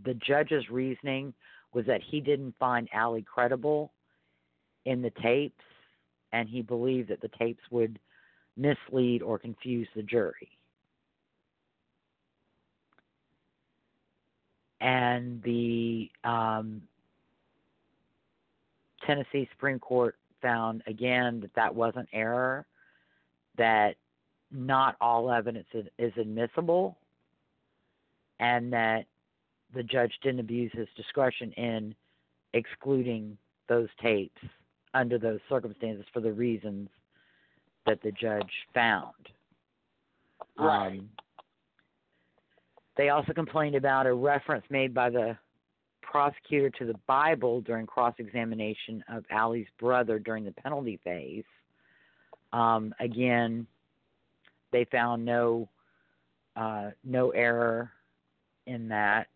[0.04, 1.32] the judge's reasoning
[1.72, 3.90] was that he didn't find Alley credible
[4.84, 5.64] in the tapes,
[6.32, 7.98] and he believed that the tapes would
[8.58, 10.50] mislead or confuse the jury.
[14.82, 16.82] And the um,
[19.06, 22.66] Tennessee Supreme Court found again that that wasn't error,
[23.56, 23.96] that
[24.50, 26.96] not all evidence is, is admissible,
[28.40, 29.06] and that
[29.74, 31.94] the judge didn't abuse his discretion in
[32.54, 33.36] excluding
[33.68, 34.40] those tapes
[34.94, 36.88] under those circumstances for the reasons
[37.86, 39.14] that the judge found.
[40.58, 40.98] Right.
[40.98, 41.08] Um,
[42.96, 45.36] they also complained about a reference made by the
[46.02, 51.44] prosecutor to the Bible during cross examination of Alley's brother during the penalty phase.
[52.52, 53.66] Um, again,
[54.72, 55.68] they found no
[56.56, 57.92] uh, no error
[58.66, 59.28] in that,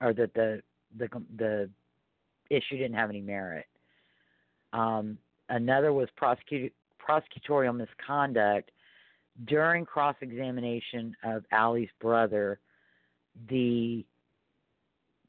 [0.00, 0.62] or that the
[0.96, 1.70] the the
[2.50, 3.66] issue didn't have any merit.
[4.72, 8.70] Um, another was prosecutor prosecutorial misconduct
[9.46, 12.60] during cross examination of Alley's brother.
[13.48, 14.04] The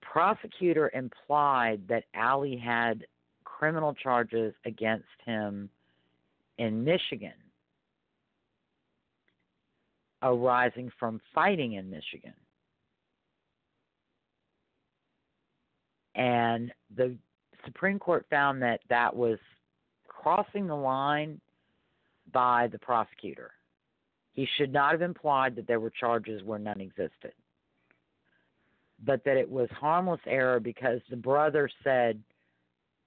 [0.01, 3.05] prosecutor implied that Alley had
[3.43, 5.69] criminal charges against him
[6.57, 7.33] in Michigan
[10.23, 12.33] arising from fighting in Michigan.
[16.15, 17.15] And the
[17.65, 19.39] Supreme Court found that that was
[20.07, 21.39] crossing the line
[22.31, 23.51] by the prosecutor.
[24.33, 27.33] He should not have implied that there were charges where none existed,
[29.03, 32.19] but that it was harmless error because the brother said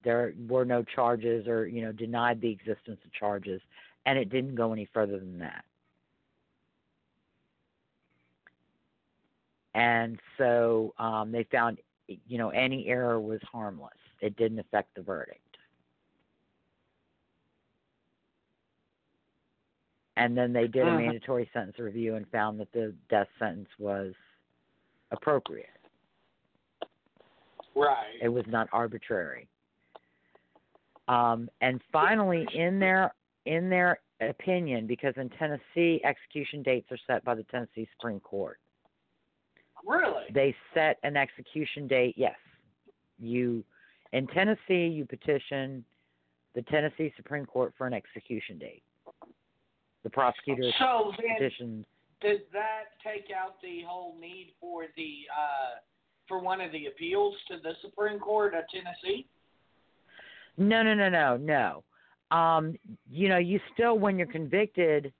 [0.04, 3.60] there were no charges or, you know, denied the existence of charges,
[4.04, 5.64] and it didn't go any further than that.
[9.76, 11.78] And so um, they found,
[12.08, 13.92] you know, any error was harmless.
[14.22, 15.40] It didn't affect the verdict.
[20.16, 20.98] And then they did a Uh-huh.
[20.98, 24.14] mandatory sentence review and found that the death sentence was
[25.10, 25.68] appropriate.
[27.74, 28.16] Right.
[28.22, 29.46] It was not arbitrary.
[31.06, 33.12] Um, and finally, in their
[33.44, 38.58] in their opinion, because in Tennessee execution dates are set by the Tennessee Supreme Court,
[39.86, 40.24] Really?
[40.34, 42.14] they set an execution date.
[42.16, 42.36] Yes,
[43.18, 43.64] you
[44.12, 45.84] in Tennessee you petition
[46.54, 48.82] the Tennessee Supreme Court for an execution date.
[50.02, 51.86] The prosecutor So then, petitions.
[52.20, 55.80] does that take out the whole need for the uh,
[56.28, 59.26] for one of the appeals to the Supreme Court of Tennessee?
[60.56, 61.84] No, no, no, no, no.
[62.36, 62.76] Um,
[63.10, 65.12] you know, you still, when you're convicted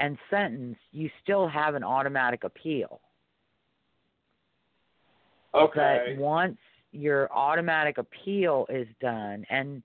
[0.00, 3.00] and sentenced, you still have an automatic appeal.
[5.56, 6.14] Okay.
[6.16, 6.58] But once
[6.92, 9.82] your automatic appeal is done, and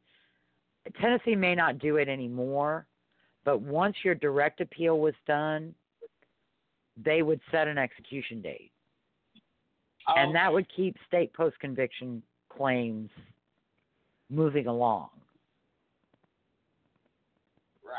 [0.99, 2.85] Tennessee may not do it anymore,
[3.45, 5.73] but once your direct appeal was done,
[7.03, 8.71] they would set an execution date.
[10.07, 13.09] And that would keep state post conviction claims
[14.29, 15.09] moving along.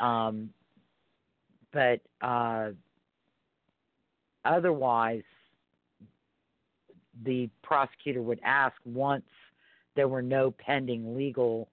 [0.01, 0.27] Right.
[0.27, 0.49] Um,
[1.71, 2.71] but uh,
[4.45, 5.23] otherwise,
[7.25, 9.25] the prosecutor would ask once
[9.95, 11.69] there were no pending legal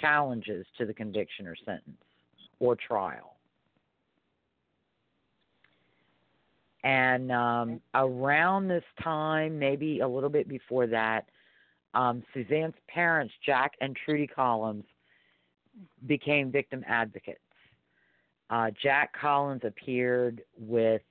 [0.00, 1.96] challenges to the conviction or sentence
[2.60, 3.36] or trial.
[6.84, 11.26] And um, around this time, maybe a little bit before that,
[11.94, 14.84] um, Suzanne's parents, Jack and Trudy Collins,
[16.06, 17.38] became victim advocates.
[18.50, 21.02] Uh, Jack Collins appeared with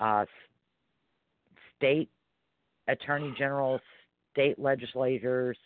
[0.00, 0.26] uh,
[1.76, 2.10] state
[2.88, 3.80] attorney generals,
[4.32, 5.56] state legislators,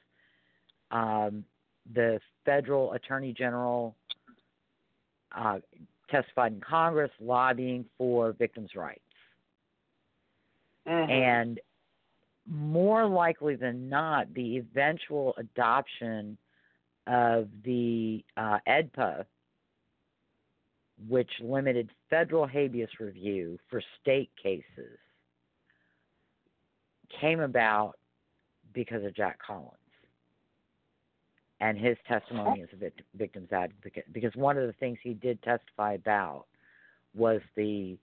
[0.90, 1.44] um,
[1.94, 3.94] the federal attorney general
[5.36, 5.58] uh,
[6.10, 9.00] testified in Congress lobbying for victims' rights.
[10.86, 11.10] Mhm.
[11.10, 11.60] And
[12.46, 16.38] more likely than not, the eventual adoption
[17.06, 19.26] of the uh, EDPA,
[21.08, 24.98] which limited federal habeas review for state cases,
[27.20, 27.94] came about
[28.72, 29.72] because of Jack Collins
[31.60, 34.12] and his testimony as a vict- victim's advocate.
[34.12, 36.46] Because one of the things he did testify about
[37.14, 37.96] was the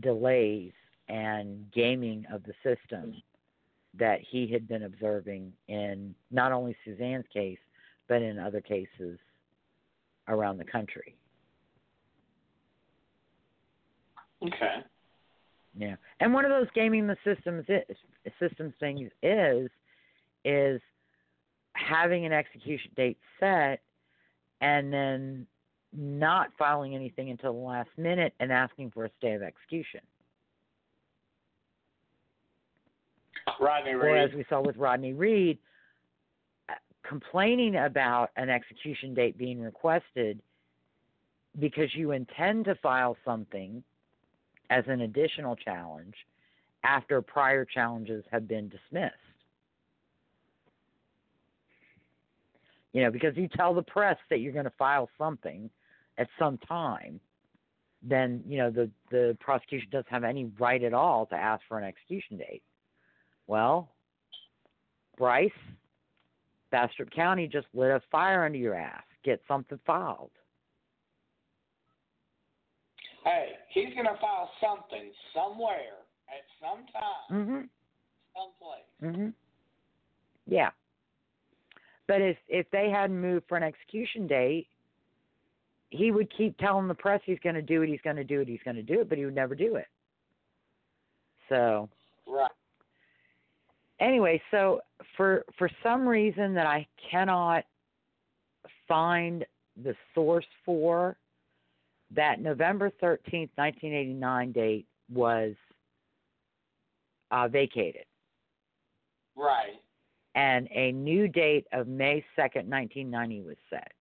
[0.00, 0.72] delays
[1.08, 3.14] and gaming of the system
[3.98, 7.58] that he had been observing in not only Suzanne's case,
[8.08, 9.18] but in other cases
[10.28, 11.16] around the country.
[14.42, 14.84] Okay.
[15.78, 17.96] Yeah, and one of those gaming the systems is,
[18.40, 19.70] systems things is
[20.44, 20.80] is
[21.74, 23.80] having an execution date set
[24.60, 25.46] and then
[25.92, 30.00] not filing anything until the last minute and asking for a stay of execution.
[33.60, 34.10] Rodney Reed.
[34.10, 35.58] Or as we saw with Rodney Reed,
[36.68, 36.74] uh,
[37.08, 40.40] complaining about an execution date being requested
[41.58, 43.82] because you intend to file something
[44.70, 46.14] as an additional challenge
[46.84, 49.14] after prior challenges have been dismissed.
[52.92, 55.70] You know, because you tell the press that you're going to file something
[56.16, 57.20] at some time,
[58.02, 61.78] then, you know, the, the prosecution doesn't have any right at all to ask for
[61.78, 62.62] an execution date.
[63.46, 63.90] Well,
[65.16, 65.50] Bryce,
[66.70, 69.02] Bastrop County just lit a fire under your ass.
[69.24, 70.30] Get something filed.
[73.28, 77.68] Hey, he's gonna file something somewhere at some time, Mhm.
[78.34, 78.86] someplace.
[79.02, 79.34] Mhm.
[80.46, 80.70] Yeah.
[82.06, 84.66] But if if they hadn't moved for an execution date,
[85.90, 88.40] he would keep telling the press he's going to do it, he's going to do
[88.40, 89.88] it, he's going to do it, but he would never do it.
[91.48, 91.90] So
[92.26, 92.50] Right.
[94.00, 94.80] anyway, so
[95.16, 97.66] for for some reason that I cannot
[98.86, 99.46] find
[99.76, 101.18] the source for
[102.14, 105.54] that November 13th, 1989 date was
[107.30, 108.04] uh, vacated
[109.36, 109.80] Right.
[110.34, 113.92] and a new date of May 2nd, 1990 was set.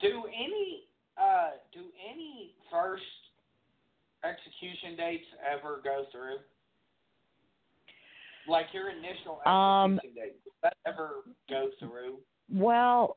[0.00, 1.80] Do any uh do
[2.10, 3.02] any first
[4.24, 6.36] execution dates ever go through?
[8.48, 12.18] Like your initial execution Um, date, does that ever go through?
[12.52, 13.16] Well,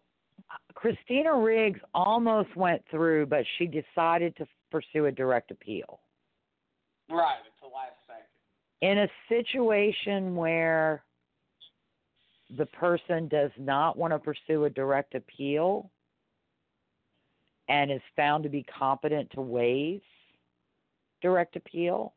[0.73, 5.99] Christina Riggs almost went through, but she decided to pursue a direct appeal.
[7.09, 8.25] Right, at the last second.
[8.81, 11.03] In a situation where
[12.57, 15.89] the person does not want to pursue a direct appeal
[17.67, 20.01] and is found to be competent to waive
[21.21, 22.13] direct appeal,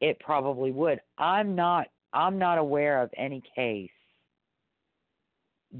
[0.00, 1.00] it probably would.
[1.18, 3.90] I'm not I'm not aware of any case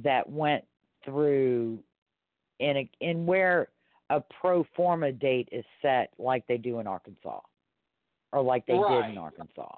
[0.04, 0.64] that went
[1.04, 1.78] through
[2.58, 3.68] in a in where
[4.10, 7.40] a pro forma date is set like they do in Arkansas
[8.32, 9.76] or like they did in Arkansas.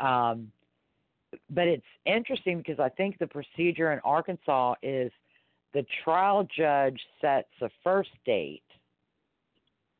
[0.00, 0.52] Um,
[1.50, 5.12] but it's interesting because I think the procedure in Arkansas is
[5.74, 8.62] the trial judge sets a first date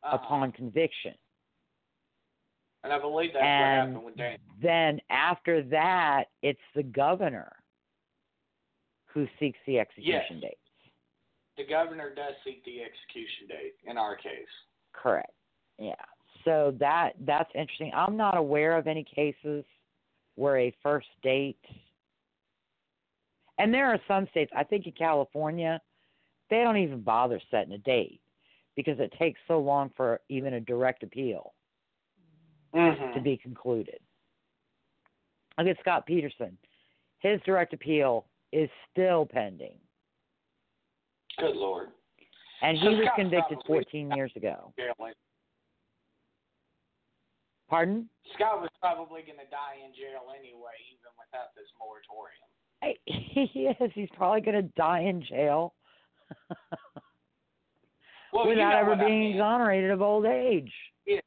[0.02, 0.16] Uh-huh.
[0.16, 1.14] upon conviction.
[2.84, 4.38] and I believe that's and what happened with Dan.
[4.62, 7.52] then after that, it's the governor
[9.12, 10.58] who seeks the execution date.
[11.56, 14.46] The governor does seek the execution date in our case.
[14.92, 15.32] Correct.
[15.78, 15.94] Yeah.
[16.44, 17.90] So that that's interesting.
[17.94, 19.64] I'm not aware of any cases
[20.36, 21.58] where a first date
[23.58, 25.80] and there are some states, I think in California,
[26.48, 28.20] they don't even bother setting a date
[28.76, 31.54] because it takes so long for even a direct appeal
[32.74, 33.14] Mm-hmm.
[33.14, 33.98] to be concluded.
[35.56, 36.56] Look at Scott Peterson.
[37.20, 39.76] His direct appeal is still pending.
[41.38, 41.90] Good lord.
[42.62, 44.72] And he So was convicted 14 years ago.
[44.78, 44.94] Jail
[47.68, 48.08] Pardon?
[48.34, 52.48] Scott was probably going to die in jail anyway, even without this moratorium.
[52.82, 52.96] I-
[53.52, 53.92] He is.
[53.94, 55.74] He's probably going to die in jail
[58.32, 59.32] Well, you without know ever I being mean.
[59.32, 60.70] exonerated of old age.
[61.06, 61.20] Yeah,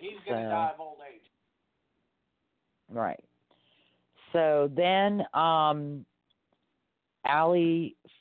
[0.00, 1.22] he's going to So- die of old age.
[2.90, 3.22] Right.
[4.32, 6.04] So then um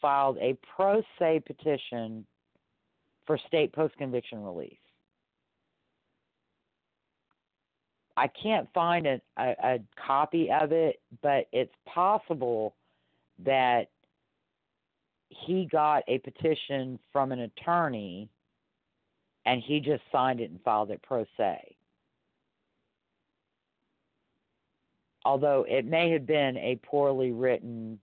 [0.02, 2.26] filed a pro se petition
[3.26, 4.78] for state post conviction release.
[8.16, 12.76] I can't find a, a, a copy of it, but it's possible
[13.46, 13.90] that
[15.30, 18.30] he got a petition from an attorney
[19.46, 21.77] and he just signed it and filed it pro se.
[25.28, 28.00] Although it may have been a poorly written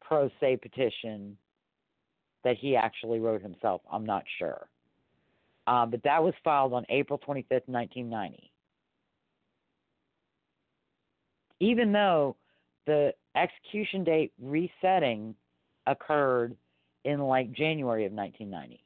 [0.00, 1.36] pro se petition
[2.42, 3.80] that he actually wrote himself.
[3.90, 4.68] I'm not sure.
[5.68, 8.50] Um, but that was filed on April 25th, 1990.
[11.60, 12.34] Even though
[12.86, 15.36] the execution date resetting
[15.86, 16.56] occurred
[17.04, 18.82] in like January of 1990.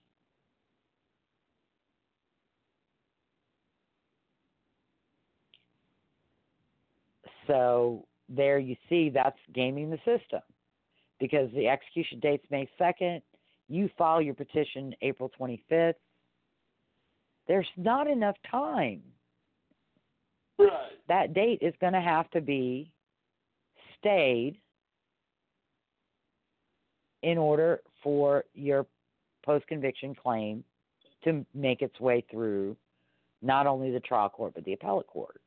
[7.47, 10.41] So there you see that's gaming the system
[11.21, 13.23] because the execution date's May 2nd.
[13.69, 15.95] You file your petition April 25th.
[17.49, 19.03] There's not enough time.
[20.59, 20.71] Right.
[21.09, 22.91] That date is going to have to be
[23.99, 24.59] stayed
[27.23, 28.87] in order for your
[29.45, 30.63] post conviction claim
[31.25, 32.77] to make its way through
[33.43, 35.41] not only the trial court but the appellate court.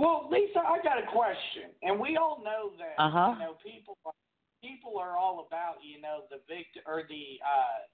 [0.00, 3.36] Well, Lisa, I got a question, and we all know that Uh-huh.
[3.36, 3.98] you know people
[4.64, 7.84] people are all about you know the vict or the uh,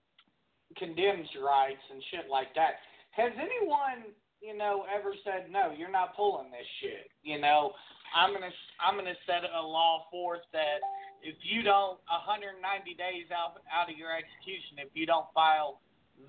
[0.79, 2.79] condemned rights and shit like that.
[3.11, 5.73] Has anyone you know ever said no?
[5.77, 7.11] You're not pulling this shit.
[7.27, 7.73] You know,
[8.15, 10.79] I'm gonna I'm gonna set a law forth that
[11.27, 12.63] if you don't 190
[12.95, 15.81] days out out of your execution, if you don't file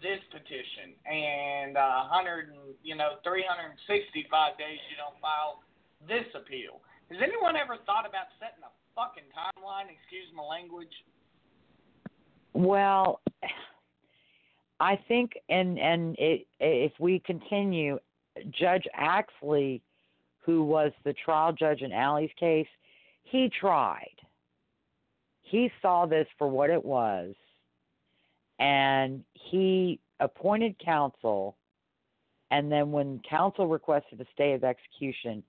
[0.02, 5.62] this petition and uh, 100 and you know 365 days you don't file
[6.08, 6.82] this appeal.
[7.12, 9.92] Has anyone ever thought about setting a fucking timeline?
[9.92, 10.92] Excuse my language.
[12.54, 13.22] Well,
[14.80, 18.00] I think, and and it, if we continue,
[18.50, 19.82] Judge Axley,
[20.40, 22.68] who was the trial judge in Alley's case,
[23.24, 24.16] he tried.
[25.50, 27.34] he saw this for what it was,
[28.60, 31.56] and he appointed counsel.
[32.50, 35.44] And then, when counsel requested a stay of execution,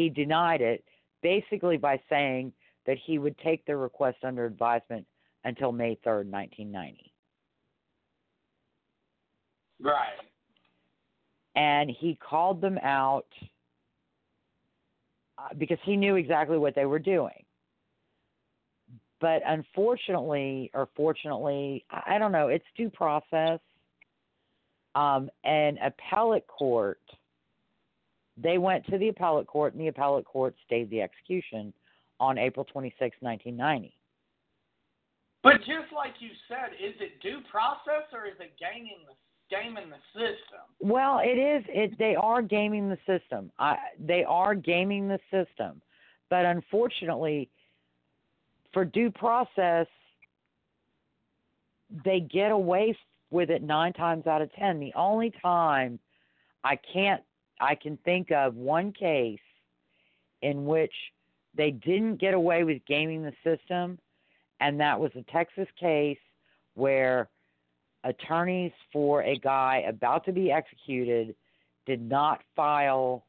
[0.00, 0.82] he denied it,
[1.22, 2.52] basically by saying
[2.86, 5.06] that he would take the request under advisement
[5.44, 7.12] until May 3rd, 1990.
[9.78, 10.16] Right.
[11.54, 13.26] And he called them out
[15.36, 17.44] uh, because he knew exactly what they were doing.
[19.20, 23.60] But unfortunately, or fortunately, I don't know, it's due process.
[24.94, 27.00] Um, an appellate court,
[28.42, 31.72] they went to the appellate court, and the appellate court stayed the execution
[32.18, 33.94] on April 26, 1990.
[35.42, 39.14] But just like you said, is it due process or is it gaming the
[39.50, 40.60] gaming the system?
[40.80, 41.64] Well, it is.
[41.68, 43.50] It they are gaming the system.
[43.58, 45.80] I, they are gaming the system,
[46.28, 47.48] but unfortunately,
[48.72, 49.86] for due process,
[52.04, 52.96] they get away
[53.30, 54.78] with it nine times out of ten.
[54.78, 55.98] The only time
[56.64, 57.22] I can't,
[57.60, 59.38] I can think of one case
[60.42, 60.94] in which
[61.54, 63.98] they didn't get away with gaming the system,
[64.60, 66.18] and that was a Texas case
[66.74, 67.28] where
[68.04, 71.34] attorneys for a guy about to be executed
[71.86, 73.24] did not file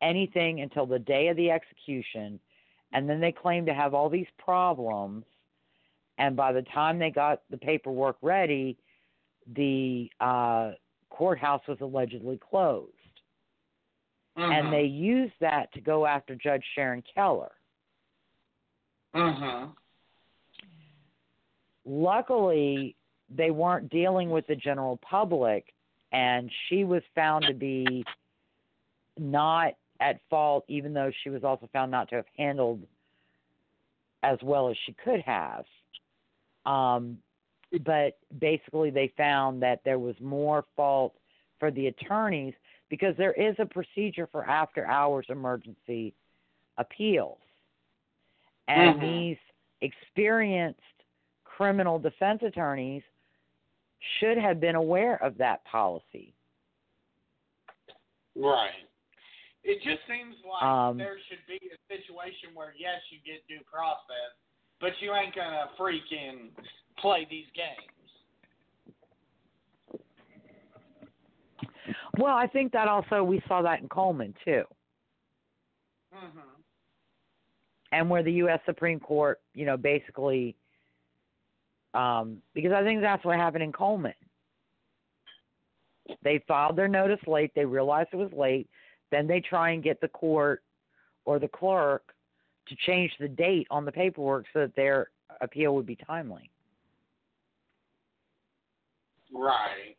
[0.00, 2.38] anything until the day of the execution,
[2.92, 5.24] and then they claimed to have all these problems.
[6.18, 8.76] And by the time they got the paperwork ready,
[9.54, 10.72] the uh,
[11.10, 12.92] courthouse was allegedly closed.
[14.38, 14.52] Mm-hmm.
[14.52, 17.50] And they used that to go after Judge Sharon Keller.
[19.14, 19.70] Mm-hmm.
[21.84, 22.94] Luckily,
[23.34, 25.72] they weren't dealing with the general public,
[26.12, 28.04] and she was found to be
[29.18, 32.80] not at fault, even though she was also found not to have handled
[34.22, 35.64] as well as she could have.
[36.64, 37.18] Um,
[37.84, 41.14] but basically, they found that there was more fault
[41.58, 42.54] for the attorneys
[42.90, 46.14] because there is a procedure for after hours emergency
[46.78, 47.38] appeals.
[48.68, 49.00] And Mhm.
[49.00, 49.38] these
[49.80, 50.80] experienced
[51.44, 53.02] criminal defense attorneys
[54.18, 56.34] should have been aware of that policy.
[58.36, 58.86] Right.
[59.64, 63.62] It just seems like Um, there should be a situation where yes, you get due
[63.64, 64.36] process,
[64.80, 66.52] but you ain't gonna freaking
[66.96, 67.92] play these games.
[72.18, 74.64] Well, I think that also we saw that in Coleman too,
[76.14, 76.38] Mm-hmm.
[77.92, 78.60] and where the U.S.
[78.64, 80.56] Supreme Court, you know, basically,
[81.92, 84.14] um, because I think that's what happened in Coleman.
[86.22, 87.52] They filed their notice late.
[87.54, 88.68] They realized it was late.
[89.10, 90.62] Then they try and get the court
[91.26, 92.14] or the clerk
[92.68, 95.08] to change the date on the paperwork so that their
[95.42, 96.50] appeal would be timely.
[99.32, 99.97] Right.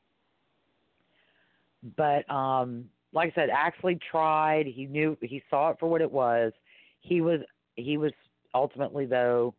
[1.97, 4.67] But um like I said, Axley tried.
[4.67, 6.51] He knew he saw it for what it was.
[6.99, 7.39] He was
[7.75, 8.11] he was
[8.53, 9.55] ultimately though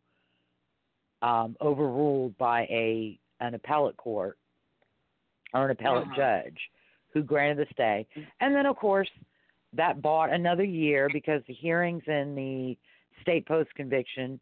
[1.23, 4.39] um overruled by a an appellate court
[5.55, 6.17] or an appellate Uh-huh.
[6.17, 6.59] judge
[7.13, 8.07] who granted the stay.
[8.41, 9.11] And then of course
[9.73, 12.77] that bought another year because the hearings in the
[13.23, 14.41] state post conviction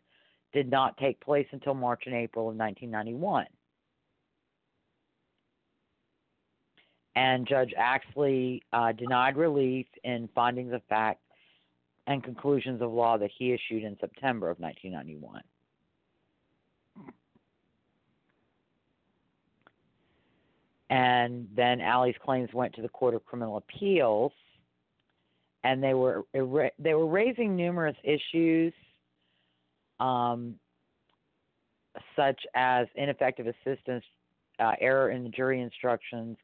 [0.52, 3.46] did not take place until March and April of 1991.
[7.18, 11.20] And Judge Axley uh, denied relief in findings of fact
[12.06, 15.42] and conclusions of law that he issued in September of 1991.
[20.90, 24.32] And then Alley's claims went to the Court of Criminal Appeals,
[25.64, 28.72] and they were they were raising numerous issues,
[29.98, 30.54] um,
[32.14, 34.04] such as ineffective assistance,
[34.60, 36.38] uh, error in the jury instructions,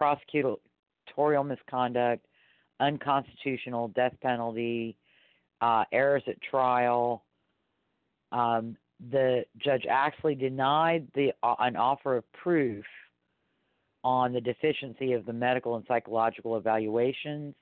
[0.00, 2.24] prosecutorial misconduct,
[2.80, 4.96] unconstitutional death penalty,
[5.60, 7.24] uh, errors at trial.
[8.32, 8.76] Um,
[9.10, 12.84] the judge actually denied the uh, an offer of proof
[14.02, 17.54] on the deficiency of the medical and psychological evaluations,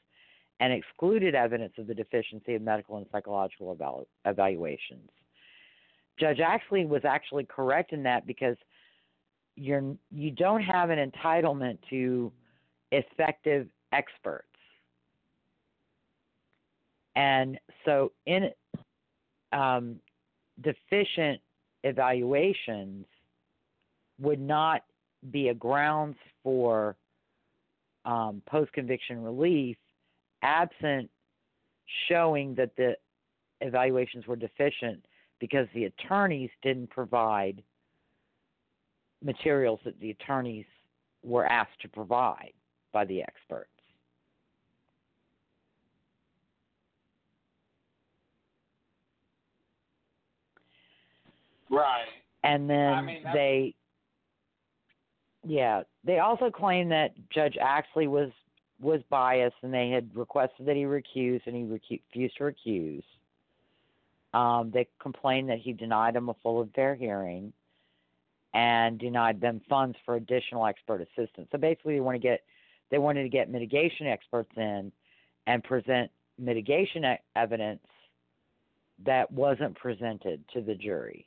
[0.60, 5.08] and excluded evidence of the deficiency of medical and psychological evalu- evaluations.
[6.18, 8.56] Judge Axley was actually correct in that because
[9.58, 12.32] you're you don't have an entitlement to
[12.92, 14.44] effective experts.
[17.16, 18.50] And so in
[19.52, 19.96] um,
[20.62, 21.40] deficient
[21.82, 23.06] evaluations
[24.20, 24.82] would not
[25.30, 26.96] be a grounds for
[28.04, 29.76] um, post conviction relief
[30.42, 31.10] absent
[32.08, 32.96] showing that the
[33.60, 35.04] evaluations were deficient
[35.40, 37.62] because the attorneys didn't provide
[39.22, 40.66] materials that the attorneys
[41.22, 42.52] were asked to provide
[42.92, 43.70] by the experts.
[51.70, 52.06] Right.
[52.44, 53.74] And then I mean, they,
[55.46, 58.30] yeah, they also claim that Judge Axley was
[58.80, 63.02] was biased, and they had requested that he recuse, and he recu- refused to recuse.
[64.34, 67.52] Um, they complained that he denied them a full and fair hearing,
[68.58, 71.46] and denied them funds for additional expert assistance.
[71.52, 72.40] So basically, they want to get
[72.90, 74.90] they wanted to get mitigation experts in
[75.46, 77.04] and present mitigation
[77.36, 77.86] evidence
[79.06, 81.24] that wasn't presented to the jury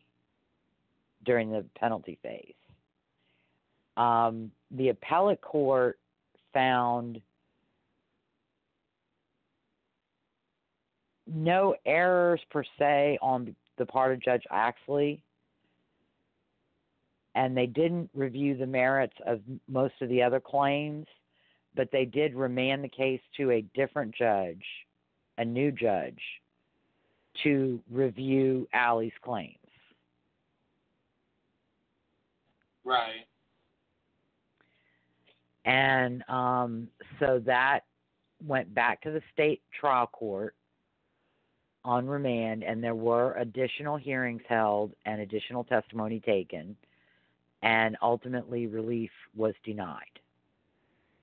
[1.23, 2.53] during the penalty phase.
[3.95, 5.99] Um, the appellate court
[6.53, 7.21] found
[11.27, 15.21] no errors per se on the part of Judge Axley,
[17.35, 21.05] and they didn't review the merits of most of the other claims,
[21.75, 24.63] but they did remand the case to a different judge,
[25.37, 26.19] a new judge,
[27.43, 29.55] to review Alley's claims.
[32.83, 33.25] Right.
[35.65, 36.87] And um,
[37.19, 37.81] so that
[38.45, 40.55] went back to the state trial court
[41.83, 46.75] on remand, and there were additional hearings held and additional testimony taken,
[47.63, 50.19] and ultimately relief was denied.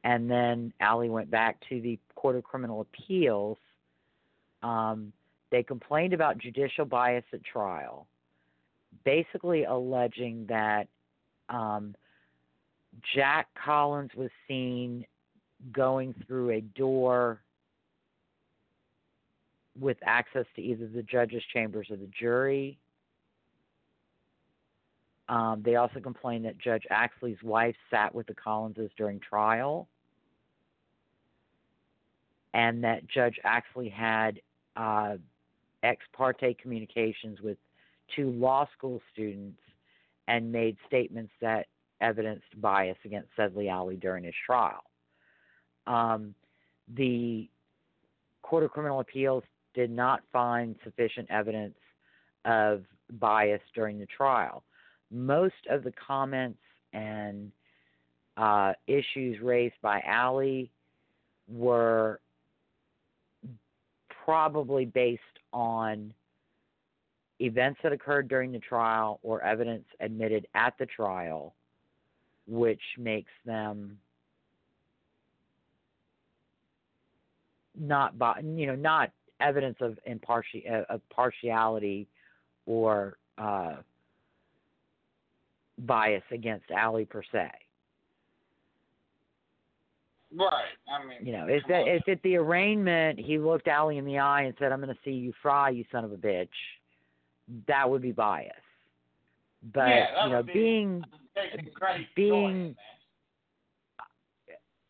[0.05, 3.59] And then Alley went back to the Court of Criminal Appeals.
[4.63, 5.13] Um,
[5.51, 8.07] they complained about judicial bias at trial,
[9.05, 10.89] basically alleging that
[11.49, 11.95] um,
[13.15, 15.05] Jack Collins was seen
[15.73, 17.41] going through a door
[19.79, 22.79] with access to either the judge's chambers or the jury.
[25.29, 29.89] Um, they also complained that Judge Axley's wife sat with the Collinses during trial,
[32.55, 34.41] and that Judge Axley had
[34.77, 35.17] uh,
[35.83, 37.59] ex parte communications with
[38.17, 39.61] two law school students
[40.29, 41.67] and made statements that
[42.01, 44.83] evidenced bias against Sedley Alley during his trial.
[45.87, 46.35] Um,
[46.95, 47.49] the
[48.43, 49.45] Court of Criminal Appeals
[49.75, 51.77] did not find sufficient evidence
[52.45, 54.63] of bias during the trial.
[55.11, 56.59] Most of the comments
[56.93, 57.51] and
[58.37, 60.71] uh, issues raised by Alley
[61.49, 62.21] were
[64.25, 65.23] probably based
[65.53, 66.13] on
[67.41, 71.55] events that occurred during the trial or evidence admitted at the trial,
[72.47, 73.99] which makes them
[77.79, 78.13] not,
[78.43, 79.11] you know, not
[79.41, 82.09] evidence of impartial of partiality
[82.67, 83.77] or uh,
[85.79, 87.51] bias against Alley per se.
[90.37, 90.65] Right.
[90.93, 91.89] I mean, You know, if that, on.
[91.89, 95.01] if at the arraignment he looked Alley in the eye and said, "I'm going to
[95.03, 96.49] see you fry, you son of a bitch,"
[97.67, 98.53] that would be bias.
[99.73, 101.05] But Yeah, you know, be- being
[102.15, 102.77] being-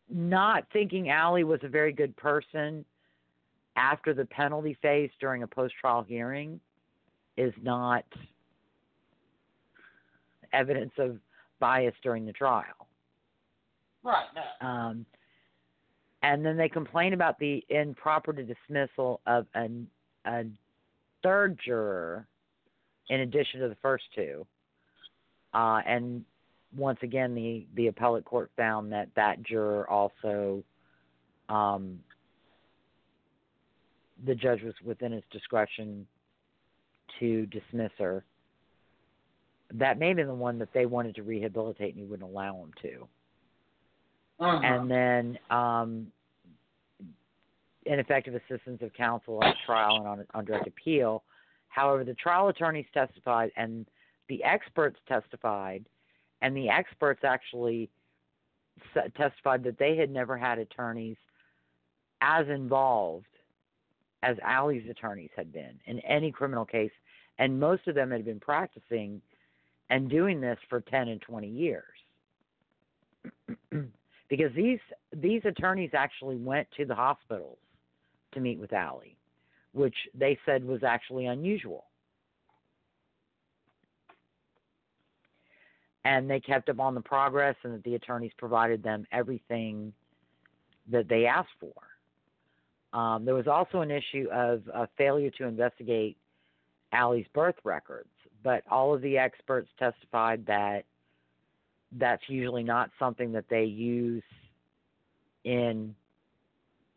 [0.09, 2.83] not thinking Alley was a very good person
[3.75, 6.59] after the penalty phase during a post-trial hearing
[7.37, 8.03] is not
[10.53, 11.17] evidence of
[11.59, 12.87] bias during the trial.
[14.03, 14.25] Right.
[14.35, 14.67] No.
[14.67, 15.05] Um,
[16.21, 19.87] and then they complain about the improper dismissal of an,
[20.25, 20.43] a
[21.23, 22.27] third juror
[23.09, 24.45] in addition to the first two.
[25.53, 26.23] Uh, and
[26.75, 30.63] once again, the, the appellate court found that that juror also,
[31.47, 31.99] um,
[34.25, 36.05] the judge was within his discretion
[37.19, 38.23] to dismiss her.
[39.73, 42.55] That may have been the one that they wanted to rehabilitate and he wouldn't allow
[42.63, 43.07] him to
[44.39, 44.59] Uh-huh.
[44.63, 46.11] and then um,
[47.85, 51.23] ineffective assistance of counsel at trial and on, on direct appeal.
[51.67, 53.85] However, the trial attorneys testified and
[54.27, 55.85] the experts testified,
[56.41, 57.89] and the experts actually
[59.17, 61.17] testified that they had never had attorneys
[62.21, 63.25] as involved
[64.23, 66.91] as Alley's attorneys had been in any criminal case,
[67.39, 69.21] and most of them had been practicing
[69.89, 71.83] and doing this for 10 and 20 years.
[74.29, 74.79] because these
[75.11, 77.57] these attorneys actually went to the hospitals
[78.31, 79.17] to meet with Alley,
[79.73, 81.85] which they said was actually unusual.
[86.05, 89.91] And they kept up on the progress, and that the attorneys provided them everything
[90.91, 91.73] that they asked for.
[92.97, 96.17] Um, there was also an issue of a failure to investigate
[96.91, 98.09] Alley's birth records,
[98.43, 100.85] but all of the experts testified that
[101.93, 104.23] that's usually not something that they use
[105.43, 105.95] in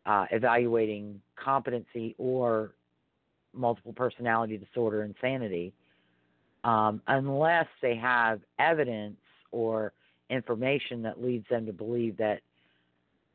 [0.05, 2.71] uh, evaluating competency or
[3.53, 5.73] multiple personality disorder insanity
[6.63, 9.17] um, unless they have evidence
[9.51, 9.93] or
[10.29, 12.41] information that leads them to believe that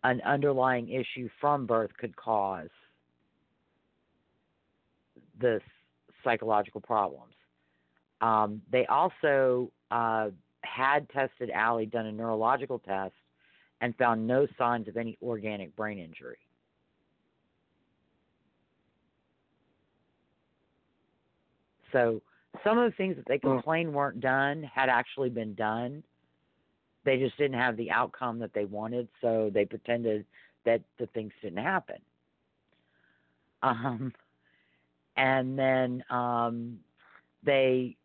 [0.05, 2.69] an underlying issue from birth could cause
[5.41, 5.63] this
[6.25, 7.33] psychological problems.
[8.20, 10.31] Um, they also uh,
[10.62, 13.15] had tested Alley, done a neurological test,
[13.81, 16.39] and found no signs of any organic brain injury.
[21.93, 22.20] So
[22.65, 26.03] some of the things that they complained weren't done had actually been done.
[27.05, 30.27] They just didn't have the outcome that they wanted, so they pretended
[30.65, 31.97] that the things didn't happen.
[33.62, 34.12] Um,
[35.16, 36.78] and then um,
[37.45, 37.97] they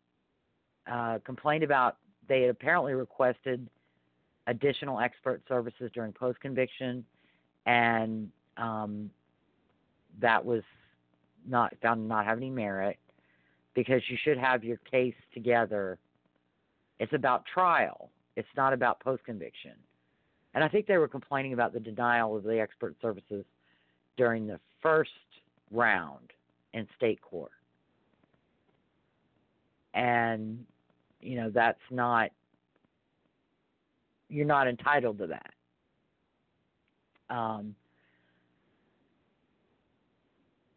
[0.90, 1.96] uh, complained about
[2.28, 3.68] they had apparently requested
[4.46, 7.04] additional expert services during post conviction,
[7.66, 9.10] and um,
[10.20, 10.62] that was
[11.46, 12.98] not found not have any merit
[13.74, 15.98] because you should have your case together.
[17.00, 18.10] It's about trial.
[18.36, 19.72] It's not about post conviction.
[20.54, 23.44] And I think they were complaining about the denial of the expert services
[24.16, 25.10] during the first
[25.70, 26.30] round
[26.72, 27.50] in state court.
[29.94, 30.64] And,
[31.24, 32.30] you know, that's not,
[34.28, 35.50] you're not entitled to that.
[37.34, 37.74] Um,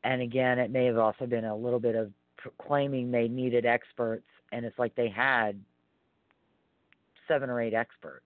[0.03, 2.11] and again, it may have also been a little bit of
[2.65, 5.59] claiming they needed experts, and it's like they had
[7.27, 8.25] seven or eight experts,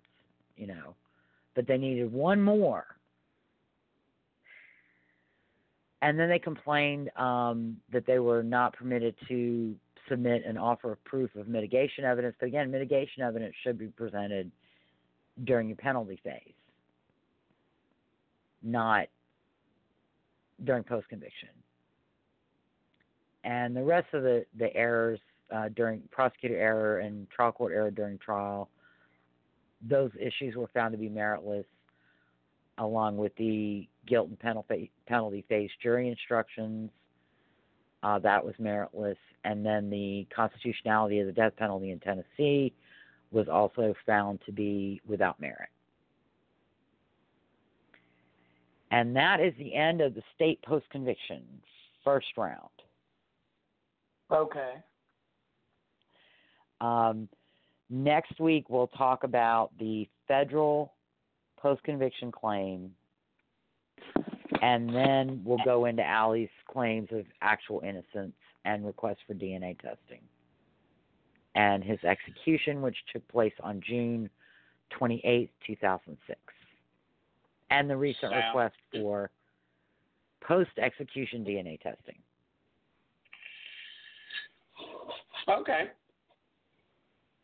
[0.55, 0.95] you know,
[1.55, 2.85] but they needed one more.
[6.03, 9.75] And then they complained um, that they were not permitted to
[10.11, 12.35] submit an offer of proof of mitigation evidence.
[12.39, 14.51] But again, mitigation evidence should be presented
[15.43, 16.53] during your penalty phase,
[18.61, 19.07] not
[20.63, 21.49] during post conviction
[23.43, 25.19] and the rest of the the errors
[25.53, 28.69] uh, during prosecutor error and trial court error during trial,
[29.81, 31.65] those issues were found to be meritless,
[32.77, 36.89] along with the guilt and penalty penalty phase jury instructions.
[38.03, 42.73] Uh, that was meritless, and then the constitutionality of the death penalty in Tennessee
[43.31, 45.69] was also found to be without merit.
[48.91, 51.43] And that is the end of the state post conviction
[52.03, 52.69] first round.
[54.31, 54.73] Okay.
[56.81, 57.29] Um,
[57.89, 60.93] next week, we'll talk about the federal
[61.57, 62.91] post conviction claim,
[64.61, 68.33] and then we'll go into Alley's claims of actual innocence
[68.63, 70.21] and request for DNA testing,
[71.55, 74.29] and his execution, which took place on June
[74.91, 76.39] 28, 2006,
[77.71, 79.31] and the recent Sounds request for
[80.41, 82.17] post execution DNA testing.
[85.49, 85.85] Okay.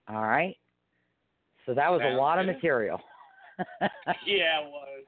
[0.08, 0.56] All right.
[1.66, 2.48] So that was Sounds a lot good.
[2.50, 3.02] of material.
[4.26, 5.06] yeah, it was.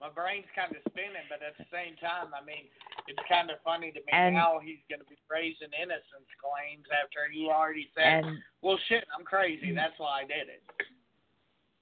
[0.00, 2.70] My brain's kind of spinning, but at the same time, I mean,
[3.08, 6.86] it's kind of funny to me And- how he's going to be raising innocence claims
[7.02, 9.72] after he already said, and "Well, shit, I'm crazy.
[9.72, 10.62] That's why I did it."